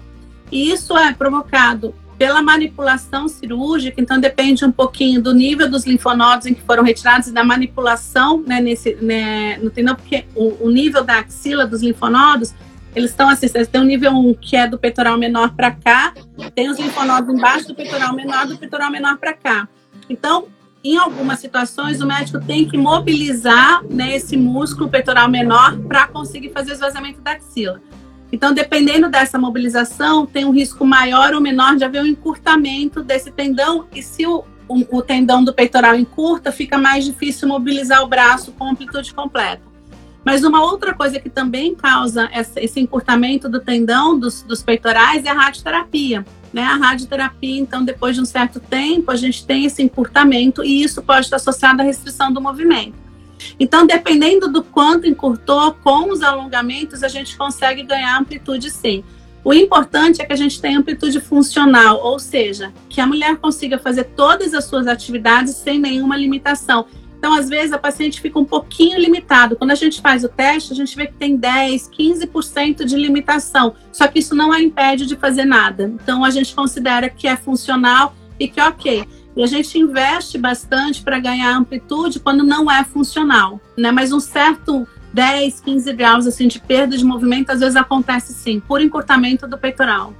E 0.50 0.72
isso 0.72 0.98
é 0.98 1.14
provocado 1.14 1.94
pela 2.18 2.42
manipulação 2.42 3.28
cirúrgica, 3.28 4.02
então 4.02 4.20
depende 4.20 4.66
um 4.66 4.72
pouquinho 4.72 5.22
do 5.22 5.34
nível 5.34 5.70
dos 5.70 5.86
linfonodos 5.86 6.48
em 6.48 6.54
que 6.54 6.62
foram 6.62 6.84
retirados 6.84 7.28
e 7.28 7.32
da 7.32 7.44
manipulação 7.44 8.42
né, 8.46 8.60
nesse, 8.60 8.96
né, 8.96 9.58
no 9.58 9.70
tendão, 9.70 9.96
porque 9.96 10.26
o, 10.36 10.66
o, 10.66 10.72
nível 10.72 11.04
da 11.04 11.20
axila 11.20 11.68
dos 11.68 11.84
linfonodos, 11.84 12.56
eles 12.96 13.12
estão 13.12 13.30
assim, 13.30 13.48
tem 13.48 13.82
o 13.82 13.84
nível 13.84 14.12
1, 14.14 14.34
que 14.36 14.56
é 14.56 14.68
do 14.68 14.80
peitoral 14.80 15.16
menor 15.18 15.54
para 15.54 15.72
cá, 15.72 16.14
tem 16.56 16.70
os 16.72 16.80
linfonodos 16.80 17.32
embaixo 17.32 17.68
do 17.68 17.76
peitoral 17.76 18.16
menor, 18.16 18.48
do 18.48 18.58
peitoral 18.58 18.90
menor 18.90 19.18
para 19.18 19.34
cá. 19.34 19.68
Então, 20.10 20.48
em 20.84 20.98
algumas 20.98 21.40
situações, 21.40 22.02
o 22.02 22.08
médico 22.08 22.40
tem 22.40 22.68
que 22.68 22.78
mobilizar 22.78 23.84
né, 23.90 24.16
esse 24.16 24.38
músculo 24.38 24.90
peitoral 24.90 25.30
menor 25.30 25.78
para 25.80 26.08
conseguir 26.08 26.50
fazer 26.52 26.72
o 26.72 26.74
esvaziamento 26.74 27.20
da 27.22 27.32
axila. 27.32 27.82
Então, 28.32 28.54
dependendo 28.54 29.10
dessa 29.10 29.38
mobilização, 29.38 30.26
tem 30.26 30.46
um 30.46 30.52
risco 30.52 30.86
maior 30.86 31.34
ou 31.34 31.42
menor 31.42 31.76
de 31.76 31.84
haver 31.84 32.02
um 32.02 32.06
encurtamento 32.06 33.02
desse 33.02 33.32
tendão, 33.32 33.86
e 33.94 34.02
se 34.02 34.26
o, 34.26 34.44
o, 34.68 34.98
o 34.98 35.02
tendão 35.02 35.44
do 35.44 35.54
peitoral 35.54 35.96
encurta, 35.96 36.52
fica 36.52 36.78
mais 36.78 37.06
difícil 37.06 37.48
mobilizar 37.48 38.04
o 38.04 38.08
braço 38.08 38.52
com 38.52 38.70
amplitude 38.70 39.14
completa. 39.14 39.62
Mas 40.26 40.44
uma 40.44 40.62
outra 40.62 40.94
coisa 40.94 41.20
que 41.22 41.30
também 41.30 41.74
causa 41.74 42.30
esse 42.58 42.82
encurtamento 42.82 43.48
do 43.48 43.62
tendão 43.62 44.20
dos, 44.20 44.44
dos 44.44 44.62
peitorais 44.62 45.26
é 45.26 45.30
a 45.30 45.34
radioterapia. 45.34 46.26
Né? 46.54 46.64
A 46.64 46.76
radioterapia, 46.76 47.60
então, 47.60 47.84
depois 47.84 48.16
de 48.16 48.22
um 48.22 48.26
certo 48.26 48.60
tempo, 48.60 49.12
a 49.12 49.16
gente 49.16 49.46
tem 49.46 49.66
esse 49.66 49.82
encurtamento 49.84 50.64
e 50.64 50.84
isso 50.84 51.02
pode 51.02 51.26
estar 51.26 51.36
associado 51.36 51.82
à 51.82 51.86
restrição 51.86 52.32
do 52.32 52.42
movimento. 52.42 52.96
Então, 53.60 53.86
dependendo 53.86 54.48
do 54.52 54.64
quanto 54.64 55.08
encurtou, 55.08 55.74
com 55.84 56.12
os 56.12 56.22
alongamentos, 56.22 57.04
a 57.04 57.08
gente 57.08 57.38
consegue 57.38 57.84
ganhar 57.84 58.20
amplitude 58.20 58.72
sim. 58.72 59.04
O 59.44 59.54
importante 59.54 60.22
é 60.22 60.26
que 60.26 60.34
a 60.34 60.38
gente 60.38 60.60
tenha 60.60 60.80
amplitude 60.80 61.22
funcional, 61.22 62.02
ou 62.04 62.20
seja, 62.20 62.74
que 62.90 63.00
a 63.00 63.08
mulher 63.08 63.38
consiga 63.38 63.78
fazer 63.78 64.04
todas 64.16 64.54
as 64.54 64.66
suas 64.66 64.88
atividades 64.88 65.56
sem 65.56 65.80
nenhuma 65.80 66.18
limitação. 66.18 66.86
Então, 67.18 67.34
às 67.34 67.50
vezes, 67.50 67.74
a 67.74 67.78
paciente 67.78 68.22
fica 68.22 68.38
um 68.38 68.46
pouquinho 68.46 69.00
limitado. 69.00 69.56
Quando 69.56 69.72
a 69.72 69.76
gente 69.76 70.02
faz 70.02 70.24
o 70.24 70.30
teste, 70.30 70.72
a 70.72 70.76
gente 70.76 70.96
vê 70.96 71.08
que 71.08 71.14
tem 71.14 71.36
10, 71.36 71.90
15% 71.90 72.86
de 72.86 72.96
limitação. 72.96 73.76
Só 73.92 74.08
que 74.08 74.20
isso 74.20 74.36
não 74.36 74.52
a 74.52 74.62
impede 74.62 75.06
de 75.06 75.16
fazer 75.16 75.46
nada. 75.46 75.92
Então, 76.02 76.24
a 76.24 76.30
gente 76.30 76.54
considera 76.54 77.10
que 77.10 77.28
é 77.28 77.36
funcional 77.36 78.16
e 78.40 78.48
que 78.48 78.60
é 78.60 78.68
ok. 78.68 79.08
E 79.36 79.44
a 79.44 79.48
gente 79.48 79.78
investe 79.78 80.38
bastante 80.38 81.02
para 81.02 81.20
ganhar 81.20 81.56
amplitude 81.56 82.20
quando 82.20 82.44
não 82.44 82.72
é 82.72 82.84
funcional, 82.84 83.60
né? 83.78 83.92
Mas 83.92 84.12
um 84.12 84.20
certo 84.20 84.88
10, 85.14 85.60
15 85.62 85.94
graus 85.94 86.28
assim 86.28 86.48
de 86.48 86.60
perda 86.60 86.98
de 86.98 87.06
movimento 87.06 87.52
às 87.52 87.60
vezes 87.60 87.76
acontece 87.76 88.34
sim, 88.34 88.60
por 88.60 88.82
encurtamento 88.82 89.48
do 89.48 89.58
peitoral. 89.58 90.14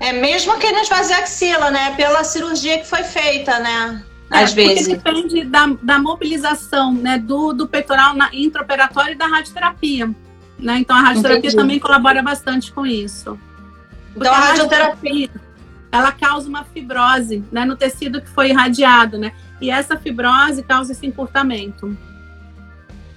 É 0.00 0.12
mesmo 0.12 0.58
que 0.58 0.84
fazer 0.86 1.14
axila, 1.14 1.70
né? 1.70 1.94
Pela 1.94 2.24
cirurgia 2.24 2.78
que 2.78 2.86
foi 2.86 3.04
feita, 3.04 3.58
né? 3.60 4.02
É, 4.32 4.42
às 4.42 4.52
vezes. 4.52 4.88
depende 4.88 5.44
da, 5.44 5.66
da 5.82 5.98
mobilização, 5.98 6.92
né? 6.94 7.18
Do, 7.18 7.52
do 7.52 7.68
peitoral 7.68 8.14
na 8.14 8.30
intraoperatória 8.32 9.12
e 9.12 9.14
da 9.14 9.26
radioterapia. 9.26 10.10
Né? 10.58 10.78
Então 10.78 10.96
a 10.96 11.00
radioterapia 11.00 11.48
Entendi. 11.48 11.56
também 11.56 11.78
colabora 11.78 12.22
bastante 12.22 12.72
com 12.72 12.86
isso. 12.86 13.38
Porque 14.14 14.28
então 14.28 14.32
a 14.32 14.38
radioterapia 14.38 15.30
ela 15.90 16.10
causa 16.10 16.48
uma 16.48 16.64
fibrose 16.64 17.44
né, 17.52 17.66
no 17.66 17.76
tecido 17.76 18.22
que 18.22 18.30
foi 18.30 18.48
irradiado, 18.48 19.18
né? 19.18 19.32
E 19.60 19.70
essa 19.70 19.96
fibrose 19.96 20.62
causa 20.62 20.92
esse 20.92 21.06
encurtamento. 21.06 21.96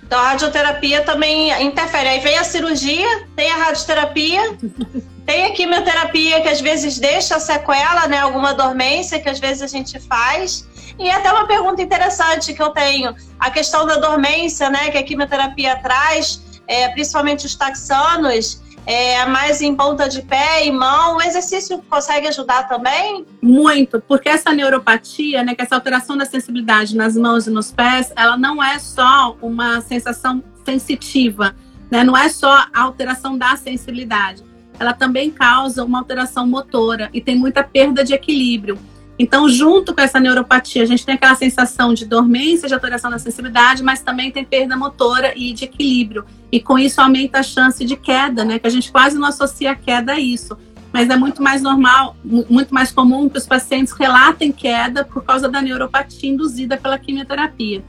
Então 0.03 0.19
a 0.19 0.29
radioterapia 0.29 1.01
também 1.03 1.51
interfere. 1.63 2.09
Aí 2.09 2.19
vem 2.19 2.37
a 2.37 2.43
cirurgia, 2.43 3.27
tem 3.35 3.49
a 3.49 3.57
radioterapia, 3.57 4.57
tem 5.25 5.45
a 5.45 5.51
quimioterapia 5.51 6.41
que 6.41 6.49
às 6.49 6.59
vezes 6.59 6.99
deixa 6.99 7.39
sequela, 7.39 8.07
né? 8.07 8.19
Alguma 8.19 8.53
dormência 8.53 9.19
que 9.19 9.29
às 9.29 9.39
vezes 9.39 9.61
a 9.61 9.67
gente 9.67 9.99
faz. 9.99 10.67
E 10.97 11.09
até 11.09 11.31
uma 11.31 11.45
pergunta 11.45 11.81
interessante 11.81 12.53
que 12.53 12.61
eu 12.61 12.69
tenho: 12.69 13.15
a 13.39 13.49
questão 13.49 13.85
da 13.85 13.97
dormência, 13.97 14.69
né? 14.69 14.89
Que 14.89 14.97
a 14.97 15.03
quimioterapia 15.03 15.77
traz, 15.81 16.41
é, 16.67 16.89
principalmente 16.89 17.45
os 17.45 17.55
taxanos 17.55 18.63
é, 18.85 19.25
mais 19.25 19.61
em 19.61 19.75
ponta 19.75 20.07
de 20.07 20.21
pé 20.21 20.65
e 20.65 20.71
mão. 20.71 21.17
O 21.17 21.21
exercício 21.21 21.81
consegue 21.89 22.27
ajudar 22.27 22.67
também? 22.67 23.25
Muito, 23.41 23.99
porque 24.01 24.29
essa 24.29 24.53
neuropatia, 24.53 25.43
né, 25.43 25.55
que 25.55 25.61
essa 25.61 25.75
alteração 25.75 26.17
da 26.17 26.25
sensibilidade 26.25 26.95
nas 26.95 27.15
mãos 27.15 27.47
e 27.47 27.49
nos 27.49 27.71
pés, 27.71 28.11
ela 28.15 28.37
não 28.37 28.63
é 28.63 28.77
só 28.77 29.35
uma 29.41 29.81
sensação 29.81 30.43
sensitiva, 30.63 31.55
né, 31.89 32.03
não 32.03 32.15
é 32.15 32.29
só 32.29 32.67
a 32.73 32.81
alteração 32.81 33.37
da 33.37 33.55
sensibilidade. 33.55 34.43
Ela 34.77 34.93
também 34.93 35.31
causa 35.31 35.83
uma 35.83 35.99
alteração 35.99 36.45
motora 36.45 37.09
e 37.13 37.21
tem 37.21 37.35
muita 37.35 37.63
perda 37.63 38.03
de 38.03 38.13
equilíbrio. 38.13 38.77
Então, 39.17 39.47
junto 39.47 39.93
com 39.93 40.01
essa 40.01 40.19
neuropatia, 40.19 40.83
a 40.83 40.85
gente 40.85 41.05
tem 41.05 41.15
aquela 41.15 41.35
sensação 41.35 41.93
de 41.93 42.05
dormência, 42.05 42.67
de 42.67 42.73
alteração 42.73 43.09
da 43.09 43.17
sensibilidade, 43.17 43.81
mas 43.81 44.01
também 44.01 44.29
tem 44.29 44.43
perda 44.43 44.75
motora 44.75 45.33
e 45.35 45.53
de 45.53 45.65
equilíbrio. 45.65 46.25
E 46.51 46.59
com 46.59 46.77
isso 46.77 46.99
aumenta 46.99 47.39
a 47.39 47.43
chance 47.43 47.83
de 47.85 47.95
queda, 47.95 48.43
né? 48.43 48.59
Que 48.59 48.67
a 48.67 48.69
gente 48.69 48.91
quase 48.91 49.17
não 49.17 49.27
associa 49.27 49.71
a 49.71 49.75
queda 49.75 50.13
a 50.13 50.19
isso. 50.19 50.57
Mas 50.91 51.09
é 51.09 51.15
muito 51.15 51.41
mais 51.41 51.61
normal, 51.61 52.15
muito 52.23 52.73
mais 52.73 52.91
comum 52.91 53.27
que 53.29 53.37
os 53.37 53.45
pacientes 53.45 53.93
relatem 53.93 54.51
queda 54.51 55.03
por 55.03 55.23
causa 55.23 55.47
da 55.49 55.61
neuropatia 55.61 56.29
induzida 56.29 56.77
pela 56.77 56.97
quimioterapia. 56.97 57.83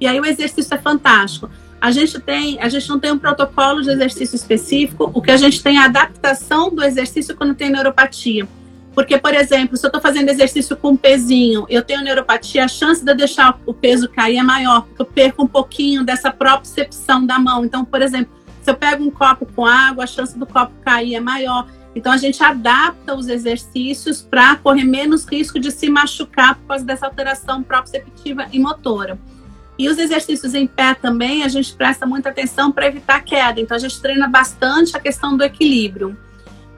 E 0.00 0.06
aí 0.06 0.18
o 0.18 0.24
exercício 0.24 0.74
é 0.74 0.78
fantástico. 0.78 1.50
A 1.80 1.90
gente 1.90 2.18
tem, 2.20 2.60
a 2.60 2.68
gente 2.68 2.88
não 2.88 2.98
tem 2.98 3.12
um 3.12 3.18
protocolo 3.18 3.80
de 3.80 3.90
exercício 3.90 4.36
específico, 4.36 5.10
o 5.14 5.22
que 5.22 5.30
a 5.30 5.36
gente 5.36 5.62
tem 5.62 5.78
é 5.78 5.80
a 5.80 5.84
adaptação 5.84 6.74
do 6.74 6.84
exercício 6.84 7.34
quando 7.34 7.54
tem 7.54 7.70
neuropatia. 7.70 8.46
Porque, 8.94 9.18
por 9.18 9.34
exemplo, 9.34 9.76
se 9.76 9.86
eu 9.86 9.88
estou 9.88 10.00
fazendo 10.00 10.28
exercício 10.28 10.76
com 10.76 10.90
um 10.90 10.96
pezinho, 10.96 11.64
eu 11.68 11.82
tenho 11.82 12.02
neuropatia, 12.02 12.64
a 12.64 12.68
chance 12.68 13.04
de 13.04 13.10
eu 13.10 13.16
deixar 13.16 13.58
o 13.64 13.72
peso 13.72 14.08
cair 14.08 14.38
é 14.38 14.42
maior, 14.42 14.82
porque 14.82 15.02
eu 15.02 15.06
perco 15.06 15.44
um 15.44 15.46
pouquinho 15.46 16.04
dessa 16.04 16.30
propriocepção 16.30 17.24
da 17.24 17.38
mão. 17.38 17.64
Então, 17.64 17.84
por 17.84 18.02
exemplo, 18.02 18.32
se 18.60 18.70
eu 18.70 18.74
pego 18.74 19.04
um 19.04 19.10
copo 19.10 19.46
com 19.46 19.64
água, 19.64 20.04
a 20.04 20.06
chance 20.06 20.38
do 20.38 20.46
copo 20.46 20.72
cair 20.84 21.14
é 21.14 21.20
maior. 21.20 21.66
Então, 21.94 22.12
a 22.12 22.16
gente 22.16 22.42
adapta 22.42 23.14
os 23.14 23.28
exercícios 23.28 24.22
para 24.22 24.56
correr 24.56 24.84
menos 24.84 25.24
risco 25.24 25.58
de 25.58 25.70
se 25.70 25.88
machucar 25.88 26.56
por 26.56 26.68
causa 26.68 26.84
dessa 26.84 27.06
alteração 27.06 27.62
proprioceptiva 27.62 28.46
e 28.52 28.58
motora. 28.58 29.18
E 29.78 29.88
os 29.88 29.98
exercícios 29.98 30.54
em 30.54 30.66
pé 30.66 30.94
também, 30.94 31.42
a 31.42 31.48
gente 31.48 31.72
presta 31.74 32.06
muita 32.06 32.28
atenção 32.28 32.70
para 32.70 32.86
evitar 32.86 33.20
queda. 33.22 33.60
Então, 33.60 33.76
a 33.76 33.80
gente 33.80 34.00
treina 34.00 34.28
bastante 34.28 34.96
a 34.96 35.00
questão 35.00 35.36
do 35.36 35.42
equilíbrio. 35.42 36.16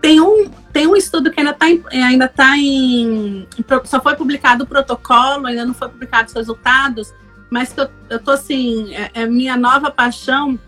Tem 0.02 0.20
um, 0.20 0.50
tem 0.72 0.86
um 0.88 0.96
estudo 0.96 1.30
que 1.30 1.38
ainda 1.38 1.52
está 1.52 1.66
ainda 1.92 2.28
tá 2.28 2.58
em. 2.58 3.46
Só 3.84 4.02
foi 4.02 4.16
publicado 4.16 4.64
o 4.64 4.66
protocolo, 4.66 5.46
ainda 5.46 5.64
não 5.64 5.72
foi 5.72 5.88
publicado 5.88 6.26
os 6.26 6.34
resultados, 6.34 7.14
mas 7.48 7.72
que 7.72 7.80
eu, 7.80 7.88
eu 8.10 8.18
tô 8.18 8.32
assim, 8.32 8.92
é, 8.94 9.10
é 9.14 9.26
minha 9.26 9.56
nova 9.56 9.92
paixão 9.92 10.58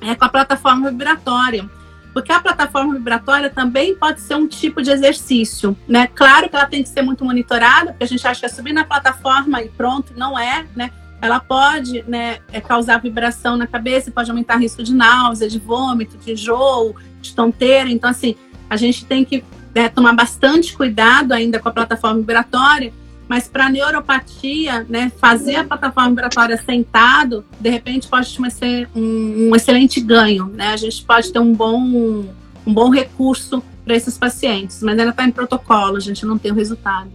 é 0.00 0.14
com 0.14 0.24
a 0.24 0.28
plataforma 0.28 0.88
vibratória. 0.88 1.68
Porque 2.12 2.32
a 2.32 2.40
plataforma 2.40 2.94
vibratória 2.94 3.50
também 3.50 3.94
pode 3.94 4.20
ser 4.20 4.36
um 4.36 4.46
tipo 4.46 4.80
de 4.80 4.90
exercício, 4.90 5.76
né? 5.86 6.06
Claro 6.06 6.48
que 6.48 6.56
ela 6.56 6.64
tem 6.64 6.82
que 6.82 6.88
ser 6.88 7.02
muito 7.02 7.24
monitorada, 7.24 7.90
porque 7.90 8.04
a 8.04 8.08
gente 8.08 8.26
acha 8.26 8.40
que 8.40 8.46
é 8.46 8.48
subir 8.48 8.72
na 8.72 8.84
plataforma 8.84 9.60
e 9.62 9.68
pronto, 9.68 10.14
não 10.16 10.38
é, 10.38 10.64
né? 10.74 10.92
Ela 11.20 11.40
pode 11.40 12.04
né, 12.06 12.38
é, 12.52 12.60
causar 12.60 13.00
vibração 13.00 13.56
na 13.56 13.66
cabeça, 13.66 14.10
pode 14.10 14.30
aumentar 14.30 14.56
risco 14.56 14.82
de 14.82 14.94
náusea, 14.94 15.48
de 15.48 15.58
vômito, 15.58 16.16
de 16.18 16.32
enjoo, 16.32 16.94
de 17.20 17.34
tonteira. 17.34 17.90
Então, 17.90 18.10
assim, 18.10 18.36
a 18.68 18.76
gente 18.76 19.04
tem 19.04 19.24
que 19.24 19.44
né, 19.74 19.88
tomar 19.88 20.14
bastante 20.14 20.74
cuidado 20.74 21.32
ainda 21.32 21.58
com 21.58 21.68
a 21.68 21.72
plataforma 21.72 22.18
vibratória, 22.18 22.92
mas 23.28 23.48
para 23.48 23.68
neuropatia, 23.68 24.86
né, 24.88 25.10
fazer 25.20 25.56
a 25.56 25.64
plataforma 25.64 26.10
vibratória 26.10 26.56
sentado, 26.56 27.44
de 27.60 27.68
repente 27.68 28.08
pode 28.08 28.28
ser 28.50 28.88
um, 28.94 29.50
um 29.50 29.56
excelente 29.56 30.00
ganho, 30.00 30.46
né? 30.46 30.68
A 30.68 30.76
gente 30.76 31.04
pode 31.04 31.32
ter 31.32 31.40
um 31.40 31.52
bom, 31.52 31.80
um 31.80 32.72
bom 32.72 32.88
recurso 32.88 33.62
para 33.84 33.96
esses 33.96 34.16
pacientes, 34.16 34.82
mas 34.82 34.98
ainda 34.98 35.10
está 35.10 35.24
em 35.24 35.32
protocolo, 35.32 35.96
a 35.96 36.00
gente 36.00 36.24
não 36.24 36.38
tem 36.38 36.52
o 36.52 36.54
resultado. 36.54 37.10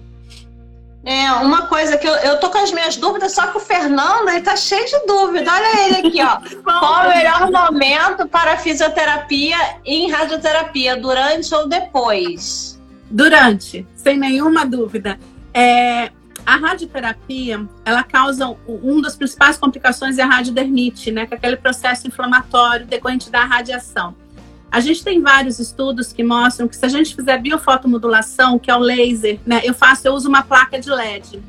É, 1.03 1.31
uma 1.31 1.65
coisa 1.65 1.97
que 1.97 2.07
eu, 2.07 2.13
eu 2.13 2.39
tô 2.39 2.49
com 2.49 2.59
as 2.59 2.71
minhas 2.71 2.95
dúvidas, 2.95 3.33
só 3.33 3.47
que 3.47 3.57
o 3.57 3.59
Fernando, 3.59 4.29
ele 4.29 4.41
tá 4.41 4.55
cheio 4.55 4.85
de 4.85 5.05
dúvida. 5.07 5.51
Olha 5.51 5.85
ele 5.85 6.07
aqui, 6.07 6.21
ó. 6.21 6.37
Qual 6.63 7.05
o 7.05 7.09
melhor 7.09 7.51
momento 7.51 8.27
para 8.27 8.57
fisioterapia 8.57 9.57
em 9.83 10.11
radioterapia, 10.11 10.95
durante 10.95 11.53
ou 11.55 11.67
depois? 11.67 12.79
Durante, 13.09 13.85
sem 13.95 14.17
nenhuma 14.17 14.65
dúvida. 14.65 15.19
É, 15.53 16.11
a 16.45 16.55
radioterapia, 16.55 17.67
ela 17.83 18.03
causa 18.03 18.55
um 18.67 19.01
das 19.01 19.15
principais 19.15 19.57
complicações 19.57 20.17
é 20.17 20.23
a 20.23 20.27
radiodermite, 20.27 21.11
né, 21.11 21.25
que 21.25 21.33
é 21.33 21.37
aquele 21.37 21.57
processo 21.57 22.07
inflamatório 22.07 22.85
decorrente 22.85 23.29
da 23.29 23.43
radiação. 23.43 24.15
A 24.71 24.79
gente 24.79 25.03
tem 25.03 25.21
vários 25.21 25.59
estudos 25.59 26.13
que 26.13 26.23
mostram 26.23 26.65
que 26.65 26.77
se 26.77 26.85
a 26.85 26.87
gente 26.87 27.13
fizer 27.13 27.37
biofotomodulação, 27.39 28.57
que 28.57 28.71
é 28.71 28.75
o 28.75 28.79
laser, 28.79 29.37
né? 29.45 29.59
Eu 29.65 29.73
faço, 29.73 30.07
eu 30.07 30.13
uso 30.13 30.29
uma 30.29 30.43
placa 30.43 30.79
de 30.79 30.89
LED, 30.89 31.43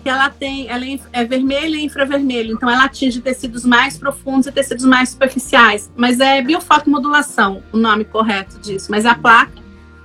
que 0.00 0.08
ela 0.08 0.30
tem, 0.30 0.68
ela 0.68 0.86
é, 0.86 0.98
é 1.12 1.24
vermelha 1.24 1.76
e 1.76 1.84
infravermelho, 1.84 2.54
então 2.54 2.70
ela 2.70 2.84
atinge 2.84 3.20
tecidos 3.20 3.64
mais 3.64 3.98
profundos 3.98 4.46
e 4.46 4.52
tecidos 4.52 4.84
mais 4.84 5.08
superficiais. 5.08 5.90
Mas 5.96 6.20
é 6.20 6.40
biofotomodulação, 6.40 7.64
o 7.72 7.76
nome 7.76 8.04
correto 8.04 8.60
disso. 8.60 8.92
Mas 8.92 9.04
a 9.04 9.14
placa, 9.16 9.60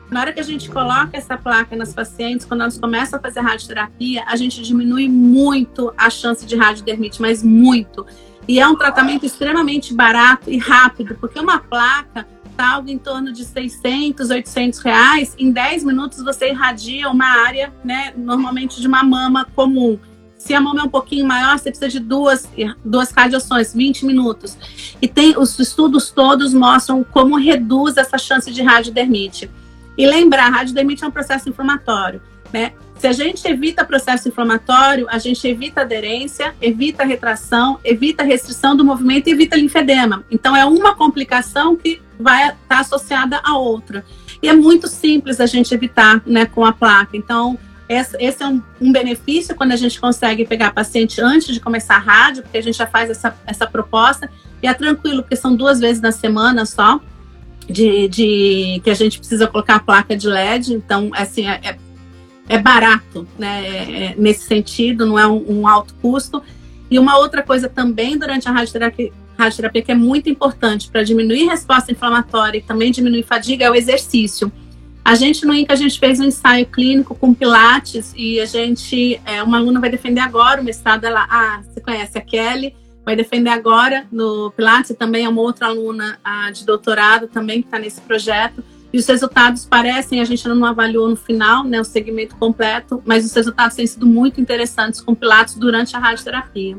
na 0.10 0.22
hora 0.22 0.34
que 0.34 0.40
a 0.40 0.44
gente 0.44 0.68
coloca 0.68 1.16
essa 1.16 1.38
placa 1.38 1.76
nas 1.76 1.94
pacientes, 1.94 2.44
quando 2.44 2.62
elas 2.62 2.80
começam 2.80 3.20
a 3.20 3.22
fazer 3.22 3.42
radioterapia, 3.42 4.24
a 4.26 4.36
gente 4.36 4.64
diminui 4.64 5.08
muito 5.08 5.94
a 5.96 6.10
chance 6.10 6.44
de 6.44 6.56
radiodermite, 6.56 7.22
mas 7.22 7.44
muito. 7.44 8.04
E 8.48 8.60
é 8.60 8.68
um 8.68 8.76
tratamento 8.76 9.28
extremamente 9.28 9.94
barato 9.94 10.50
e 10.50 10.58
rápido, 10.58 11.16
porque 11.20 11.40
uma 11.40 11.60
placa 11.60 12.28
algo 12.58 12.90
em 12.90 12.98
torno 12.98 13.32
de 13.32 13.44
600, 13.44 14.30
800 14.30 14.80
reais, 14.80 15.36
em 15.38 15.52
10 15.52 15.84
minutos 15.84 16.24
você 16.24 16.50
irradia 16.50 17.10
uma 17.10 17.26
área, 17.46 17.74
né, 17.84 18.14
normalmente 18.16 18.80
de 18.80 18.88
uma 18.88 19.04
mama 19.04 19.46
comum. 19.56 19.98
Se 20.38 20.54
a 20.54 20.60
mama 20.60 20.82
é 20.82 20.84
um 20.84 20.90
pouquinho 20.90 21.26
maior, 21.26 21.58
você 21.58 21.70
precisa 21.70 21.88
de 21.88 22.00
duas, 22.00 22.50
duas 22.84 23.12
radiações, 23.12 23.74
20 23.74 24.06
minutos. 24.06 24.58
E 25.02 25.08
tem 25.08 25.38
os 25.38 25.58
estudos 25.58 26.12
todos 26.12 26.54
mostram 26.54 27.02
como 27.02 27.38
reduz 27.38 27.96
essa 27.96 28.18
chance 28.18 28.52
de 28.52 28.62
radiodermite. 28.62 29.50
E 29.98 30.06
lembrar, 30.06 30.50
radiodermite 30.50 31.04
é 31.04 31.08
um 31.08 31.12
processo 31.12 31.48
inflamatório, 31.48 32.22
né? 32.52 32.74
Se 33.04 33.08
a 33.08 33.12
gente 33.12 33.46
evita 33.46 33.84
processo 33.84 34.30
inflamatório, 34.30 35.08
a 35.10 35.18
gente 35.18 35.46
evita 35.46 35.82
aderência, 35.82 36.56
evita 36.62 37.04
retração, 37.04 37.78
evita 37.84 38.24
restrição 38.24 38.78
do 38.78 38.86
movimento 38.86 39.28
e 39.28 39.34
evita 39.34 39.58
linfedema. 39.58 40.24
Então, 40.32 40.56
é 40.56 40.64
uma 40.64 40.96
complicação 40.96 41.76
que 41.76 42.02
vai 42.18 42.52
estar 42.52 42.80
associada 42.80 43.42
à 43.44 43.58
outra. 43.58 44.06
E 44.42 44.48
é 44.48 44.54
muito 44.54 44.88
simples 44.88 45.42
a 45.42 45.46
gente 45.46 45.74
evitar 45.74 46.24
né, 46.26 46.46
com 46.46 46.64
a 46.64 46.72
placa. 46.72 47.18
Então, 47.18 47.60
esse, 47.90 48.16
é 48.42 48.48
um, 48.48 48.94
benefício 48.94 49.54
quando 49.54 49.74
a 49.74 49.76
gente 49.76 50.00
consegue 50.00 50.46
pegar 50.46 50.72
paciente 50.72 51.20
antes 51.20 51.54
de 51.54 51.60
começar 51.60 51.96
a 51.96 52.00
rádio, 52.00 52.44
porque 52.44 52.58
a 52.58 52.64
gente 52.64 52.78
já 52.78 52.88
faz 52.88 53.10
essa, 53.10 53.36
essa 53.46 53.68
proposta. 53.68 54.32
E 54.62 54.68
é 54.68 54.74
tranquilo, 54.74 55.24
porque 55.24 55.36
são 55.36 55.54
duas 55.54 55.78
vezes 55.82 56.02
na 56.02 56.14
semana 56.14 56.66
só, 56.66 57.02
de, 57.70 58.08
de 58.08 58.82
que 58.82 58.90
a 58.90 58.94
gente 58.94 59.20
precisa 59.20 59.46
colocar 59.46 59.76
a 59.76 59.80
placa 59.82 60.16
de 60.16 60.26
LED. 60.26 60.74
Então, 60.74 61.12
assim, 61.14 61.46
é, 61.50 61.78
é, 62.48 62.58
barato, 62.58 63.28
né? 63.38 63.66
É, 63.66 64.04
é, 64.06 64.16
nesse 64.18 64.46
sentido, 64.46 65.06
não 65.06 65.18
é 65.18 65.28
um, 65.28 65.62
um, 65.62 65.68
alto 65.68 65.94
custo. 66.02 66.42
E 66.90 67.00
uma 67.00 67.18
outra 67.18 67.42
coisa 67.42 67.70
também 67.70 68.18
durante 68.18 68.48
a 68.48 68.52
radioterapia, 68.52 69.12
radioterapia 69.38 69.82
que 69.82 69.92
é 69.92 69.96
muito 69.96 70.30
importante 70.30 70.90
para 70.90 71.04
diminuir 71.04 71.46
resposta 71.46 71.92
inflamatória 71.92 72.60
e 72.60 72.62
também 72.62 72.92
diminuir 72.92 73.24
fadiga 73.24 73.66
é 73.66 73.72
o 73.72 73.76
exercício. 73.76 74.52
A 75.06 75.16
gente 75.16 75.46
no 75.46 75.54
INCA, 75.54 75.74
a 75.74 75.76
gente 75.76 76.00
fez 76.00 76.20
um 76.20 76.26
ensaio 76.26 76.66
clínico 76.66 77.14
com 77.16 77.34
Pilates 77.34 78.14
e 78.16 78.40
a 78.40 78.46
gente, 78.46 79.20
é, 79.26 79.44
uma 79.44 79.58
aluna 79.58 79.80
vai 79.80 79.90
defender 79.90 80.22
agora 80.22 80.62
o 80.62 80.64
mestrado, 80.64 81.04
ela, 81.04 81.28
ah, 81.30 81.62
você 81.62 81.82
conhece 81.82 82.18
a 82.18 82.22
Kelly, 82.22 82.74
vai 83.04 83.16
defender 83.16 83.50
agora 83.50 84.06
no 84.10 84.52
Pilates, 84.52 84.92
e 84.92 84.94
também 84.94 85.26
é 85.26 85.30
uma 85.30 85.42
outra 85.42 85.68
aluna 85.68 86.18
de 86.54 86.66
doutorado 86.66 87.28
também 87.28 87.62
que 87.62 87.68
está 87.68 87.78
nesse 87.78 88.00
projeto. 88.00 88.64
E 88.94 88.98
os 89.00 89.08
resultados 89.08 89.66
parecem, 89.66 90.22
a 90.22 90.26
gente 90.26 90.48
não 90.48 90.64
avaliou 90.64 91.10
no 91.10 91.16
final, 91.16 91.64
né, 91.64 91.82
o 91.82 91.84
segmento 91.84 92.36
completo, 92.36 93.02
mas 93.04 93.26
os 93.26 93.34
resultados 93.34 93.76
têm 93.76 93.88
sido 93.88 94.06
muito 94.06 94.40
interessantes 94.40 95.02
com 95.02 95.16
Pilates 95.16 95.56
durante 95.56 95.96
a 95.96 96.00
radioterapia. 96.00 96.78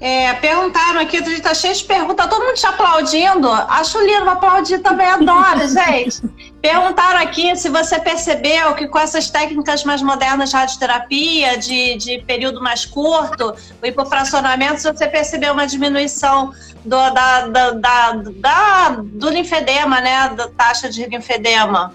É, 0.00 0.32
perguntaram 0.34 0.98
aqui, 0.98 1.18
a 1.18 1.22
gente 1.22 1.42
tá 1.42 1.52
cheio 1.52 1.74
de 1.74 1.84
perguntas, 1.84 2.26
todo 2.26 2.42
mundo 2.42 2.54
te 2.54 2.66
aplaudindo. 2.66 3.50
Acho 3.50 4.00
lindo, 4.00 4.30
aplaudir 4.30 4.78
também, 4.78 5.06
adoro, 5.06 5.60
gente. 5.68 6.22
Perguntaram 6.62 7.20
aqui 7.20 7.54
se 7.54 7.68
você 7.68 8.00
percebeu 8.00 8.74
que 8.74 8.88
com 8.88 8.98
essas 8.98 9.28
técnicas 9.28 9.84
mais 9.84 10.00
modernas 10.00 10.50
de 10.50 10.56
radioterapia, 10.56 11.58
de, 11.58 11.96
de 11.96 12.18
período 12.26 12.62
mais 12.62 12.86
curto, 12.86 13.54
o 13.82 13.86
hipofracionamento, 13.86 14.80
se 14.80 14.90
você 14.90 15.06
percebeu 15.06 15.52
uma 15.52 15.66
diminuição 15.66 16.52
do, 16.84 17.10
da, 17.10 17.46
da, 17.46 17.70
da, 17.72 18.12
da, 18.12 18.88
do 19.02 19.28
linfedema, 19.28 20.00
né? 20.00 20.30
Da 20.30 20.48
taxa 20.48 20.88
de 20.88 21.06
linfedema. 21.06 21.94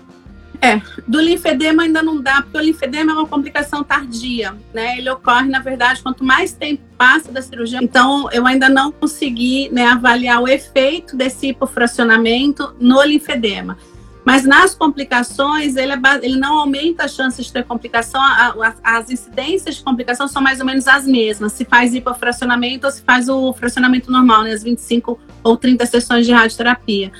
É, 0.62 0.82
do 1.08 1.20
linfedema 1.20 1.84
ainda 1.84 2.02
não 2.02 2.22
dá, 2.22 2.42
porque 2.42 2.58
o 2.58 2.62
linfedema 2.62 3.12
é 3.12 3.16
uma 3.16 3.28
complicação 3.28 3.84
tardia, 3.84 4.56
né? 4.74 4.98
Ele 4.98 5.10
ocorre, 5.10 5.50
na 5.50 5.60
verdade, 5.60 6.02
quanto 6.02 6.24
mais 6.24 6.54
tempo 6.54 6.84
passa 6.98 7.32
da 7.32 7.42
cirurgia. 7.42 7.80
Então, 7.82 8.30
eu 8.32 8.46
ainda 8.46 8.70
não 8.70 8.92
consegui 8.92 9.70
né, 9.72 9.86
avaliar 9.88 10.42
o 10.42 10.48
efeito 10.48 11.16
desse 11.16 11.48
hipofracionamento 11.48 12.76
no 12.80 13.02
linfedema. 13.04 13.78
Mas 14.26 14.44
nas 14.44 14.74
complicações, 14.74 15.76
ele, 15.76 15.94
é, 15.94 16.00
ele 16.24 16.38
não 16.38 16.58
aumenta 16.58 17.06
as 17.06 17.14
chances 17.14 17.46
de 17.46 17.54
ter 17.54 17.64
complicação, 17.64 18.20
a, 18.20 18.56
a, 18.84 18.98
as 18.98 19.12
incidências 19.12 19.76
de 19.76 19.84
complicação 19.84 20.28
são 20.28 20.42
mais 20.42 20.60
ou 20.60 20.66
menos 20.66 20.88
as 20.88 21.06
mesmas, 21.06 21.54
se 21.54 21.64
faz 21.64 21.94
hipofracionamento 21.94 22.88
ou 22.88 22.92
se 22.92 23.04
faz 23.04 23.30
o 23.30 23.54
fracionamento 23.54 24.12
normal, 24.12 24.42
né, 24.44 24.52
as 24.52 24.64
25 24.64 25.20
ou 25.44 25.56
30 25.56 25.86
sessões 25.86 26.26
de 26.26 26.34
radioterapia. 26.34 27.12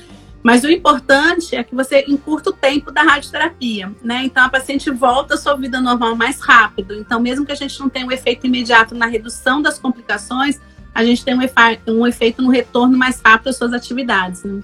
Mas 0.46 0.62
o 0.62 0.70
importante 0.70 1.56
é 1.56 1.64
que 1.64 1.74
você 1.74 2.04
encurta 2.06 2.50
o 2.50 2.52
tempo 2.52 2.92
da 2.92 3.02
radioterapia, 3.02 3.92
né? 4.00 4.22
Então 4.22 4.44
a 4.44 4.48
paciente 4.48 4.88
volta 4.92 5.34
à 5.34 5.36
sua 5.36 5.56
vida 5.56 5.80
normal 5.80 6.14
mais 6.14 6.38
rápido. 6.38 6.94
Então, 6.94 7.18
mesmo 7.18 7.44
que 7.44 7.50
a 7.50 7.56
gente 7.56 7.80
não 7.80 7.88
tenha 7.88 8.06
um 8.06 8.12
efeito 8.12 8.46
imediato 8.46 8.94
na 8.94 9.06
redução 9.06 9.60
das 9.60 9.76
complicações, 9.76 10.60
a 10.94 11.04
gente 11.04 11.24
tem 11.24 11.34
um, 11.34 11.42
efe 11.42 11.80
um 11.88 12.06
efeito 12.06 12.42
no 12.42 12.48
retorno 12.48 12.96
mais 12.96 13.20
rápido 13.20 13.48
às 13.48 13.56
suas 13.56 13.72
atividades. 13.72 14.44
Né? 14.44 14.62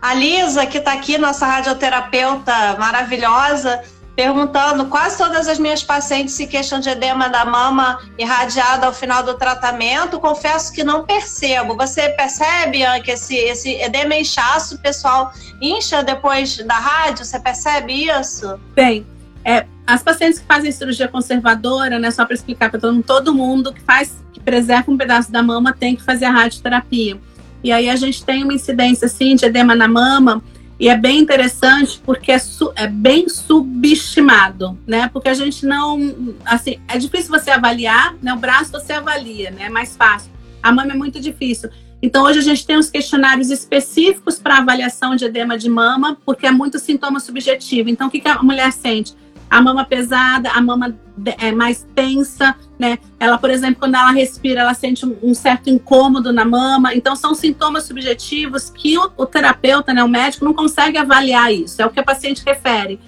A 0.00 0.14
Lisa, 0.14 0.64
que 0.64 0.78
está 0.78 0.94
aqui, 0.94 1.18
nossa 1.18 1.44
radioterapeuta 1.44 2.74
maravilhosa, 2.78 3.78
perguntando 4.14 4.86
quase 4.86 5.16
todas 5.16 5.48
as 5.48 5.58
minhas 5.58 5.82
pacientes 5.82 6.34
se 6.34 6.46
queixam 6.46 6.80
de 6.80 6.88
edema 6.88 7.28
da 7.28 7.44
mama 7.44 7.98
irradiado 8.18 8.84
ao 8.84 8.92
final 8.92 9.22
do 9.22 9.34
tratamento. 9.34 10.20
Confesso 10.20 10.72
que 10.72 10.84
não 10.84 11.04
percebo. 11.04 11.76
Você 11.76 12.10
percebe 12.10 12.80
que 13.02 13.12
esse, 13.12 13.34
esse 13.36 13.70
edema 13.74 14.14
é 14.14 14.20
inchaço, 14.20 14.78
pessoal 14.78 15.32
incha 15.60 16.02
depois 16.02 16.58
da 16.58 16.74
rádio? 16.74 17.24
Você 17.24 17.40
percebe 17.40 18.06
isso? 18.06 18.58
Bem, 18.74 19.06
é, 19.44 19.66
as 19.86 20.02
pacientes 20.02 20.38
que 20.38 20.46
fazem 20.46 20.70
cirurgia 20.70 21.08
conservadora, 21.08 21.98
né, 21.98 22.10
só 22.10 22.24
para 22.24 22.34
explicar 22.34 22.70
para 22.70 22.80
todo 22.80 22.92
mundo, 22.92 23.04
todo 23.04 23.34
mundo 23.34 23.72
que 23.72 23.80
faz, 23.80 24.14
que 24.32 24.40
preserva 24.40 24.90
um 24.90 24.96
pedaço 24.96 25.32
da 25.32 25.42
mama 25.42 25.72
tem 25.72 25.96
que 25.96 26.02
fazer 26.02 26.26
a 26.26 26.30
radioterapia. 26.30 27.18
E 27.64 27.72
aí 27.72 27.88
a 27.88 27.96
gente 27.96 28.24
tem 28.24 28.42
uma 28.42 28.52
incidência 28.52 29.06
assim 29.06 29.36
de 29.36 29.44
edema 29.44 29.74
na 29.74 29.88
mama 29.88 30.42
e 30.82 30.88
é 30.88 30.96
bem 30.96 31.20
interessante 31.20 32.02
porque 32.04 32.32
é, 32.32 32.40
é, 32.74 32.88
bem 32.88 33.28
subestimado, 33.28 34.76
né? 34.84 35.08
Porque 35.12 35.28
a 35.28 35.34
gente 35.34 35.64
não, 35.64 36.34
assim, 36.44 36.80
é 36.88 36.98
difícil 36.98 37.30
você 37.30 37.52
avaliar, 37.52 38.16
né? 38.20 38.34
O 38.34 38.36
braço 38.36 38.72
você 38.72 38.94
avalia, 38.94 39.52
né? 39.52 39.66
É 39.66 39.68
mais 39.68 39.96
fácil. 39.96 40.32
A 40.60 40.72
mama 40.72 40.90
é 40.90 40.96
muito 40.96 41.20
difícil. 41.20 41.70
Então 42.02 42.24
hoje 42.24 42.40
a 42.40 42.42
gente 42.42 42.66
tem 42.66 42.76
os 42.76 42.90
questionários 42.90 43.48
específicos 43.48 44.40
para 44.40 44.58
avaliação 44.58 45.14
de 45.14 45.24
edema 45.24 45.56
de 45.56 45.70
mama, 45.70 46.18
porque 46.26 46.48
é 46.48 46.50
muito 46.50 46.80
sintoma 46.80 47.20
subjetivo. 47.20 47.88
Então 47.88 48.08
o 48.08 48.10
que, 48.10 48.18
que 48.18 48.28
a 48.28 48.42
mulher 48.42 48.72
sente? 48.72 49.14
a 49.52 49.60
mama 49.60 49.84
pesada, 49.84 50.50
a 50.50 50.62
mama 50.62 50.98
é 51.38 51.52
mais 51.52 51.86
tensa, 51.94 52.56
né? 52.82 52.98
Ela, 53.20 53.38
por 53.38 53.48
exemplo, 53.48 53.76
quando 53.78 53.94
ela 53.94 54.10
respira, 54.10 54.62
ela 54.62 54.74
sente 54.74 55.06
um 55.22 55.32
certo 55.34 55.70
incômodo 55.70 56.32
na 56.32 56.44
mama. 56.44 56.92
Então, 56.92 57.14
são 57.14 57.32
sintomas 57.32 57.84
subjetivos 57.84 58.70
que 58.70 58.98
o, 58.98 59.08
o 59.16 59.24
terapeuta, 59.24 59.94
né, 59.94 60.02
o 60.02 60.08
médico, 60.08 60.44
não 60.44 60.52
consegue 60.52 60.98
avaliar 60.98 61.54
isso. 61.54 61.80
É 61.80 61.86
o 61.86 61.90
que 61.90 62.00
a 62.00 62.02
paciente 62.02 62.42
refere. 62.44 62.98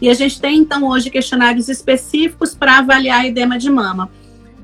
E 0.00 0.08
a 0.08 0.14
gente 0.14 0.40
tem, 0.40 0.58
então, 0.58 0.84
hoje 0.84 1.10
questionários 1.10 1.68
específicos 1.68 2.54
para 2.54 2.78
avaliar 2.78 3.26
edema 3.26 3.58
de 3.58 3.68
mama. 3.68 4.08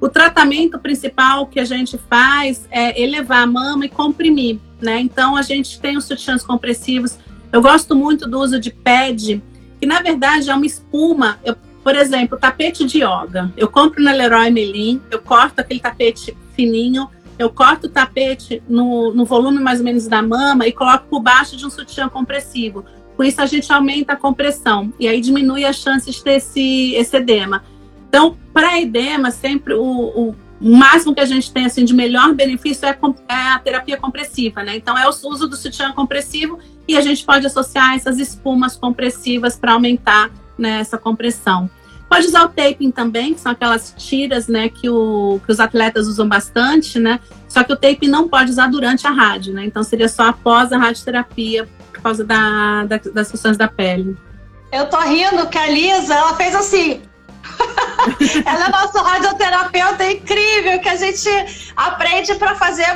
O 0.01 0.09
tratamento 0.09 0.79
principal 0.79 1.49
que 1.49 1.59
a 1.59 1.65
gente 1.65 1.99
faz 2.09 2.69
é 2.71 3.03
elevar 3.03 3.43
a 3.43 3.47
mama 3.49 3.87
e 3.87 3.89
comprimir, 3.89 4.61
né? 4.81 5.01
Então, 5.01 5.35
a 5.35 5.43
gente 5.43 5.81
tem 5.81 5.97
os 5.97 6.05
sutiãs 6.05 6.45
compressivos. 6.45 7.19
Eu 7.53 7.61
gosto 7.61 7.97
muito 7.97 8.29
do 8.29 8.39
uso 8.39 8.61
de 8.61 8.71
PED, 8.71 9.43
que 9.81 9.87
na 9.87 10.01
verdade 10.01 10.49
é 10.49 10.55
uma 10.55 10.65
espuma. 10.65 11.41
Eu, 11.45 11.57
por 11.83 11.95
exemplo, 11.95 12.39
tapete 12.39 12.85
de 12.85 12.99
yoga. 12.99 13.53
Eu 13.57 13.69
compro 13.69 14.03
na 14.03 14.13
Leroy 14.13 14.51
Merlin, 14.51 15.01
eu 15.11 15.21
corto 15.21 15.61
aquele 15.61 15.81
tapete 15.81 16.37
fininho, 16.55 17.09
eu 17.39 17.49
corto 17.49 17.87
o 17.87 17.91
tapete 17.91 18.63
no, 18.69 19.15
no 19.15 19.25
volume 19.25 19.61
mais 19.61 19.79
ou 19.79 19.85
menos 19.85 20.07
da 20.07 20.23
mama 20.23 20.67
e 20.67 20.73
coloco 20.73 21.07
por 21.09 21.21
baixo 21.21 21.57
de 21.57 21.65
um 21.65 21.71
sutiã 21.71 22.09
compressivo. 22.09 22.85
Com 23.17 23.25
isso 23.25 23.41
a 23.41 23.47
gente 23.47 23.73
aumenta 23.73 24.13
a 24.13 24.17
compressão 24.17 24.93
e 25.01 25.09
aí 25.09 25.21
diminui 25.21 25.65
as 25.65 25.77
chances 25.77 26.17
de 26.17 26.23
ter 26.23 26.33
esse, 26.33 26.95
esse 26.95 27.17
edema. 27.17 27.65
Então, 28.09 28.37
para 28.53 28.81
edema, 28.81 29.31
sempre 29.31 29.73
o, 29.75 29.83
o, 29.83 30.37
máximo 30.61 31.15
que 31.15 31.21
a 31.21 31.25
gente 31.25 31.51
tem 31.51 31.65
assim 31.65 31.87
de 31.87 31.95
melhor 31.95 32.35
benefício 32.35 32.87
é, 32.87 32.99
é 33.29 33.35
a 33.35 33.59
terapia 33.59 33.97
compressiva, 33.97 34.63
né? 34.63 34.77
Então 34.77 34.99
é 34.99 35.07
o 35.07 35.09
uso 35.09 35.49
do 35.49 35.57
sutiã 35.57 35.93
compressivo 35.93 36.59
e 36.87 36.97
a 36.97 37.01
gente 37.01 37.25
pode 37.25 37.47
associar 37.47 37.95
essas 37.95 38.19
espumas 38.19 38.77
compressivas 38.77 39.57
para 39.57 39.73
aumentar 39.73 40.31
né, 40.61 40.81
essa 40.81 40.99
compressão. 40.99 41.71
Pode 42.09 42.27
usar 42.27 42.45
o 42.45 42.49
taping 42.49 42.91
também, 42.91 43.35
que 43.35 43.41
são 43.41 43.53
aquelas 43.53 43.95
tiras 43.97 44.49
né, 44.49 44.69
que, 44.69 44.91
o, 44.91 45.41
que 45.47 45.53
os 45.53 45.61
atletas 45.61 46.09
usam 46.09 46.29
bastante, 46.29 46.99
né? 46.99 47.21
Só 47.49 47.63
que 47.63 47.73
o 47.73 47.77
taping 47.77 48.09
não 48.09 48.29
pode 48.29 48.51
usar 48.51 48.67
durante 48.67 49.07
a 49.07 49.11
rádio, 49.11 49.55
né? 49.55 49.65
Então 49.65 49.85
seria 49.85 50.09
só 50.09 50.25
após 50.25 50.73
a 50.73 50.79
radioterapia, 50.79 51.69
por 51.93 52.03
causa 52.03 52.25
da, 52.25 52.85
da, 52.85 53.01
das 53.13 53.31
questões 53.31 53.57
da 53.57 53.69
pele. 53.69 54.17
Eu 54.73 54.87
tô 54.87 54.99
rindo 54.99 55.47
que 55.49 55.59
a 55.59 55.69
Lisa, 55.69 56.15
ela 56.15 56.35
fez 56.35 56.55
assim. 56.55 57.03
Ela 58.45 58.67
é 58.67 58.71
nosso 58.71 58.99
radioterapeuta 58.99 60.05
incrível, 60.11 60.79
que 60.81 60.89
a 60.89 60.97
gente 60.97 61.29
aprende 61.77 62.35
para 62.35 62.55
fazer, 62.55 62.87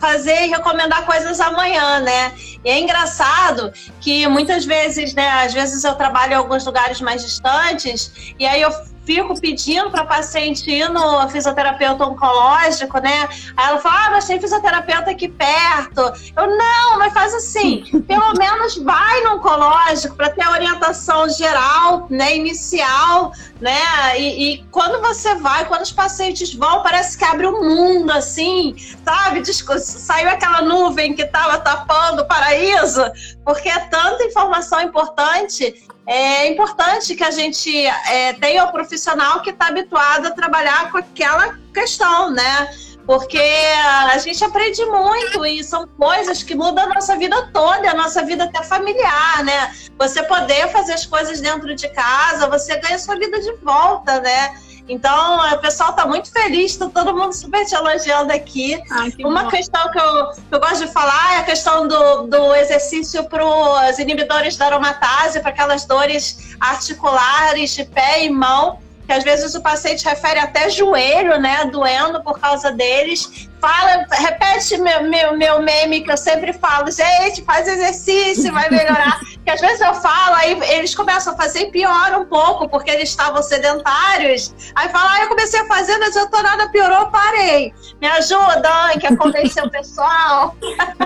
fazer 0.00 0.46
e 0.46 0.48
recomendar 0.48 1.04
coisas 1.06 1.40
amanhã, 1.40 2.00
né? 2.00 2.32
E 2.64 2.70
é 2.70 2.78
engraçado 2.78 3.72
que 4.00 4.26
muitas 4.26 4.64
vezes, 4.64 5.14
né? 5.14 5.28
Às 5.44 5.54
vezes 5.54 5.84
eu 5.84 5.94
trabalho 5.94 6.32
em 6.32 6.36
alguns 6.36 6.64
lugares 6.64 7.00
mais 7.00 7.22
distantes, 7.22 8.34
e 8.38 8.46
aí 8.46 8.60
eu 8.60 8.70
fico 9.08 9.40
pedindo 9.40 9.90
para 9.90 10.04
paciente 10.04 10.70
ir 10.70 10.86
no 10.90 11.26
fisioterapeuta 11.30 12.04
oncológico, 12.04 12.98
né? 12.98 13.26
Aí 13.56 13.68
ela 13.68 13.78
fala, 13.80 14.04
ah, 14.04 14.10
mas 14.10 14.26
tem 14.26 14.38
fisioterapeuta 14.38 15.10
aqui 15.10 15.28
perto. 15.28 16.12
Eu, 16.36 16.58
não, 16.58 16.98
mas 16.98 17.14
faz 17.14 17.32
assim, 17.32 17.84
pelo 18.06 18.34
menos 18.34 18.76
vai 18.76 19.22
no 19.22 19.36
oncológico 19.36 20.14
para 20.14 20.28
ter 20.28 20.42
a 20.42 20.50
orientação 20.50 21.26
geral, 21.30 22.06
né, 22.10 22.36
inicial, 22.36 23.32
né? 23.58 24.18
E, 24.18 24.26
e, 24.52 24.64
quando 24.70 25.00
você 25.00 25.36
vai, 25.36 25.64
quando 25.64 25.84
os 25.84 25.92
pacientes 25.92 26.52
vão, 26.52 26.82
parece 26.82 27.16
que 27.16 27.24
abre 27.24 27.46
um 27.46 27.64
mundo, 27.64 28.12
assim, 28.12 28.76
sabe? 29.02 29.42
Saiu 29.80 30.28
aquela 30.28 30.60
nuvem 30.60 31.14
que 31.14 31.22
estava 31.22 31.56
tapando 31.58 32.22
o 32.22 32.28
paraíso, 32.28 33.02
porque 33.42 33.70
é 33.70 33.78
tanta 33.78 34.22
informação 34.24 34.82
importante 34.82 35.88
é 36.08 36.48
importante 36.48 37.14
que 37.14 37.22
a 37.22 37.30
gente 37.30 37.70
é, 37.86 38.32
tenha 38.32 38.64
o 38.64 38.68
um 38.68 38.72
profissional 38.72 39.42
que 39.42 39.50
está 39.50 39.68
habituado 39.68 40.26
a 40.26 40.30
trabalhar 40.30 40.90
com 40.90 40.96
aquela 40.96 41.58
questão, 41.72 42.30
né? 42.30 42.70
porque 43.08 43.40
a 43.40 44.18
gente 44.18 44.44
aprende 44.44 44.84
muito 44.84 45.46
e 45.46 45.64
são 45.64 45.86
coisas 45.86 46.42
que 46.42 46.54
mudam 46.54 46.84
a 46.84 46.94
nossa 46.94 47.16
vida 47.16 47.50
toda, 47.54 47.90
a 47.90 47.94
nossa 47.94 48.22
vida 48.22 48.44
até 48.44 48.62
familiar, 48.62 49.42
né? 49.44 49.74
Você 49.98 50.22
poder 50.24 50.68
fazer 50.68 50.92
as 50.92 51.06
coisas 51.06 51.40
dentro 51.40 51.74
de 51.74 51.88
casa, 51.88 52.50
você 52.50 52.76
ganha 52.76 52.98
sua 52.98 53.16
vida 53.16 53.40
de 53.40 53.50
volta, 53.62 54.20
né? 54.20 54.54
Então, 54.88 55.38
o 55.52 55.58
pessoal 55.58 55.90
está 55.90 56.06
muito 56.06 56.32
feliz, 56.32 56.72
está 56.72 56.88
todo 56.88 57.14
mundo 57.14 57.32
super 57.32 57.64
te 57.66 57.74
elogiando 57.74 58.32
aqui. 58.32 58.80
Ai, 58.90 59.10
que 59.10 59.24
Uma 59.24 59.44
bom. 59.44 59.50
questão 59.50 59.90
que 59.90 59.98
eu, 59.98 60.30
que 60.30 60.54
eu 60.54 60.60
gosto 60.60 60.86
de 60.86 60.92
falar 60.92 61.34
é 61.34 61.36
a 61.38 61.44
questão 61.44 61.86
do, 61.86 62.22
do 62.26 62.54
exercício 62.54 63.24
para 63.24 63.44
os 63.44 63.98
inibidores 63.98 64.56
da 64.56 64.66
aromatase, 64.66 65.40
para 65.40 65.50
aquelas 65.50 65.84
dores 65.84 66.56
articulares 66.58 67.74
de 67.74 67.84
pé 67.84 68.24
e 68.24 68.30
mão 68.30 68.78
que 69.08 69.12
às 69.14 69.24
vezes 69.24 69.54
o 69.54 69.62
paciente 69.62 70.04
refere 70.04 70.38
até 70.38 70.68
joelho, 70.68 71.40
né, 71.40 71.64
doendo 71.72 72.22
por 72.22 72.38
causa 72.38 72.70
deles. 72.70 73.48
Fala, 73.58 74.06
repete 74.10 74.76
meu, 74.76 75.04
meu, 75.04 75.36
meu 75.36 75.62
meme 75.62 76.02
que 76.02 76.12
eu 76.12 76.16
sempre 76.16 76.52
falo, 76.52 76.90
gente, 76.90 77.42
faz 77.42 77.66
exercício, 77.66 78.52
vai 78.52 78.68
melhorar. 78.68 79.18
que 79.42 79.50
às 79.50 79.62
vezes 79.62 79.80
eu 79.80 79.94
falo, 79.94 80.34
aí 80.34 80.60
eles 80.74 80.94
começam 80.94 81.32
a 81.32 81.36
fazer 81.36 81.60
e 81.60 81.70
piora 81.70 82.18
um 82.18 82.26
pouco, 82.26 82.68
porque 82.68 82.90
eles 82.90 83.08
estavam 83.08 83.42
sedentários. 83.42 84.54
Aí 84.74 84.90
fala, 84.90 85.10
ah, 85.14 85.22
eu 85.22 85.28
comecei 85.28 85.58
a 85.58 85.64
fazer, 85.64 85.96
não 85.96 86.08
adiantou 86.08 86.42
nada, 86.42 86.68
piorou, 86.68 87.06
parei. 87.06 87.72
Me 87.98 88.06
ajuda, 88.08 88.98
que 89.00 89.16
convencer 89.16 89.64
o 89.64 89.70
pessoal. 89.70 90.54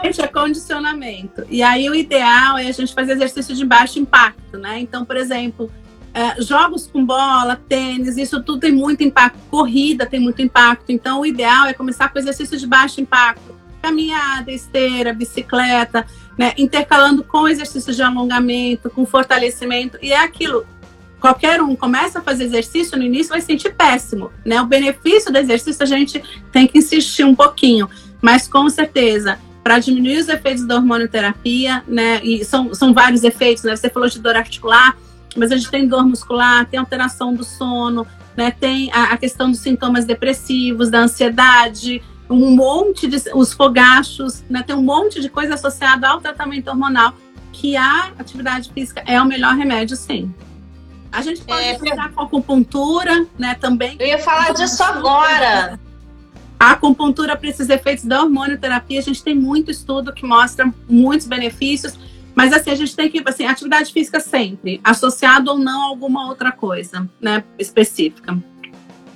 Gente, 0.03 0.21
é 0.21 0.27
condicionamento. 0.27 1.47
E 1.49 1.63
aí 1.63 1.89
o 1.89 1.95
ideal 1.95 2.59
é 2.59 2.67
a 2.67 2.73
gente 2.73 2.93
fazer 2.93 3.13
exercício 3.13 3.55
de 3.55 3.65
baixo 3.65 4.01
impacto, 4.01 4.59
né? 4.59 4.81
Então, 4.81 5.05
por 5.05 5.17
exemplo, 5.17 5.71
é, 6.15 6.41
jogos 6.43 6.87
com 6.87 7.05
bola, 7.05 7.57
tênis, 7.69 8.17
isso 8.17 8.43
tudo 8.43 8.61
tem 8.61 8.73
muito 8.73 9.03
impacto. 9.03 9.39
Corrida 9.51 10.05
tem 10.05 10.21
muito 10.21 10.43
impacto. 10.43 10.91
Então, 10.91 11.21
o 11.21 11.27
ideal 11.27 11.67
é 11.67 11.73
começar 11.73 12.09
com 12.11 12.19
exercícios 12.19 12.61
de 12.61 12.67
baixo 12.67 13.01
impacto. 13.01 13.55
Caminhada, 13.81 14.53
esteira, 14.53 15.13
bicicleta, 15.13 16.07
né? 16.39 16.53
intercalando 16.57 17.25
com 17.25 17.49
exercícios 17.49 17.97
de 17.97 18.03
alongamento, 18.03 18.91
com 18.91 19.07
fortalecimento. 19.07 19.99
E 20.03 20.13
é 20.13 20.19
aquilo. 20.19 20.67
Qualquer 21.19 21.63
um 21.63 21.75
começa 21.75 22.19
a 22.19 22.23
fazer 22.23 22.45
exercício 22.45 22.99
no 22.99 23.05
início 23.05 23.31
vai 23.31 23.41
sentir 23.41 23.75
péssimo, 23.75 24.33
né? 24.45 24.61
O 24.61 24.67
benefício 24.67 25.33
do 25.33 25.39
exercício 25.39 25.81
a 25.81 25.87
gente 25.87 26.21
tem 26.51 26.67
que 26.67 26.79
insistir 26.79 27.23
um 27.23 27.33
pouquinho, 27.33 27.89
mas 28.21 28.49
com 28.49 28.69
certeza 28.69 29.39
para 29.63 29.79
diminuir 29.79 30.19
os 30.19 30.29
efeitos 30.29 30.67
da 30.67 30.75
hormonioterapia, 30.75 31.85
né? 31.87 32.21
E 32.25 32.45
são, 32.45 32.75
são 32.75 32.93
vários 32.93 33.23
efeitos, 33.23 33.63
né? 33.63 33.77
Você 33.77 33.89
falou 33.89 34.09
de 34.09 34.19
dor 34.19 34.35
articular, 34.35 34.97
mas 35.39 35.53
a 35.53 35.57
gente 35.57 35.71
tem 35.71 35.87
dor 35.87 36.05
muscular, 36.05 36.67
tem 36.67 36.79
alteração 36.79 37.35
do 37.35 37.45
sono, 37.45 38.07
né? 38.37 38.51
Tem 38.51 38.91
a, 38.93 39.13
a 39.13 39.17
questão 39.17 39.51
dos 39.51 39.61
sintomas 39.61 40.05
depressivos, 40.05 40.91
da 40.91 41.01
ansiedade, 41.01 42.03
um 42.29 42.55
monte 42.55 43.07
de 43.07 43.17
os 43.35 43.53
fogachos, 43.53 44.43
né? 44.49 44.63
Tem 44.63 44.75
um 44.75 44.83
monte 44.83 45.21
de 45.21 45.29
coisa 45.29 45.55
associada 45.55 46.09
ao 46.09 46.21
tratamento 46.21 46.69
hormonal 46.69 47.15
que 47.53 47.77
a 47.77 48.13
atividade 48.19 48.71
física 48.73 49.03
é 49.07 49.21
o 49.21 49.27
melhor 49.27 49.55
remédio, 49.55 49.97
sim. 49.97 50.33
A 51.13 51.21
gente 51.21 51.43
pode 51.43 51.63
é, 51.63 51.75
tratar 51.79 52.11
com 52.13 52.23
acupuntura, 52.23 53.27
né? 53.39 53.55
Também. 53.55 53.97
Eu 54.01 54.07
ia 54.07 54.19
falar 54.19 54.55
disso 54.55 54.83
agora. 54.83 55.79
A 56.59 56.71
acupuntura 56.71 57.37
para 57.37 57.49
esses 57.49 57.69
efeitos 57.69 58.05
da 58.05 58.23
hormonioterapia, 58.23 58.99
a 58.99 59.03
gente 59.03 59.23
tem 59.23 59.35
muito 59.35 59.71
estudo 59.71 60.13
que 60.13 60.25
mostra 60.25 60.73
muitos 60.89 61.27
benefícios. 61.27 61.99
Mas 62.35 62.53
assim, 62.53 62.71
a 62.71 62.75
gente 62.75 62.97
tem 62.97 63.11
que, 63.11 63.23
assim, 63.27 63.45
atividade 63.45 63.93
física 63.93 64.21
sempre, 64.21 64.81
associado 64.83 65.51
ou 65.51 65.59
não 65.59 65.83
a 65.83 65.87
alguma 65.87 66.27
outra 66.29 66.51
coisa, 66.51 67.09
né, 67.21 67.45
específica. 67.59 68.37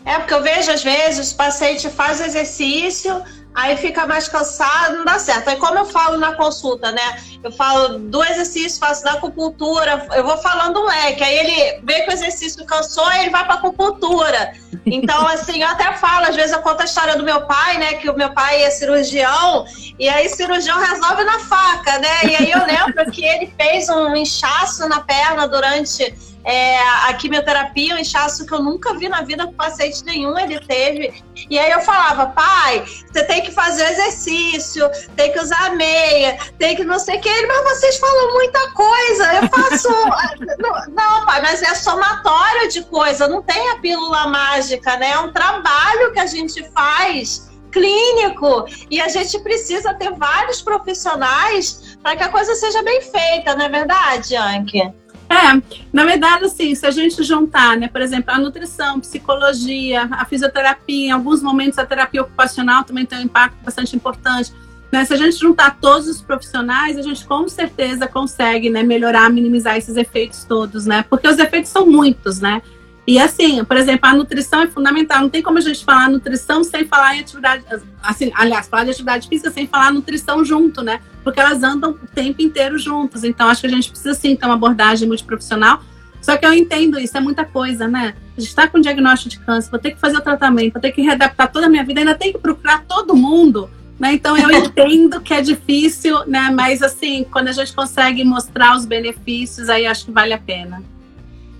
É, 0.04 0.18
porque 0.18 0.34
eu 0.34 0.42
vejo 0.42 0.70
às 0.70 0.84
vezes 0.84 1.32
o 1.32 1.36
paciente 1.36 1.88
faz 1.88 2.20
exercício, 2.20 3.20
aí 3.56 3.74
fica 3.78 4.06
mais 4.06 4.28
cansado, 4.28 4.98
não 4.98 5.04
dá 5.06 5.18
certo. 5.18 5.48
Aí 5.48 5.56
como 5.56 5.78
eu 5.78 5.86
falo 5.86 6.18
na 6.18 6.34
consulta, 6.34 6.92
né? 6.92 7.22
Eu 7.42 7.50
falo 7.50 7.98
do 7.98 8.22
exercício, 8.22 8.78
faço 8.78 9.02
da 9.02 9.12
acupuntura, 9.12 10.06
eu 10.14 10.24
vou 10.24 10.36
falando 10.36 10.78
um 10.78 10.84
leque. 10.84 11.24
Aí 11.24 11.38
ele 11.38 11.80
vê 11.82 12.02
que 12.02 12.10
o 12.10 12.12
exercício 12.12 12.64
cansou, 12.66 13.10
e 13.12 13.20
ele 13.20 13.30
vai 13.30 13.44
para 13.46 13.54
acupuntura. 13.54 14.52
Então, 14.84 15.26
assim, 15.26 15.62
eu 15.62 15.68
até 15.68 15.90
falo, 15.94 16.26
às 16.26 16.36
vezes 16.36 16.52
eu 16.52 16.60
conto 16.60 16.82
a 16.82 16.84
história 16.84 17.16
do 17.16 17.24
meu 17.24 17.46
pai, 17.46 17.78
né? 17.78 17.94
Que 17.94 18.10
o 18.10 18.16
meu 18.16 18.30
pai 18.30 18.62
é 18.62 18.70
cirurgião, 18.70 19.64
e 19.98 20.06
aí 20.06 20.28
cirurgião 20.28 20.78
resolve 20.78 21.24
na 21.24 21.38
faca, 21.38 21.98
né? 21.98 22.24
E 22.24 22.36
aí 22.36 22.50
eu 22.52 22.66
lembro 22.66 23.10
que 23.10 23.24
ele 23.24 23.50
fez 23.56 23.88
um 23.88 24.14
inchaço 24.14 24.86
na 24.86 25.00
perna 25.00 25.48
durante 25.48 26.14
é, 26.46 26.80
a 27.08 27.12
quimioterapia, 27.14 27.96
um 27.96 27.98
inchaço 27.98 28.46
que 28.46 28.54
eu 28.54 28.62
nunca 28.62 28.94
vi 28.94 29.08
na 29.08 29.22
vida 29.22 29.44
com 29.46 29.52
paciente 29.52 30.04
nenhum 30.04 30.38
ele 30.38 30.60
teve. 30.60 31.12
E 31.50 31.58
aí 31.58 31.72
eu 31.72 31.80
falava, 31.80 32.26
pai, 32.26 32.84
você 33.10 33.24
tem 33.24 33.42
que 33.42 33.50
fazer 33.50 33.82
exercício, 33.90 34.88
tem 35.16 35.32
que 35.32 35.40
usar 35.40 35.74
meia, 35.74 36.38
tem 36.56 36.76
que 36.76 36.84
não 36.84 37.00
sei 37.00 37.16
o 37.16 37.20
que. 37.20 37.28
Ele, 37.28 37.48
mas 37.48 37.80
vocês 37.80 37.98
falam 37.98 38.32
muita 38.34 38.70
coisa, 38.70 39.34
eu 39.34 39.48
faço. 39.48 39.88
não, 40.58 40.94
não, 40.94 41.26
pai, 41.26 41.42
mas 41.42 41.62
é 41.62 41.74
somatório 41.74 42.70
de 42.70 42.82
coisa, 42.84 43.26
não 43.26 43.42
tem 43.42 43.70
a 43.72 43.78
pílula 43.78 44.28
mágica, 44.28 44.96
né? 44.98 45.10
É 45.10 45.18
um 45.18 45.32
trabalho 45.32 46.12
que 46.12 46.20
a 46.20 46.26
gente 46.26 46.62
faz 46.70 47.50
clínico 47.72 48.64
e 48.90 49.00
a 49.00 49.08
gente 49.08 49.38
precisa 49.40 49.92
ter 49.94 50.10
vários 50.12 50.62
profissionais 50.62 51.98
para 52.02 52.16
que 52.16 52.22
a 52.22 52.28
coisa 52.28 52.54
seja 52.54 52.82
bem 52.82 53.02
feita, 53.02 53.54
não 53.54 53.66
é 53.66 53.68
verdade, 53.68 54.34
Anke? 54.36 54.94
É, 55.28 55.60
na 55.92 56.04
verdade, 56.04 56.44
assim, 56.44 56.74
se 56.74 56.86
a 56.86 56.90
gente 56.90 57.22
juntar, 57.22 57.76
né, 57.76 57.88
por 57.88 58.00
exemplo, 58.00 58.32
a 58.32 58.38
nutrição, 58.38 59.00
psicologia, 59.00 60.08
a 60.10 60.24
fisioterapia, 60.24 61.08
em 61.08 61.10
alguns 61.10 61.42
momentos 61.42 61.78
a 61.78 61.86
terapia 61.86 62.22
ocupacional 62.22 62.84
também 62.84 63.04
tem 63.04 63.18
um 63.18 63.22
impacto 63.22 63.56
bastante 63.64 63.96
importante. 63.96 64.52
Né? 64.90 65.04
Se 65.04 65.12
a 65.12 65.16
gente 65.16 65.36
juntar 65.36 65.78
todos 65.80 66.06
os 66.06 66.22
profissionais, 66.22 66.96
a 66.96 67.02
gente 67.02 67.24
com 67.24 67.48
certeza 67.48 68.06
consegue 68.06 68.70
né, 68.70 68.82
melhorar, 68.82 69.28
minimizar 69.30 69.76
esses 69.76 69.96
efeitos 69.96 70.44
todos, 70.44 70.86
né? 70.86 71.04
Porque 71.10 71.26
os 71.26 71.38
efeitos 71.38 71.70
são 71.70 71.86
muitos, 71.86 72.40
né? 72.40 72.62
E 73.06 73.20
assim, 73.20 73.64
por 73.64 73.76
exemplo, 73.76 74.08
a 74.08 74.14
nutrição 74.14 74.62
é 74.62 74.66
fundamental. 74.66 75.20
Não 75.20 75.30
tem 75.30 75.40
como 75.40 75.58
a 75.58 75.60
gente 75.60 75.84
falar 75.84 76.10
nutrição 76.10 76.64
sem 76.64 76.84
falar 76.84 77.16
em 77.16 77.20
atividade, 77.20 77.64
assim, 78.02 78.32
aliás, 78.34 78.66
falar 78.66 78.84
de 78.84 78.90
atividade 78.90 79.28
física 79.28 79.50
sem 79.50 79.66
falar 79.66 79.92
nutrição 79.92 80.44
junto, 80.44 80.82
né? 80.82 81.00
Porque 81.22 81.38
elas 81.38 81.62
andam 81.62 81.90
o 81.90 82.06
tempo 82.12 82.42
inteiro 82.42 82.76
juntas. 82.78 83.22
Então, 83.22 83.48
acho 83.48 83.60
que 83.60 83.68
a 83.68 83.70
gente 83.70 83.90
precisa 83.90 84.14
sim 84.14 84.34
ter 84.34 84.44
uma 84.44 84.54
abordagem 84.54 85.06
multiprofissional. 85.06 85.82
Só 86.20 86.36
que 86.36 86.44
eu 86.44 86.52
entendo 86.52 86.98
isso, 86.98 87.16
é 87.16 87.20
muita 87.20 87.44
coisa, 87.44 87.86
né? 87.86 88.16
A 88.36 88.40
gente 88.40 88.48
está 88.48 88.66
com 88.66 88.80
diagnóstico 88.80 89.30
de 89.30 89.38
câncer, 89.38 89.70
vou 89.70 89.78
ter 89.78 89.92
que 89.92 90.00
fazer 90.00 90.16
o 90.16 90.20
tratamento, 90.20 90.72
vou 90.72 90.82
ter 90.82 90.90
que 90.90 91.00
readaptar 91.00 91.52
toda 91.52 91.66
a 91.66 91.68
minha 91.68 91.84
vida, 91.84 92.00
ainda 92.00 92.16
tem 92.16 92.32
que 92.32 92.38
procurar 92.38 92.82
todo 92.88 93.14
mundo. 93.14 93.70
Né? 93.98 94.14
Então 94.14 94.36
eu 94.36 94.50
entendo 94.66 95.20
que 95.20 95.32
é 95.32 95.40
difícil, 95.40 96.26
né? 96.26 96.50
Mas 96.52 96.82
assim, 96.82 97.24
quando 97.30 97.46
a 97.48 97.52
gente 97.52 97.72
consegue 97.72 98.24
mostrar 98.24 98.76
os 98.76 98.84
benefícios, 98.84 99.68
aí 99.68 99.86
acho 99.86 100.06
que 100.06 100.10
vale 100.10 100.32
a 100.32 100.38
pena. 100.38 100.82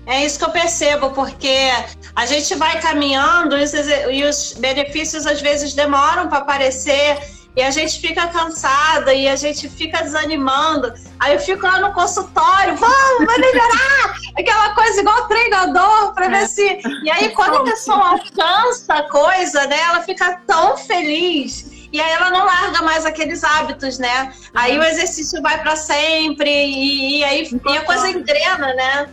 É 0.07 0.23
isso 0.23 0.39
que 0.39 0.45
eu 0.45 0.51
percebo, 0.51 1.11
porque 1.11 1.69
a 2.15 2.25
gente 2.25 2.55
vai 2.55 2.79
caminhando 2.79 3.55
e 3.57 4.23
os 4.23 4.53
benefícios 4.53 5.27
às 5.27 5.41
vezes 5.41 5.73
demoram 5.73 6.29
para 6.29 6.37
aparecer 6.37 7.19
e 7.57 7.61
a 7.61 7.71
gente 7.71 7.99
fica 7.99 8.27
cansada 8.27 9.13
e 9.13 9.27
a 9.27 9.35
gente 9.35 9.67
fica 9.67 10.01
desanimando. 10.01 10.93
Aí 11.19 11.33
eu 11.33 11.39
fico 11.39 11.65
lá 11.65 11.79
no 11.81 11.91
consultório, 11.91 12.77
vamos, 12.77 13.25
vai 13.25 13.37
melhorar! 13.37 14.15
Aquela 14.37 14.75
coisa 14.75 15.01
igual 15.01 15.27
treinador 15.27 16.13
para 16.13 16.29
ver 16.29 16.43
é. 16.43 16.47
se. 16.47 16.79
E 17.03 17.09
aí, 17.09 17.29
quando 17.29 17.57
a 17.57 17.63
pessoa 17.63 18.11
alcança 18.11 18.93
a 18.93 19.09
coisa, 19.09 19.65
né, 19.65 19.79
ela 19.89 20.01
fica 20.03 20.39
tão 20.45 20.77
feliz. 20.77 21.89
E 21.91 21.99
aí 21.99 22.11
ela 22.11 22.29
não 22.29 22.45
larga 22.45 22.81
mais 22.83 23.05
aqueles 23.05 23.43
hábitos, 23.43 23.97
né? 23.97 24.31
Aí 24.53 24.77
o 24.77 24.83
exercício 24.83 25.41
vai 25.41 25.59
para 25.59 25.75
sempre 25.75 26.49
e, 26.49 27.19
e 27.19 27.23
aí 27.23 27.49
e 27.65 27.77
a 27.77 27.81
coisa 27.81 28.07
engrena, 28.09 28.73
né? 28.73 29.09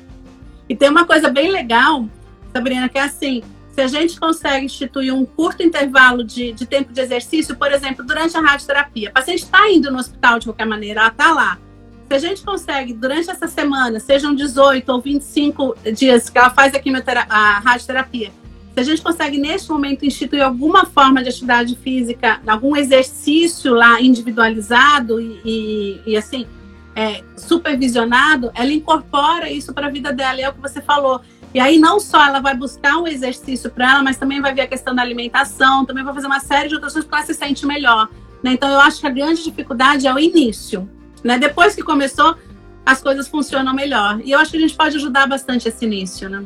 E 0.68 0.74
tem 0.76 0.88
uma 0.88 1.04
coisa 1.04 1.28
bem 1.28 1.50
legal, 1.50 2.06
Sabrina, 2.52 2.88
que 2.88 2.98
é 2.98 3.02
assim: 3.02 3.42
se 3.74 3.80
a 3.80 3.86
gente 3.86 4.18
consegue 4.18 4.66
instituir 4.66 5.12
um 5.12 5.24
curto 5.24 5.62
intervalo 5.62 6.22
de, 6.22 6.52
de 6.52 6.64
tempo 6.64 6.92
de 6.92 7.00
exercício, 7.00 7.56
por 7.56 7.72
exemplo, 7.72 8.04
durante 8.04 8.36
a 8.36 8.40
radioterapia, 8.40 9.08
a 9.08 9.12
paciente 9.12 9.44
está 9.44 9.68
indo 9.70 9.90
no 9.90 9.98
hospital 9.98 10.38
de 10.38 10.46
qualquer 10.46 10.66
maneira, 10.66 11.00
ela 11.00 11.08
está 11.08 11.32
lá. 11.32 11.58
Se 12.08 12.14
a 12.14 12.18
gente 12.18 12.42
consegue, 12.42 12.92
durante 12.92 13.30
essa 13.30 13.48
semana, 13.48 13.98
sejam 13.98 14.34
18 14.34 14.88
ou 14.90 15.00
25 15.00 15.76
dias 15.92 16.28
que 16.28 16.38
ela 16.38 16.50
faz 16.50 16.72
a, 16.74 16.80
a 17.28 17.58
radioterapia, 17.58 18.30
se 18.74 18.80
a 18.80 18.82
gente 18.82 19.02
consegue, 19.02 19.38
neste 19.38 19.70
momento, 19.70 20.04
instituir 20.04 20.42
alguma 20.42 20.84
forma 20.84 21.22
de 21.22 21.28
atividade 21.28 21.76
física, 21.76 22.40
algum 22.44 22.76
exercício 22.76 23.72
lá 23.72 24.00
individualizado 24.00 25.20
e, 25.20 25.40
e, 25.44 26.00
e 26.06 26.16
assim, 26.16 26.44
é, 26.95 27.22
supervisionado, 27.36 28.51
ela 28.55 28.72
incorpora 28.72 29.51
isso 29.51 29.72
para 29.72 29.86
a 29.86 29.90
vida 29.90 30.12
dela, 30.12 30.40
é 30.40 30.49
o 30.49 30.53
que 30.53 30.61
você 30.61 30.80
falou. 30.80 31.20
E 31.53 31.61
aí 31.61 31.78
não 31.78 32.01
só 32.01 32.24
ela 32.24 32.40
vai 32.40 32.57
buscar 32.57 32.99
um 32.99 33.07
exercício 33.07 33.70
para 33.70 33.92
ela, 33.92 34.03
mas 34.03 34.16
também 34.16 34.40
vai 34.40 34.53
ver 34.53 34.62
a 34.62 34.66
questão 34.66 34.95
da 34.95 35.03
alimentação, 35.03 35.84
também 35.84 36.03
vai 36.03 36.12
fazer 36.12 36.26
uma 36.26 36.40
série 36.40 36.68
de 36.68 36.74
outras 36.74 36.92
coisas 36.92 37.09
para 37.09 37.18
ela 37.18 37.26
se 37.26 37.34
sente 37.34 37.64
melhor. 37.64 38.09
Né? 38.42 38.53
Então 38.55 38.68
eu 38.68 38.80
acho 38.80 39.01
que 39.01 39.07
a 39.07 39.11
grande 39.11 39.42
dificuldade 39.42 40.07
é 40.07 40.12
o 40.12 40.18
início. 40.18 40.88
Né? 41.22 41.38
Depois 41.38 41.74
que 41.74 41.82
começou, 41.82 42.36
as 42.84 43.01
coisas 43.01 43.28
funcionam 43.28 43.72
melhor. 43.72 44.20
E 44.24 44.32
eu 44.32 44.38
acho 44.38 44.51
que 44.51 44.57
a 44.57 44.61
gente 44.61 44.76
pode 44.76 44.97
ajudar 44.97 45.26
bastante 45.26 45.68
esse 45.68 45.84
início, 45.84 46.28
né? 46.28 46.45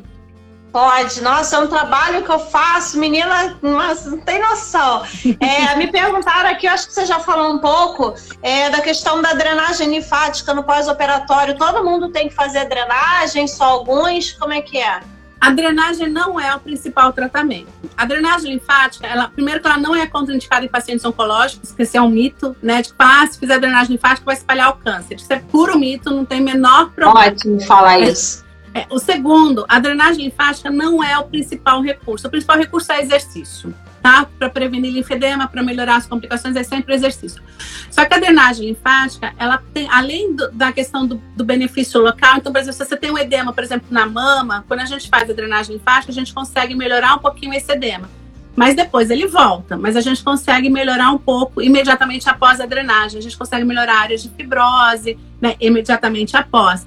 Pode, 0.72 1.22
nossa, 1.22 1.56
é 1.56 1.58
um 1.60 1.66
trabalho 1.66 2.22
que 2.22 2.30
eu 2.30 2.38
faço, 2.38 2.98
menina, 2.98 3.56
nossa, 3.62 4.10
não 4.10 4.18
tem 4.18 4.38
noção. 4.40 5.02
É, 5.40 5.74
me 5.76 5.86
perguntaram 5.92 6.50
aqui, 6.50 6.66
eu 6.66 6.72
acho 6.72 6.88
que 6.88 6.94
você 6.94 7.06
já 7.06 7.18
falou 7.20 7.54
um 7.54 7.58
pouco, 7.58 8.14
é, 8.42 8.68
da 8.68 8.80
questão 8.80 9.22
da 9.22 9.32
drenagem 9.32 9.88
linfática 9.88 10.52
no 10.52 10.62
pós-operatório. 10.62 11.56
Todo 11.56 11.84
mundo 11.84 12.10
tem 12.10 12.28
que 12.28 12.34
fazer 12.34 12.68
drenagem, 12.68 13.46
só 13.48 13.64
alguns? 13.64 14.32
Como 14.32 14.52
é 14.52 14.60
que 14.60 14.78
é? 14.78 15.00
A 15.40 15.50
drenagem 15.50 16.08
não 16.08 16.38
é 16.38 16.54
o 16.54 16.60
principal 16.60 17.12
tratamento. 17.12 17.68
A 17.96 18.04
drenagem 18.04 18.52
linfática, 18.52 19.06
ela, 19.06 19.28
primeiro 19.28 19.60
que 19.60 19.66
ela 19.66 19.78
não 19.78 19.94
é 19.94 20.06
contraindicada 20.06 20.64
em 20.64 20.68
pacientes 20.68 21.04
oncológicos, 21.04 21.72
que 21.72 21.82
esse 21.82 21.96
é 21.96 22.02
um 22.02 22.08
mito, 22.08 22.56
né? 22.60 22.82
De 22.82 22.88
que, 22.88 22.94
ah, 22.98 23.26
se 23.26 23.38
fizer 23.38 23.58
drenagem 23.58 23.92
linfática 23.92 24.24
vai 24.24 24.34
espalhar 24.34 24.70
o 24.70 24.76
câncer. 24.76 25.14
Isso 25.14 25.32
é 25.32 25.38
puro 25.38 25.78
mito, 25.78 26.10
não 26.10 26.24
tem 26.24 26.40
menor 26.40 26.90
problema. 26.90 27.28
Ótimo 27.28 27.60
falar 27.60 28.00
isso. 28.00 28.47
É, 28.78 28.86
o 28.90 28.98
segundo, 29.00 29.64
a 29.68 29.80
drenagem 29.80 30.26
linfática 30.26 30.70
não 30.70 31.02
é 31.02 31.18
o 31.18 31.24
principal 31.24 31.82
recurso. 31.82 32.28
O 32.28 32.30
principal 32.30 32.56
recurso 32.56 32.92
é 32.92 33.00
exercício, 33.00 33.74
tá? 34.00 34.24
Para 34.38 34.48
prevenir 34.48 34.92
linfedema, 34.92 35.48
para 35.48 35.64
melhorar 35.64 35.96
as 35.96 36.06
complicações, 36.06 36.54
é 36.54 36.62
sempre 36.62 36.94
exercício. 36.94 37.42
Só 37.90 38.04
que 38.04 38.14
a 38.14 38.18
drenagem 38.18 38.68
linfática, 38.68 39.34
ela 39.36 39.60
tem, 39.74 39.88
além 39.90 40.32
do, 40.32 40.48
da 40.52 40.70
questão 40.70 41.04
do, 41.04 41.20
do, 41.34 41.44
benefício 41.44 42.00
local, 42.00 42.36
então, 42.36 42.52
por 42.52 42.60
exemplo, 42.60 42.78
se 42.78 42.88
você 42.88 42.96
tem 42.96 43.10
um 43.10 43.18
edema, 43.18 43.52
por 43.52 43.64
exemplo, 43.64 43.88
na 43.90 44.06
mama, 44.06 44.64
quando 44.68 44.80
a 44.80 44.86
gente 44.86 45.08
faz 45.08 45.28
a 45.28 45.32
drenagem 45.32 45.74
linfática, 45.74 46.12
a 46.12 46.14
gente 46.14 46.32
consegue 46.32 46.76
melhorar 46.76 47.16
um 47.16 47.18
pouquinho 47.18 47.52
esse 47.54 47.72
edema. 47.72 48.08
Mas 48.54 48.76
depois 48.76 49.10
ele 49.10 49.26
volta, 49.26 49.76
mas 49.76 49.96
a 49.96 50.00
gente 50.00 50.22
consegue 50.22 50.70
melhorar 50.70 51.10
um 51.10 51.18
pouco 51.18 51.60
imediatamente 51.60 52.28
após 52.28 52.60
a 52.60 52.66
drenagem. 52.66 53.18
A 53.18 53.22
gente 53.22 53.36
consegue 53.36 53.64
melhorar 53.64 54.02
áreas 54.02 54.22
de 54.22 54.28
fibrose, 54.30 55.18
né, 55.40 55.56
imediatamente 55.60 56.36
após. 56.36 56.86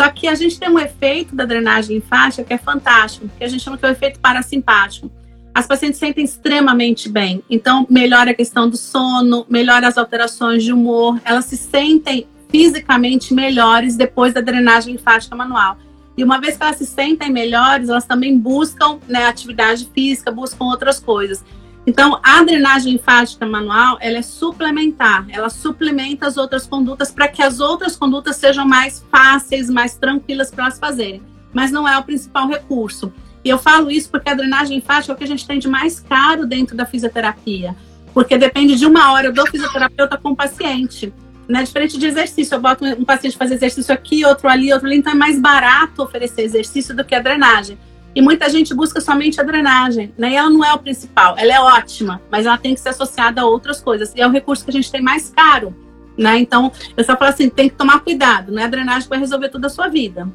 Só 0.00 0.08
que 0.08 0.26
a 0.26 0.34
gente 0.34 0.58
tem 0.58 0.70
um 0.70 0.78
efeito 0.78 1.36
da 1.36 1.44
drenagem 1.44 1.96
linfática 1.96 2.42
que 2.42 2.54
é 2.54 2.56
fantástico, 2.56 3.28
que 3.36 3.44
a 3.44 3.48
gente 3.48 3.62
chama 3.62 3.76
que 3.76 3.84
é 3.84 3.90
o 3.90 3.92
efeito 3.92 4.18
parasimpático. 4.18 5.12
As 5.54 5.66
pacientes 5.66 6.00
sentem 6.00 6.24
extremamente 6.24 7.06
bem, 7.06 7.44
então 7.50 7.86
melhora 7.90 8.30
a 8.30 8.34
questão 8.34 8.66
do 8.66 8.78
sono, 8.78 9.44
melhora 9.46 9.86
as 9.86 9.98
alterações 9.98 10.64
de 10.64 10.72
humor, 10.72 11.20
elas 11.22 11.44
se 11.44 11.58
sentem 11.58 12.26
fisicamente 12.48 13.34
melhores 13.34 13.94
depois 13.94 14.32
da 14.32 14.40
drenagem 14.40 14.94
linfática 14.94 15.36
manual. 15.36 15.76
E 16.16 16.24
uma 16.24 16.40
vez 16.40 16.56
que 16.56 16.62
elas 16.62 16.76
se 16.76 16.86
sentem 16.86 17.30
melhores, 17.30 17.90
elas 17.90 18.06
também 18.06 18.38
buscam 18.38 18.98
né, 19.06 19.26
atividade 19.26 19.86
física, 19.92 20.30
buscam 20.30 20.64
outras 20.64 20.98
coisas. 20.98 21.44
Então, 21.86 22.20
a 22.22 22.42
drenagem 22.42 22.92
linfática 22.92 23.46
manual, 23.46 23.96
ela 24.00 24.18
é 24.18 24.22
suplementar, 24.22 25.26
ela 25.30 25.48
suplementa 25.48 26.26
as 26.26 26.36
outras 26.36 26.66
condutas 26.66 27.10
para 27.10 27.26
que 27.26 27.42
as 27.42 27.58
outras 27.58 27.96
condutas 27.96 28.36
sejam 28.36 28.66
mais 28.66 29.04
fáceis, 29.10 29.70
mais 29.70 29.94
tranquilas 29.96 30.50
para 30.50 30.64
elas 30.64 30.78
fazerem. 30.78 31.22
Mas 31.52 31.70
não 31.70 31.88
é 31.88 31.96
o 31.98 32.02
principal 32.02 32.46
recurso. 32.46 33.12
E 33.42 33.48
eu 33.48 33.58
falo 33.58 33.90
isso 33.90 34.10
porque 34.10 34.28
a 34.28 34.34
drenagem 34.34 34.76
linfática 34.76 35.12
é 35.12 35.14
o 35.14 35.18
que 35.18 35.24
a 35.24 35.26
gente 35.26 35.46
tem 35.46 35.58
de 35.58 35.68
mais 35.68 35.98
caro 35.98 36.46
dentro 36.46 36.76
da 36.76 36.84
fisioterapia, 36.84 37.74
porque 38.12 38.36
depende 38.36 38.76
de 38.76 38.84
uma 38.84 39.12
hora 39.12 39.32
do 39.32 39.46
fisioterapeuta 39.46 40.18
com 40.18 40.32
o 40.32 40.36
paciente. 40.36 41.12
Né? 41.48 41.64
Diferente 41.64 41.98
de 41.98 42.06
exercício, 42.06 42.54
eu 42.54 42.60
boto 42.60 42.84
um 42.84 43.04
paciente 43.04 43.36
fazer 43.36 43.54
exercício 43.54 43.92
aqui, 43.92 44.24
outro 44.24 44.48
ali, 44.48 44.72
outro 44.72 44.86
ali, 44.86 44.98
então 44.98 45.12
é 45.12 45.16
mais 45.16 45.40
barato 45.40 46.02
oferecer 46.02 46.42
exercício 46.42 46.94
do 46.94 47.04
que 47.04 47.14
a 47.14 47.20
drenagem. 47.20 47.78
E 48.14 48.20
muita 48.20 48.48
gente 48.48 48.74
busca 48.74 49.00
somente 49.00 49.40
a 49.40 49.44
drenagem, 49.44 50.12
né? 50.18 50.32
E 50.32 50.36
ela 50.36 50.50
não 50.50 50.64
é 50.64 50.72
o 50.72 50.78
principal, 50.78 51.36
ela 51.38 51.52
é 51.52 51.60
ótima, 51.60 52.20
mas 52.30 52.46
ela 52.46 52.58
tem 52.58 52.74
que 52.74 52.80
ser 52.80 52.88
associada 52.88 53.40
a 53.40 53.46
outras 53.46 53.80
coisas. 53.80 54.12
E 54.14 54.20
é 54.20 54.26
o 54.26 54.30
recurso 54.30 54.64
que 54.64 54.70
a 54.70 54.72
gente 54.72 54.90
tem 54.90 55.00
mais 55.00 55.30
caro, 55.30 55.74
né? 56.16 56.38
Então, 56.38 56.72
eu 56.96 57.04
só 57.04 57.16
falo 57.16 57.30
assim, 57.30 57.48
tem 57.48 57.68
que 57.68 57.76
tomar 57.76 58.00
cuidado, 58.00 58.50
não 58.50 58.60
é 58.60 58.64
a 58.64 58.68
drenagem 58.68 59.08
vai 59.08 59.18
resolver 59.18 59.48
toda 59.48 59.68
a 59.68 59.70
sua 59.70 59.88
vida. 59.88 60.28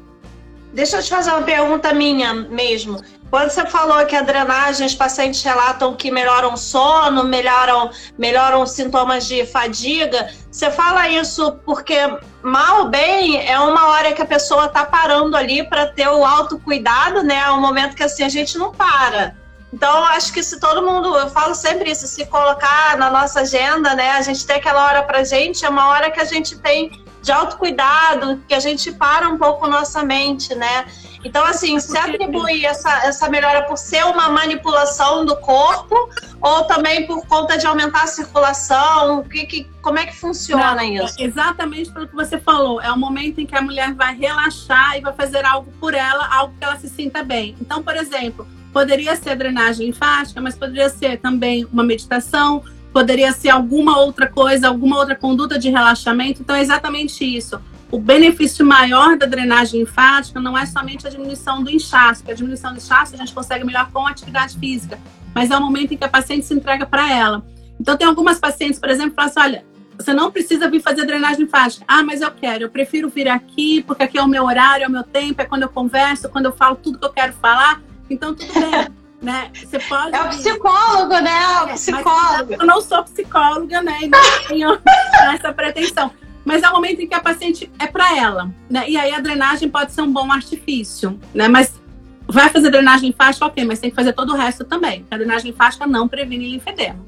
Deixa 0.76 0.98
eu 0.98 1.02
te 1.02 1.08
fazer 1.08 1.30
uma 1.30 1.40
pergunta 1.40 1.90
minha 1.94 2.34
mesmo. 2.34 3.02
Quando 3.30 3.48
você 3.48 3.64
falou 3.64 4.04
que 4.04 4.14
a 4.14 4.20
drenagem, 4.20 4.86
os 4.86 4.94
pacientes 4.94 5.42
relatam 5.42 5.96
que 5.96 6.10
melhoram 6.10 6.54
sono, 6.54 7.24
melhoram, 7.24 7.90
melhoram 8.18 8.66
sintomas 8.66 9.26
de 9.26 9.46
fadiga, 9.46 10.30
você 10.50 10.70
fala 10.70 11.08
isso 11.08 11.58
porque, 11.64 11.96
mal 12.42 12.80
ou 12.80 12.88
bem, 12.90 13.42
é 13.48 13.58
uma 13.58 13.86
hora 13.88 14.12
que 14.12 14.20
a 14.20 14.26
pessoa 14.26 14.66
está 14.66 14.84
parando 14.84 15.34
ali 15.34 15.66
para 15.66 15.86
ter 15.86 16.08
o 16.08 16.22
autocuidado, 16.22 17.22
né? 17.22 17.36
É 17.36 17.50
um 17.50 17.60
momento 17.60 17.96
que 17.96 18.02
assim 18.02 18.22
a 18.22 18.28
gente 18.28 18.58
não 18.58 18.70
para. 18.70 19.34
Então, 19.72 20.04
acho 20.04 20.32
que 20.32 20.42
se 20.42 20.60
todo 20.60 20.82
mundo, 20.82 21.16
eu 21.16 21.28
falo 21.30 21.54
sempre 21.54 21.90
isso, 21.90 22.06
se 22.06 22.24
colocar 22.26 22.96
na 22.96 23.10
nossa 23.10 23.40
agenda, 23.40 23.94
né? 23.94 24.12
A 24.12 24.22
gente 24.22 24.46
tem 24.46 24.56
aquela 24.56 24.86
hora 24.86 25.02
para 25.02 25.24
gente, 25.24 25.64
é 25.64 25.68
uma 25.68 25.88
hora 25.88 26.10
que 26.10 26.20
a 26.20 26.24
gente 26.24 26.56
tem 26.58 26.90
de 27.20 27.32
autocuidado, 27.32 28.40
que 28.46 28.54
a 28.54 28.60
gente 28.60 28.92
para 28.92 29.28
um 29.28 29.36
pouco 29.36 29.66
nossa 29.66 30.04
mente, 30.04 30.54
né? 30.54 30.86
Então, 31.24 31.44
assim, 31.44 31.80
se 31.80 31.98
atribui 31.98 32.64
essa, 32.64 33.04
essa 33.04 33.28
melhora 33.28 33.64
por 33.64 33.76
ser 33.76 34.04
uma 34.04 34.28
manipulação 34.28 35.24
do 35.24 35.36
corpo 35.38 36.08
ou 36.40 36.64
também 36.64 37.04
por 37.04 37.26
conta 37.26 37.58
de 37.58 37.66
aumentar 37.66 38.04
a 38.04 38.06
circulação? 38.06 39.24
Que, 39.24 39.44
que, 39.44 39.64
como 39.82 39.98
é 39.98 40.06
que 40.06 40.14
funciona 40.14 40.76
Não, 40.76 40.84
isso? 40.84 41.16
Exatamente 41.18 41.90
pelo 41.90 42.06
que 42.06 42.14
você 42.14 42.38
falou. 42.38 42.80
É 42.80 42.92
o 42.92 42.96
momento 42.96 43.40
em 43.40 43.46
que 43.46 43.56
a 43.56 43.60
mulher 43.60 43.92
vai 43.92 44.14
relaxar 44.14 44.96
e 44.96 45.00
vai 45.00 45.12
fazer 45.12 45.44
algo 45.44 45.72
por 45.80 45.94
ela, 45.94 46.32
algo 46.32 46.54
que 46.56 46.64
ela 46.64 46.78
se 46.78 46.88
sinta 46.88 47.24
bem. 47.24 47.56
Então, 47.60 47.82
por 47.82 47.96
exemplo, 47.96 48.46
poderia 48.76 49.16
ser 49.16 49.34
drenagem 49.36 49.86
linfática, 49.86 50.38
mas 50.38 50.54
poderia 50.54 50.90
ser 50.90 51.18
também 51.18 51.66
uma 51.72 51.82
meditação, 51.82 52.62
poderia 52.92 53.32
ser 53.32 53.48
alguma 53.48 53.98
outra 53.98 54.28
coisa, 54.28 54.68
alguma 54.68 54.98
outra 54.98 55.16
conduta 55.16 55.58
de 55.58 55.70
relaxamento. 55.70 56.42
Então, 56.42 56.54
é 56.54 56.60
exatamente 56.60 57.24
isso. 57.24 57.58
O 57.90 57.98
benefício 57.98 58.66
maior 58.66 59.16
da 59.16 59.24
drenagem 59.24 59.80
linfática 59.80 60.38
não 60.40 60.58
é 60.58 60.66
somente 60.66 61.06
a 61.06 61.10
diminuição 61.10 61.64
do 61.64 61.70
inchaço, 61.70 62.20
porque 62.20 62.32
a 62.32 62.34
diminuição 62.34 62.72
do 62.72 62.76
inchaço 62.76 63.14
a 63.14 63.16
gente 63.16 63.32
consegue 63.32 63.64
melhor 63.64 63.90
com 63.90 64.06
atividade 64.06 64.58
física, 64.58 64.98
mas 65.34 65.50
é 65.50 65.56
o 65.56 65.60
momento 65.62 65.94
em 65.94 65.96
que 65.96 66.04
a 66.04 66.08
paciente 66.10 66.44
se 66.44 66.52
entrega 66.52 66.84
para 66.84 67.10
ela. 67.10 67.42
Então, 67.80 67.96
tem 67.96 68.06
algumas 68.06 68.38
pacientes, 68.38 68.78
por 68.78 68.90
exemplo, 68.90 69.12
que 69.12 69.16
falam 69.16 69.30
assim: 69.30 69.40
olha, 69.40 69.64
você 69.98 70.12
não 70.12 70.30
precisa 70.30 70.68
vir 70.68 70.82
fazer 70.82 71.06
drenagem 71.06 71.44
linfática. 71.44 71.82
Ah, 71.88 72.02
mas 72.02 72.20
eu 72.20 72.30
quero, 72.30 72.64
eu 72.64 72.68
prefiro 72.68 73.08
vir 73.08 73.26
aqui, 73.26 73.82
porque 73.86 74.02
aqui 74.02 74.18
é 74.18 74.22
o 74.22 74.28
meu 74.28 74.44
horário, 74.44 74.84
é 74.84 74.86
o 74.86 74.90
meu 74.90 75.02
tempo, 75.02 75.40
é 75.40 75.46
quando 75.46 75.62
eu 75.62 75.70
converso, 75.70 76.28
quando 76.28 76.44
eu 76.44 76.52
falo 76.52 76.76
tudo 76.76 76.98
que 76.98 77.06
eu 77.06 77.12
quero 77.12 77.32
falar. 77.32 77.80
Então, 78.08 78.34
tudo 78.34 78.52
bem. 78.52 78.88
né? 79.20 79.50
Você 79.54 79.78
pode. 79.78 80.14
É 80.14 80.22
o 80.22 80.28
psicólogo, 80.28 81.18
né? 81.20 81.42
É 81.42 81.62
o 81.62 81.68
psicólogo. 81.68 82.54
eu 82.54 82.66
não 82.66 82.80
sou 82.80 83.02
psicóloga, 83.04 83.82
né? 83.82 83.98
E 84.02 84.08
não 84.08 84.20
tenho 84.48 84.78
essa 85.34 85.52
pretensão. 85.52 86.10
Mas 86.44 86.62
é 86.62 86.68
o 86.68 86.72
momento 86.72 87.00
em 87.00 87.08
que 87.08 87.14
a 87.14 87.20
paciente 87.20 87.70
é 87.78 87.86
para 87.88 88.16
ela, 88.16 88.50
né? 88.70 88.88
E 88.88 88.96
aí 88.96 89.12
a 89.12 89.20
drenagem 89.20 89.68
pode 89.68 89.92
ser 89.92 90.02
um 90.02 90.12
bom 90.12 90.30
artifício, 90.30 91.18
né? 91.34 91.48
Mas 91.48 91.72
vai 92.28 92.48
fazer 92.50 92.70
drenagem 92.70 93.08
linfática, 93.08 93.46
ok, 93.46 93.64
mas 93.64 93.80
tem 93.80 93.90
que 93.90 93.96
fazer 93.96 94.12
todo 94.12 94.32
o 94.32 94.36
resto 94.36 94.64
também. 94.64 95.04
A 95.10 95.16
drenagem 95.16 95.50
linfática 95.50 95.86
não 95.86 96.06
previne 96.06 96.52
linfedema. 96.52 97.04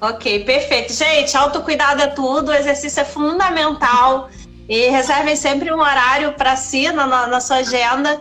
Ok, 0.00 0.44
perfeito. 0.44 0.92
Gente, 0.94 1.36
autocuidado 1.36 2.00
é 2.00 2.06
tudo, 2.06 2.50
o 2.50 2.54
exercício 2.54 3.00
é 3.00 3.04
fundamental. 3.04 4.30
E 4.68 4.88
reservem 4.88 5.34
sempre 5.34 5.72
um 5.72 5.80
horário 5.80 6.32
para 6.32 6.54
si 6.54 6.90
na, 6.92 7.26
na, 7.26 7.40
sua 7.40 7.56
agenda. 7.56 8.20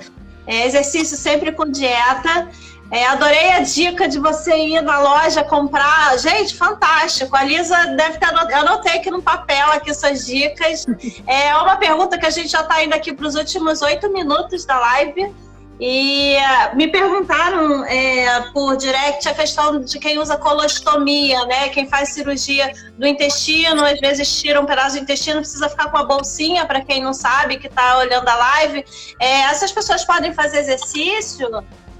É, 0.49 0.65
exercício 0.65 1.15
sempre 1.15 1.51
com 1.51 1.65
dieta. 1.65 2.49
É, 2.91 3.05
adorei 3.05 3.51
a 3.51 3.59
dica 3.59 4.07
de 4.07 4.17
você 4.17 4.57
ir 4.57 4.81
na 4.81 4.99
loja 4.99 5.43
comprar. 5.43 6.17
Gente, 6.17 6.55
fantástico. 6.55 7.35
A 7.35 7.43
Lisa 7.43 7.77
deve 7.95 8.17
ter 8.17 8.25
anotado. 8.25 8.51
Eu 8.51 8.57
anotei 8.57 8.93
aqui 8.93 9.11
no 9.11 9.21
papel 9.21 9.67
aqui 9.71 9.93
suas 9.93 10.25
dicas. 10.25 10.87
É 11.27 11.55
uma 11.57 11.75
pergunta 11.77 12.17
que 12.17 12.25
a 12.25 12.31
gente 12.31 12.49
já 12.49 12.61
está 12.61 12.83
indo 12.83 12.95
aqui 12.95 13.13
para 13.13 13.27
os 13.27 13.35
últimos 13.35 13.83
oito 13.83 14.11
minutos 14.11 14.65
da 14.65 14.79
live. 14.79 15.31
E 15.79 16.35
uh, 16.35 16.75
me 16.75 16.87
perguntaram 16.87 17.85
é, 17.85 18.41
por 18.51 18.75
direct 18.75 19.27
a 19.29 19.33
questão 19.33 19.79
de 19.79 19.97
quem 19.97 20.19
usa 20.19 20.35
colostomia, 20.35 21.45
né? 21.45 21.69
Quem 21.69 21.87
faz 21.87 22.09
cirurgia 22.09 22.71
do 22.97 23.07
intestino, 23.07 23.85
às 23.85 23.99
vezes 23.99 24.41
tira 24.41 24.59
um 24.59 24.65
pedaço 24.65 24.97
do 24.97 25.03
intestino, 25.03 25.39
precisa 25.39 25.69
ficar 25.69 25.89
com 25.89 25.97
a 25.97 26.03
bolsinha, 26.03 26.65
para 26.65 26.81
quem 26.81 27.01
não 27.01 27.13
sabe, 27.13 27.57
que 27.57 27.67
está 27.67 27.97
olhando 27.97 28.27
a 28.27 28.35
live. 28.35 28.83
É, 29.21 29.41
essas 29.43 29.71
pessoas 29.71 30.03
podem 30.03 30.33
fazer 30.33 30.59
exercício? 30.59 31.49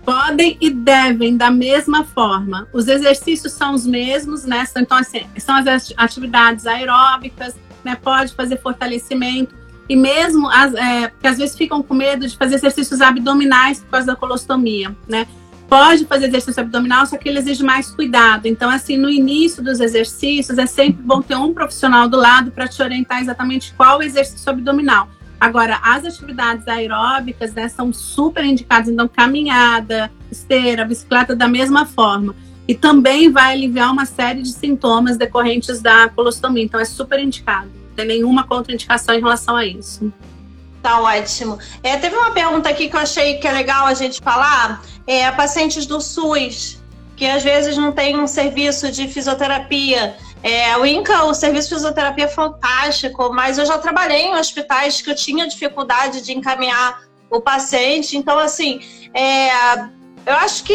podem 0.09 0.57
e 0.59 0.71
devem 0.71 1.37
da 1.37 1.51
mesma 1.51 2.03
forma. 2.03 2.67
Os 2.73 2.87
exercícios 2.87 3.53
são 3.53 3.75
os 3.75 3.85
mesmos, 3.85 4.43
né? 4.43 4.65
Então, 4.75 4.97
assim, 4.97 5.27
são 5.37 5.55
as 5.55 5.93
atividades 5.95 6.65
aeróbicas, 6.65 7.55
né? 7.83 7.95
Pode 7.95 8.33
fazer 8.33 8.59
fortalecimento. 8.59 9.58
E 9.89 9.95
mesmo, 9.95 10.47
as, 10.49 10.73
é, 10.75 11.07
porque 11.07 11.27
às 11.27 11.37
vezes 11.37 11.57
ficam 11.57 11.81
com 11.81 11.93
medo 11.95 12.27
de 12.27 12.37
fazer 12.37 12.55
exercícios 12.55 13.01
abdominais 13.01 13.79
por 13.79 13.89
causa 13.89 14.07
da 14.07 14.15
colostomia, 14.15 14.95
né? 15.07 15.27
Pode 15.67 16.05
fazer 16.05 16.27
exercício 16.27 16.61
abdominal, 16.61 17.05
só 17.05 17.17
que 17.17 17.27
ele 17.27 17.39
exige 17.39 17.63
mais 17.63 17.91
cuidado. 17.91 18.45
Então, 18.45 18.69
assim, 18.69 18.97
no 18.97 19.09
início 19.09 19.63
dos 19.63 19.79
exercícios, 19.79 20.57
é 20.57 20.65
sempre 20.65 21.01
bom 21.03 21.21
ter 21.21 21.35
um 21.35 21.53
profissional 21.53 22.07
do 22.07 22.17
lado 22.17 22.51
para 22.51 22.67
te 22.67 22.81
orientar 22.81 23.21
exatamente 23.21 23.73
qual 23.75 24.01
exercício 24.01 24.49
abdominal 24.49 25.09
Agora, 25.39 25.79
as 25.81 26.03
atividades 26.03 26.67
aeróbicas 26.67 27.53
né, 27.53 27.69
são 27.69 27.93
super 27.93 28.43
indicadas, 28.43 28.89
então, 28.89 29.07
caminhada, 29.07 30.11
esteira, 30.29 30.83
bicicleta, 30.83 31.33
da 31.33 31.47
mesma 31.47 31.85
forma. 31.85 32.35
E 32.67 32.75
também 32.75 33.31
vai 33.31 33.53
aliviar 33.53 33.91
uma 33.91 34.05
série 34.05 34.41
de 34.41 34.51
sintomas 34.51 35.17
decorrentes 35.17 35.81
da 35.81 36.09
colostomia, 36.09 36.63
então 36.63 36.79
é 36.79 36.85
super 36.85 37.19
indicado. 37.19 37.69
Tem 37.99 38.07
nenhuma 38.07 38.45
contraindicação 38.47 39.13
em 39.13 39.19
relação 39.19 39.57
a 39.57 39.65
isso. 39.65 40.09
Tá 40.81 41.01
ótimo. 41.01 41.59
É, 41.83 41.97
teve 41.97 42.15
uma 42.15 42.31
pergunta 42.31 42.69
aqui 42.69 42.89
que 42.89 42.95
eu 42.95 42.99
achei 43.01 43.35
que 43.39 43.45
é 43.45 43.51
legal 43.51 43.85
a 43.85 43.93
gente 43.93 44.21
falar. 44.21 44.81
É, 45.05 45.29
pacientes 45.31 45.85
do 45.85 45.99
SUS, 45.99 46.81
que 47.17 47.25
às 47.25 47.43
vezes 47.43 47.75
não 47.75 47.91
tem 47.91 48.17
um 48.17 48.25
serviço 48.25 48.89
de 48.89 49.05
fisioterapia. 49.09 50.15
É, 50.41 50.77
o 50.77 50.85
INCA, 50.85 51.25
o 51.25 51.33
serviço 51.33 51.67
de 51.67 51.75
fisioterapia 51.75 52.23
é 52.23 52.29
fantástico, 52.29 53.33
mas 53.33 53.57
eu 53.57 53.65
já 53.65 53.77
trabalhei 53.77 54.27
em 54.27 54.35
hospitais 54.35 55.01
que 55.01 55.11
eu 55.11 55.15
tinha 55.15 55.45
dificuldade 55.45 56.21
de 56.21 56.31
encaminhar 56.31 57.01
o 57.29 57.41
paciente. 57.41 58.15
Então, 58.15 58.39
assim, 58.39 58.79
é, 59.13 59.49
eu 60.25 60.35
acho 60.35 60.63
que 60.63 60.73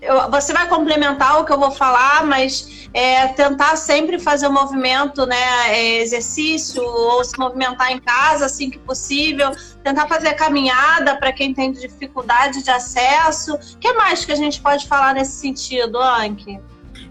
eu, 0.00 0.30
você 0.30 0.52
vai 0.52 0.66
complementar 0.68 1.40
o 1.40 1.44
que 1.44 1.52
eu 1.52 1.58
vou 1.58 1.70
falar, 1.70 2.24
mas 2.24 2.88
é, 2.92 3.28
tentar 3.28 3.76
sempre 3.76 4.18
fazer 4.18 4.46
o 4.46 4.50
um 4.50 4.54
movimento, 4.54 5.26
né, 5.26 5.36
é, 5.68 6.02
exercício 6.02 6.82
ou 6.82 7.22
se 7.22 7.38
movimentar 7.38 7.92
em 7.92 7.98
casa 7.98 8.46
assim 8.46 8.70
que 8.70 8.78
possível, 8.78 9.52
tentar 9.84 10.08
fazer 10.08 10.34
caminhada 10.34 11.16
para 11.16 11.32
quem 11.32 11.52
tem 11.52 11.72
dificuldade 11.72 12.62
de 12.62 12.70
acesso. 12.70 13.54
O 13.54 13.78
que 13.78 13.92
mais 13.92 14.24
que 14.24 14.32
a 14.32 14.36
gente 14.36 14.60
pode 14.60 14.86
falar 14.88 15.14
nesse 15.14 15.32
sentido, 15.32 15.98
Anki? 15.98 16.58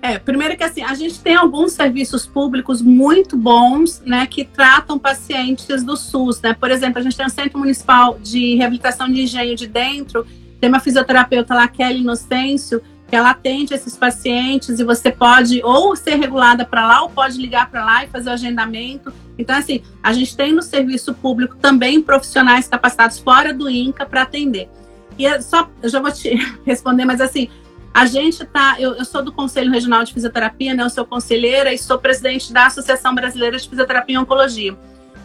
É, 0.01 0.17
primeiro 0.17 0.55
que 0.55 0.63
assim, 0.63 0.81
a 0.81 0.93
gente 0.93 1.19
tem 1.19 1.35
alguns 1.35 1.73
serviços 1.73 2.25
públicos 2.25 2.81
muito 2.81 3.35
bons, 3.35 4.01
né, 4.05 4.25
que 4.25 4.45
tratam 4.45 4.97
pacientes 4.97 5.83
do 5.83 5.97
SUS, 5.97 6.41
né? 6.41 6.53
Por 6.53 6.71
exemplo, 6.71 6.99
a 6.99 7.01
gente 7.01 7.17
tem 7.17 7.25
o 7.25 7.29
Centro 7.29 7.59
Municipal 7.59 8.17
de 8.17 8.55
Reabilitação 8.55 9.11
de 9.11 9.23
Engenho 9.23 9.55
de 9.55 9.67
Dentro, 9.67 10.25
tem 10.59 10.69
uma 10.69 10.79
fisioterapeuta 10.79 11.53
lá, 11.55 11.67
Kelly 11.67 12.01
Inocêncio, 12.01 12.81
que 13.07 13.15
ela 13.15 13.31
atende 13.31 13.73
esses 13.73 13.97
pacientes 13.97 14.79
e 14.79 14.83
você 14.83 15.11
pode 15.11 15.61
ou 15.63 15.95
ser 15.95 16.15
regulada 16.15 16.63
para 16.63 16.85
lá 16.85 17.01
ou 17.01 17.09
pode 17.09 17.37
ligar 17.37 17.69
para 17.69 17.83
lá 17.83 18.03
e 18.03 18.07
fazer 18.07 18.29
o 18.29 18.33
agendamento. 18.33 19.11
Então, 19.37 19.55
assim, 19.55 19.81
a 20.03 20.13
gente 20.13 20.35
tem 20.35 20.53
no 20.53 20.61
serviço 20.61 21.13
público 21.13 21.55
também 21.55 22.01
profissionais 22.01 22.67
capacitados 22.67 23.19
fora 23.19 23.53
do 23.53 23.69
INCA 23.69 24.05
para 24.05 24.21
atender. 24.21 24.69
E 25.17 25.25
é 25.25 25.41
só, 25.41 25.69
eu 25.81 25.89
já 25.89 25.99
vou 25.99 26.11
te 26.11 26.35
responder, 26.65 27.03
mas 27.03 27.19
assim, 27.19 27.49
a 27.93 28.05
gente 28.05 28.45
tá, 28.45 28.75
eu, 28.79 28.93
eu, 28.93 29.05
sou 29.05 29.23
do 29.23 29.31
Conselho 29.31 29.71
Regional 29.71 30.03
de 30.03 30.13
Fisioterapia, 30.13 30.73
né? 30.73 30.83
Eu 30.83 30.89
sou 30.89 31.05
conselheira 31.05 31.73
e 31.73 31.77
sou 31.77 31.97
presidente 31.97 32.53
da 32.53 32.67
Associação 32.67 33.15
Brasileira 33.15 33.57
de 33.57 33.67
Fisioterapia 33.67 34.15
e 34.15 34.17
Oncologia. 34.19 34.77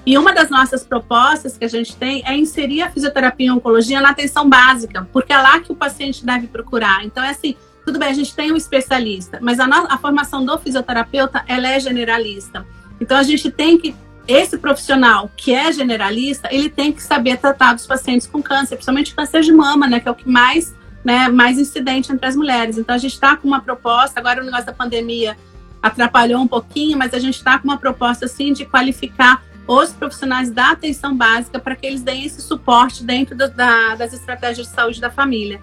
E 0.07 0.19
uma 0.19 0.35
das 0.35 0.51
nossas 0.51 0.85
propostas 0.85 1.57
que 1.57 1.65
a 1.65 1.69
gente 1.69 1.97
tem 1.97 2.23
é 2.27 2.37
inserir 2.37 2.83
a 2.83 2.91
fisioterapia 2.91 3.47
e 3.47 3.51
oncologia 3.51 4.01
na 4.01 4.11
atenção 4.11 4.49
básica, 4.49 5.09
porque 5.13 5.33
é 5.33 5.39
lá 5.39 5.61
que 5.61 5.73
o 5.73 5.75
paciente 5.75 6.25
deve 6.25 6.47
procurar. 6.47 7.05
Então, 7.05 7.25
é 7.25 7.31
assim, 7.31 7.57
tudo 7.87 7.99
bem, 7.99 8.09
a 8.11 8.15
gente 8.15 8.35
tem 8.35 8.53
um 8.53 8.57
especialista, 8.57 9.39
mas 9.41 9.59
a, 9.59 9.67
a 9.67 9.97
formação 9.97 10.45
do 10.45 10.59
fisioterapeuta, 10.59 11.43
ela 11.49 11.69
é 11.69 11.81
generalista. 11.81 12.67
Então, 13.01 13.17
a 13.17 13.23
gente 13.23 13.51
tem 13.51 13.79
que, 13.79 13.95
esse 14.29 14.59
profissional 14.59 15.31
que 15.35 15.55
é 15.55 15.73
generalista, 15.73 16.49
ele 16.51 16.69
tem 16.69 16.93
que 16.93 17.03
saber 17.03 17.39
tratar 17.39 17.73
dos 17.73 17.87
pacientes 17.87 18.27
com 18.27 18.43
câncer, 18.43 18.77
principalmente 18.77 19.15
câncer 19.15 19.41
de 19.41 19.53
mama, 19.53 19.87
né, 19.87 20.01
que 20.01 20.09
é 20.09 20.11
o 20.11 20.15
que 20.15 20.29
mais, 20.29 20.75
né, 21.03 21.29
mais 21.29 21.59
incidente 21.59 22.13
entre 22.13 22.27
as 22.27 22.37
mulheres. 22.37 22.77
Então, 22.77 22.95
a 22.95 22.99
gente 22.99 23.15
está 23.15 23.37
com 23.37 23.49
uma 23.49 23.61
proposta, 23.61 24.21
agora 24.21 24.43
o 24.43 24.45
negócio 24.45 24.67
da 24.67 24.73
pandemia 24.73 25.35
atrapalhou 25.83 26.43
um 26.43 26.49
pouquinho, 26.49 26.99
mas 26.99 27.13
a 27.15 27.19
gente 27.19 27.37
está 27.37 27.59
com 27.59 27.69
uma 27.69 27.79
proposta, 27.79 28.27
assim, 28.27 28.53
de 28.53 28.67
qualificar 28.67 29.43
os 29.67 29.93
profissionais 29.93 30.51
da 30.51 30.71
atenção 30.71 31.17
básica 31.17 31.59
para 31.59 31.75
que 31.75 31.87
eles 31.87 32.03
deem 32.03 32.25
esse 32.25 32.43
suporte 32.43 33.03
dentro 33.05 33.37
do, 33.37 33.49
da, 33.49 33.95
das 33.95 34.13
estratégias 34.13 34.69
de 34.69 34.75
saúde 34.75 35.01
da 35.01 35.11
família. 35.11 35.61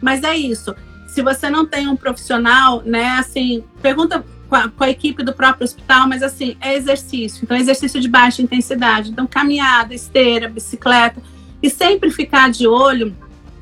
Mas 0.00 0.22
é 0.22 0.36
isso. 0.36 0.74
Se 1.06 1.22
você 1.22 1.48
não 1.48 1.64
tem 1.64 1.86
um 1.86 1.96
profissional, 1.96 2.82
né, 2.84 3.10
assim, 3.18 3.64
pergunta 3.80 4.24
com 4.48 4.56
a, 4.56 4.68
com 4.68 4.84
a, 4.84 4.90
equipe 4.90 5.22
do 5.22 5.32
próprio 5.32 5.64
hospital, 5.64 6.08
mas 6.08 6.22
assim, 6.22 6.56
é 6.60 6.74
exercício. 6.74 7.44
Então, 7.44 7.56
exercício 7.56 8.00
de 8.00 8.08
baixa 8.08 8.42
intensidade. 8.42 9.10
Então, 9.10 9.26
caminhada, 9.26 9.94
esteira, 9.94 10.48
bicicleta. 10.48 11.22
E 11.62 11.70
sempre 11.70 12.10
ficar 12.10 12.50
de 12.50 12.66
olho 12.66 13.16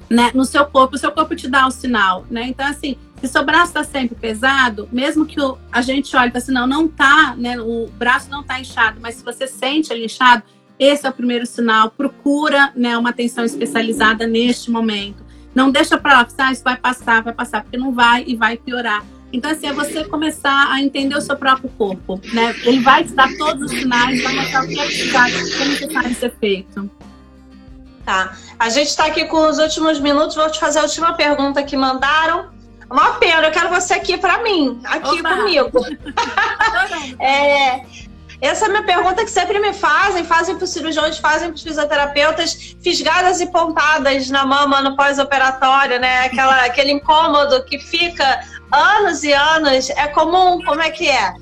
né, 0.08 0.30
no 0.34 0.44
seu 0.44 0.64
corpo. 0.66 0.96
O 0.96 0.98
seu 0.98 1.12
corpo 1.12 1.36
te 1.36 1.48
dá 1.48 1.66
o 1.66 1.70
sinal, 1.70 2.26
né? 2.30 2.46
Então, 2.48 2.66
assim, 2.66 2.96
se 3.22 3.28
seu 3.28 3.44
braço 3.44 3.68
está 3.68 3.84
sempre 3.84 4.16
pesado, 4.16 4.88
mesmo 4.90 5.24
que 5.24 5.40
o, 5.40 5.56
a 5.70 5.80
gente 5.80 6.14
olhe 6.16 6.32
e 6.34 6.36
assim, 6.36 6.50
não, 6.50 6.66
não 6.66 6.88
tá, 6.88 7.36
né? 7.38 7.60
O 7.60 7.88
braço 7.96 8.28
não 8.28 8.40
está 8.40 8.58
inchado, 8.58 8.98
mas 9.00 9.14
se 9.14 9.24
você 9.24 9.46
sente 9.46 9.92
ele 9.92 10.06
inchado, 10.06 10.42
esse 10.76 11.06
é 11.06 11.10
o 11.10 11.12
primeiro 11.12 11.46
sinal. 11.46 11.90
Procura 11.90 12.72
né, 12.74 12.98
uma 12.98 13.10
atenção 13.10 13.44
especializada 13.44 14.26
neste 14.26 14.72
momento. 14.72 15.22
Não 15.54 15.70
deixa 15.70 15.96
para 15.96 16.14
lá, 16.14 16.28
ah, 16.38 16.52
isso 16.52 16.64
vai 16.64 16.76
passar, 16.76 17.22
vai 17.22 17.32
passar, 17.32 17.62
porque 17.62 17.76
não 17.76 17.92
vai 17.92 18.24
e 18.26 18.34
vai 18.34 18.56
piorar. 18.56 19.04
Então, 19.32 19.50
assim, 19.50 19.68
é 19.68 19.72
você 19.72 20.04
começar 20.04 20.72
a 20.72 20.82
entender 20.82 21.16
o 21.16 21.20
seu 21.20 21.36
próprio 21.36 21.70
corpo, 21.70 22.20
né? 22.34 22.54
Ele 22.64 22.80
vai 22.80 23.04
te 23.04 23.12
dar 23.12 23.28
todos 23.38 23.70
os 23.70 23.78
sinais, 23.78 24.20
vai 24.22 24.34
mostrar 24.34 24.64
o 24.64 24.68
que 24.68 24.78
é 24.78 24.84
necessário 24.84 26.14
ser 26.16 26.34
feito. 26.40 26.90
Tá. 28.04 28.36
A 28.58 28.68
gente 28.68 28.88
está 28.88 29.06
aqui 29.06 29.24
com 29.26 29.48
os 29.48 29.58
últimos 29.58 30.00
minutos. 30.00 30.34
Vou 30.34 30.50
te 30.50 30.58
fazer 30.58 30.80
a 30.80 30.82
última 30.82 31.12
pergunta 31.14 31.62
que 31.62 31.76
mandaram. 31.76 32.50
Uma 32.92 33.14
pena, 33.14 33.46
eu 33.46 33.50
quero 33.50 33.70
você 33.70 33.94
aqui 33.94 34.18
para 34.18 34.42
mim, 34.42 34.78
aqui 34.84 35.18
Opa. 35.20 35.36
comigo. 35.36 35.80
é, 37.18 37.80
essa 38.38 38.66
é 38.66 38.68
a 38.68 38.70
minha 38.70 38.82
pergunta 38.82 39.24
que 39.24 39.30
sempre 39.30 39.58
me 39.58 39.72
fazem, 39.72 40.22
fazem 40.24 40.56
para 40.56 40.64
os 40.64 40.70
cirurgiões, 40.70 41.16
fazem 41.16 41.48
para 41.48 41.56
os 41.56 41.62
fisioterapeutas, 41.62 42.76
fisgadas 42.82 43.40
e 43.40 43.46
pontadas 43.46 44.28
na 44.28 44.44
mama 44.44 44.82
no 44.82 44.94
pós-operatório, 44.94 45.98
né? 45.98 46.26
Aquela, 46.26 46.60
aquele 46.66 46.92
incômodo 46.92 47.64
que 47.64 47.78
fica 47.78 48.40
anos 48.70 49.24
e 49.24 49.32
anos. 49.32 49.88
É 49.88 50.08
comum? 50.08 50.62
Como 50.62 50.82
é 50.82 50.90
que 50.90 51.08
é? 51.08 51.32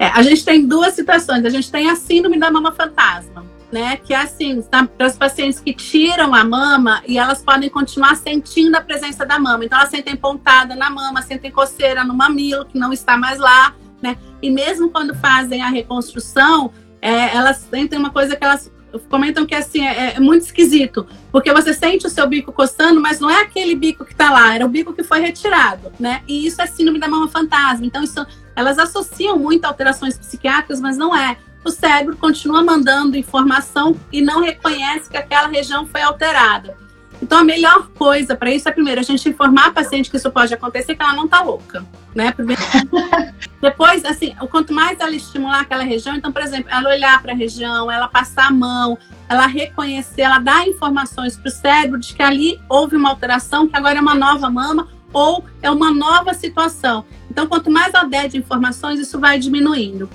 é? 0.00 0.08
A 0.08 0.22
gente 0.22 0.44
tem 0.44 0.66
duas 0.66 0.94
situações. 0.94 1.44
A 1.44 1.50
gente 1.50 1.70
tem 1.70 1.88
a 1.88 1.94
síndrome 1.94 2.40
da 2.40 2.50
mama 2.50 2.72
fantasma 2.72 3.46
né? 3.70 3.96
Que 3.96 4.14
é 4.14 4.22
assim, 4.22 4.62
para 4.62 5.06
as 5.06 5.16
pacientes 5.16 5.60
que 5.60 5.72
tiram 5.72 6.34
a 6.34 6.44
mama 6.44 7.02
e 7.06 7.18
elas 7.18 7.42
podem 7.42 7.68
continuar 7.68 8.16
sentindo 8.16 8.76
a 8.76 8.80
presença 8.80 9.24
da 9.26 9.38
mama. 9.38 9.64
Então, 9.64 9.78
elas 9.78 9.90
sentem 9.90 10.16
pontada 10.16 10.74
na 10.74 10.90
mama, 10.90 11.22
sentem 11.22 11.50
coceira 11.50 12.04
no 12.04 12.14
mamilo, 12.14 12.64
que 12.64 12.78
não 12.78 12.92
está 12.92 13.16
mais 13.16 13.38
lá, 13.38 13.74
né? 14.02 14.16
E 14.40 14.50
mesmo 14.50 14.90
quando 14.90 15.14
fazem 15.14 15.62
a 15.62 15.68
reconstrução, 15.68 16.72
é, 17.00 17.34
elas 17.36 17.58
sentem 17.58 17.98
uma 17.98 18.10
coisa 18.10 18.36
que 18.36 18.44
elas 18.44 18.70
comentam 19.08 19.44
que 19.44 19.54
assim 19.54 19.86
é, 19.86 20.14
é, 20.14 20.20
muito 20.20 20.46
esquisito, 20.46 21.06
porque 21.30 21.52
você 21.52 21.74
sente 21.74 22.06
o 22.06 22.10
seu 22.10 22.26
bico 22.26 22.50
coçando, 22.52 23.00
mas 23.00 23.20
não 23.20 23.28
é 23.28 23.42
aquele 23.42 23.74
bico 23.74 24.04
que 24.04 24.12
está 24.12 24.30
lá, 24.30 24.54
era 24.54 24.64
o 24.64 24.68
bico 24.68 24.94
que 24.94 25.02
foi 25.02 25.20
retirado, 25.20 25.92
né? 26.00 26.22
E 26.26 26.46
isso 26.46 26.62
é 26.62 26.66
síndrome 26.66 26.98
da 26.98 27.06
mama 27.06 27.28
fantasma. 27.28 27.84
Então, 27.84 28.02
isso, 28.02 28.26
elas 28.56 28.78
associam 28.78 29.38
muito 29.38 29.64
alterações 29.66 30.16
psiquiátricas, 30.16 30.80
mas 30.80 30.96
não 30.96 31.14
é 31.14 31.36
o 31.64 31.70
cérebro 31.70 32.16
continua 32.16 32.62
mandando 32.62 33.16
informação 33.16 33.96
e 34.12 34.20
não 34.20 34.40
reconhece 34.40 35.10
que 35.10 35.16
aquela 35.16 35.48
região 35.48 35.86
foi 35.86 36.02
alterada. 36.02 36.76
Então, 37.20 37.38
a 37.38 37.44
melhor 37.44 37.88
coisa 37.88 38.36
para 38.36 38.50
isso 38.50 38.68
é, 38.68 38.72
primeiro, 38.72 39.00
a 39.00 39.04
gente 39.04 39.28
informar 39.28 39.66
a 39.66 39.70
paciente 39.72 40.08
que 40.08 40.16
isso 40.16 40.30
pode 40.30 40.54
acontecer, 40.54 40.94
que 40.94 41.02
ela 41.02 41.14
não 41.14 41.24
está 41.24 41.42
louca, 41.42 41.84
né? 42.14 42.30
Primeiro... 42.32 42.62
Depois, 43.60 44.04
assim, 44.04 44.34
quanto 44.50 44.72
mais 44.72 45.00
ela 45.00 45.10
estimular 45.10 45.60
aquela 45.60 45.82
região, 45.82 46.14
então, 46.14 46.30
por 46.30 46.42
exemplo, 46.42 46.70
ela 46.70 46.90
olhar 46.90 47.20
para 47.20 47.32
a 47.32 47.34
região, 47.34 47.90
ela 47.90 48.06
passar 48.06 48.46
a 48.46 48.52
mão, 48.52 48.96
ela 49.28 49.46
reconhecer, 49.46 50.22
ela 50.22 50.38
dar 50.38 50.66
informações 50.68 51.36
para 51.36 51.48
o 51.48 51.50
cérebro 51.50 51.98
de 51.98 52.14
que 52.14 52.22
ali 52.22 52.60
houve 52.68 52.94
uma 52.94 53.10
alteração, 53.10 53.66
que 53.66 53.76
agora 53.76 53.98
é 53.98 54.00
uma 54.00 54.14
nova 54.14 54.48
mama 54.48 54.86
ou 55.12 55.44
é 55.60 55.68
uma 55.70 55.92
nova 55.92 56.34
situação. 56.34 57.04
Então, 57.28 57.48
quanto 57.48 57.68
mais 57.68 57.92
ela 57.94 58.04
der 58.04 58.28
de 58.28 58.36
informações, 58.36 59.00
isso 59.00 59.18
vai 59.18 59.40
diminuindo. 59.40 60.08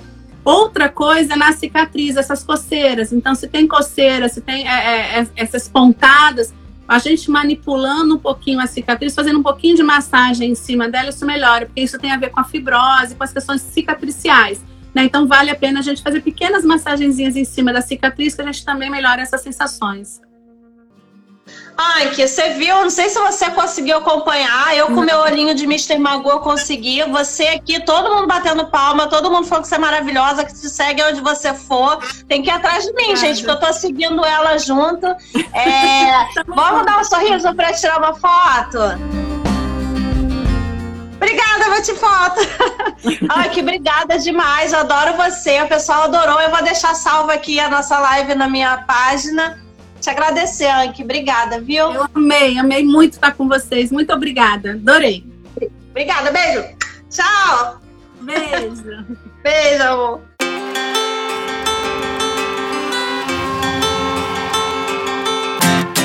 Outra 0.44 0.90
coisa 0.90 1.32
é 1.32 1.36
na 1.36 1.52
cicatriz, 1.52 2.16
essas 2.16 2.44
coceiras. 2.44 3.12
Então, 3.12 3.34
se 3.34 3.48
tem 3.48 3.66
coceira, 3.66 4.28
se 4.28 4.40
tem 4.42 4.68
é, 4.68 4.72
é, 4.72 5.20
é, 5.20 5.28
essas 5.36 5.68
pontadas, 5.68 6.52
a 6.86 6.98
gente 6.98 7.30
manipulando 7.30 8.16
um 8.16 8.18
pouquinho 8.18 8.60
a 8.60 8.66
cicatriz, 8.66 9.14
fazendo 9.14 9.38
um 9.38 9.42
pouquinho 9.42 9.74
de 9.74 9.82
massagem 9.82 10.50
em 10.50 10.54
cima 10.54 10.88
dela, 10.88 11.08
isso 11.08 11.24
melhora, 11.24 11.64
porque 11.64 11.80
isso 11.80 11.98
tem 11.98 12.12
a 12.12 12.18
ver 12.18 12.30
com 12.30 12.40
a 12.40 12.44
fibrose, 12.44 13.14
com 13.14 13.24
as 13.24 13.32
questões 13.32 13.62
cicatriciais. 13.62 14.62
Né? 14.94 15.04
Então, 15.04 15.26
vale 15.26 15.50
a 15.50 15.56
pena 15.56 15.80
a 15.80 15.82
gente 15.82 16.02
fazer 16.02 16.20
pequenas 16.20 16.62
massagenzinhas 16.62 17.36
em 17.36 17.44
cima 17.44 17.72
da 17.72 17.80
cicatriz, 17.80 18.34
que 18.34 18.42
a 18.42 18.44
gente 18.44 18.64
também 18.64 18.90
melhora 18.90 19.22
essas 19.22 19.40
sensações. 19.40 20.20
Ai, 21.76 22.10
que 22.10 22.26
você 22.26 22.50
viu, 22.50 22.82
não 22.82 22.90
sei 22.90 23.08
se 23.08 23.18
você 23.18 23.50
conseguiu 23.50 23.98
acompanhar. 23.98 24.76
Eu 24.76 24.86
com 24.86 25.00
meu 25.00 25.18
olhinho 25.18 25.54
de 25.54 25.64
Mr. 25.64 25.98
Magu 25.98 26.30
eu 26.30 26.38
consegui. 26.38 27.02
Você 27.10 27.48
aqui, 27.48 27.80
todo 27.80 28.14
mundo 28.14 28.28
batendo 28.28 28.66
palma, 28.66 29.08
todo 29.08 29.30
mundo 29.30 29.46
falando 29.46 29.64
que 29.64 29.68
você 29.68 29.74
é 29.74 29.78
maravilhosa, 29.78 30.44
que 30.44 30.52
te 30.52 30.68
segue 30.68 31.02
onde 31.02 31.20
você 31.20 31.52
for. 31.52 31.98
Tem 32.28 32.42
que 32.42 32.48
ir 32.48 32.52
atrás 32.52 32.84
de 32.84 32.92
mim, 32.92 33.16
gente, 33.16 33.42
porque 33.42 33.50
eu 33.50 33.68
tô 33.68 33.72
seguindo 33.72 34.24
ela 34.24 34.56
junto. 34.56 35.06
É... 35.06 36.42
Vamos 36.46 36.86
dar 36.86 37.00
um 37.00 37.04
sorriso 37.04 37.52
para 37.54 37.72
tirar 37.72 37.98
uma 37.98 38.14
foto? 38.14 38.78
Obrigada, 41.16 41.70
vou 41.70 41.82
te 41.82 41.94
foto. 41.94 42.40
Ai, 43.30 43.48
que 43.50 43.60
obrigada 43.60 44.16
demais. 44.18 44.72
Eu 44.72 44.80
adoro 44.80 45.14
você. 45.14 45.60
O 45.62 45.66
pessoal 45.66 46.04
adorou. 46.04 46.40
Eu 46.40 46.50
vou 46.50 46.62
deixar 46.62 46.94
salvo 46.94 47.32
aqui 47.32 47.58
a 47.58 47.68
nossa 47.68 47.98
live 47.98 48.34
na 48.36 48.48
minha 48.48 48.78
página 48.78 49.63
te 50.04 50.10
agradecer, 50.10 50.68
Anki. 50.68 51.02
Obrigada, 51.02 51.60
viu? 51.60 51.90
Eu 51.90 52.06
amei, 52.14 52.58
amei 52.58 52.84
muito 52.84 53.14
estar 53.14 53.32
com 53.32 53.48
vocês. 53.48 53.90
Muito 53.90 54.12
obrigada. 54.12 54.72
Adorei. 54.72 55.24
Obrigada, 55.90 56.30
beijo. 56.30 56.62
Tchau. 57.08 57.80
Beijo. 58.20 59.06
beijo, 59.42 59.82
amor. 59.82 60.20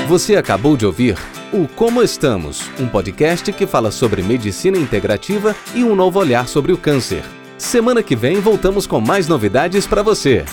Você 0.08 0.38
acabou 0.38 0.76
de 0.76 0.86
ouvir 0.86 1.18
o 1.54 1.68
Como 1.68 2.02
Estamos, 2.02 2.68
um 2.80 2.88
podcast 2.88 3.52
que 3.52 3.68
fala 3.68 3.92
sobre 3.92 4.24
medicina 4.24 4.78
integrativa 4.78 5.56
e 5.76 5.84
um 5.84 5.94
novo 5.94 6.20
olhar 6.20 6.48
sobre 6.48 6.72
o 6.72 6.78
câncer. 6.78 7.24
Semana 7.58 8.02
que 8.02 8.16
vem 8.16 8.40
voltamos 8.40 8.88
com 8.88 9.02
mais 9.02 9.28
novidades 9.28 9.86
para 9.86 10.02
você. 10.02 10.46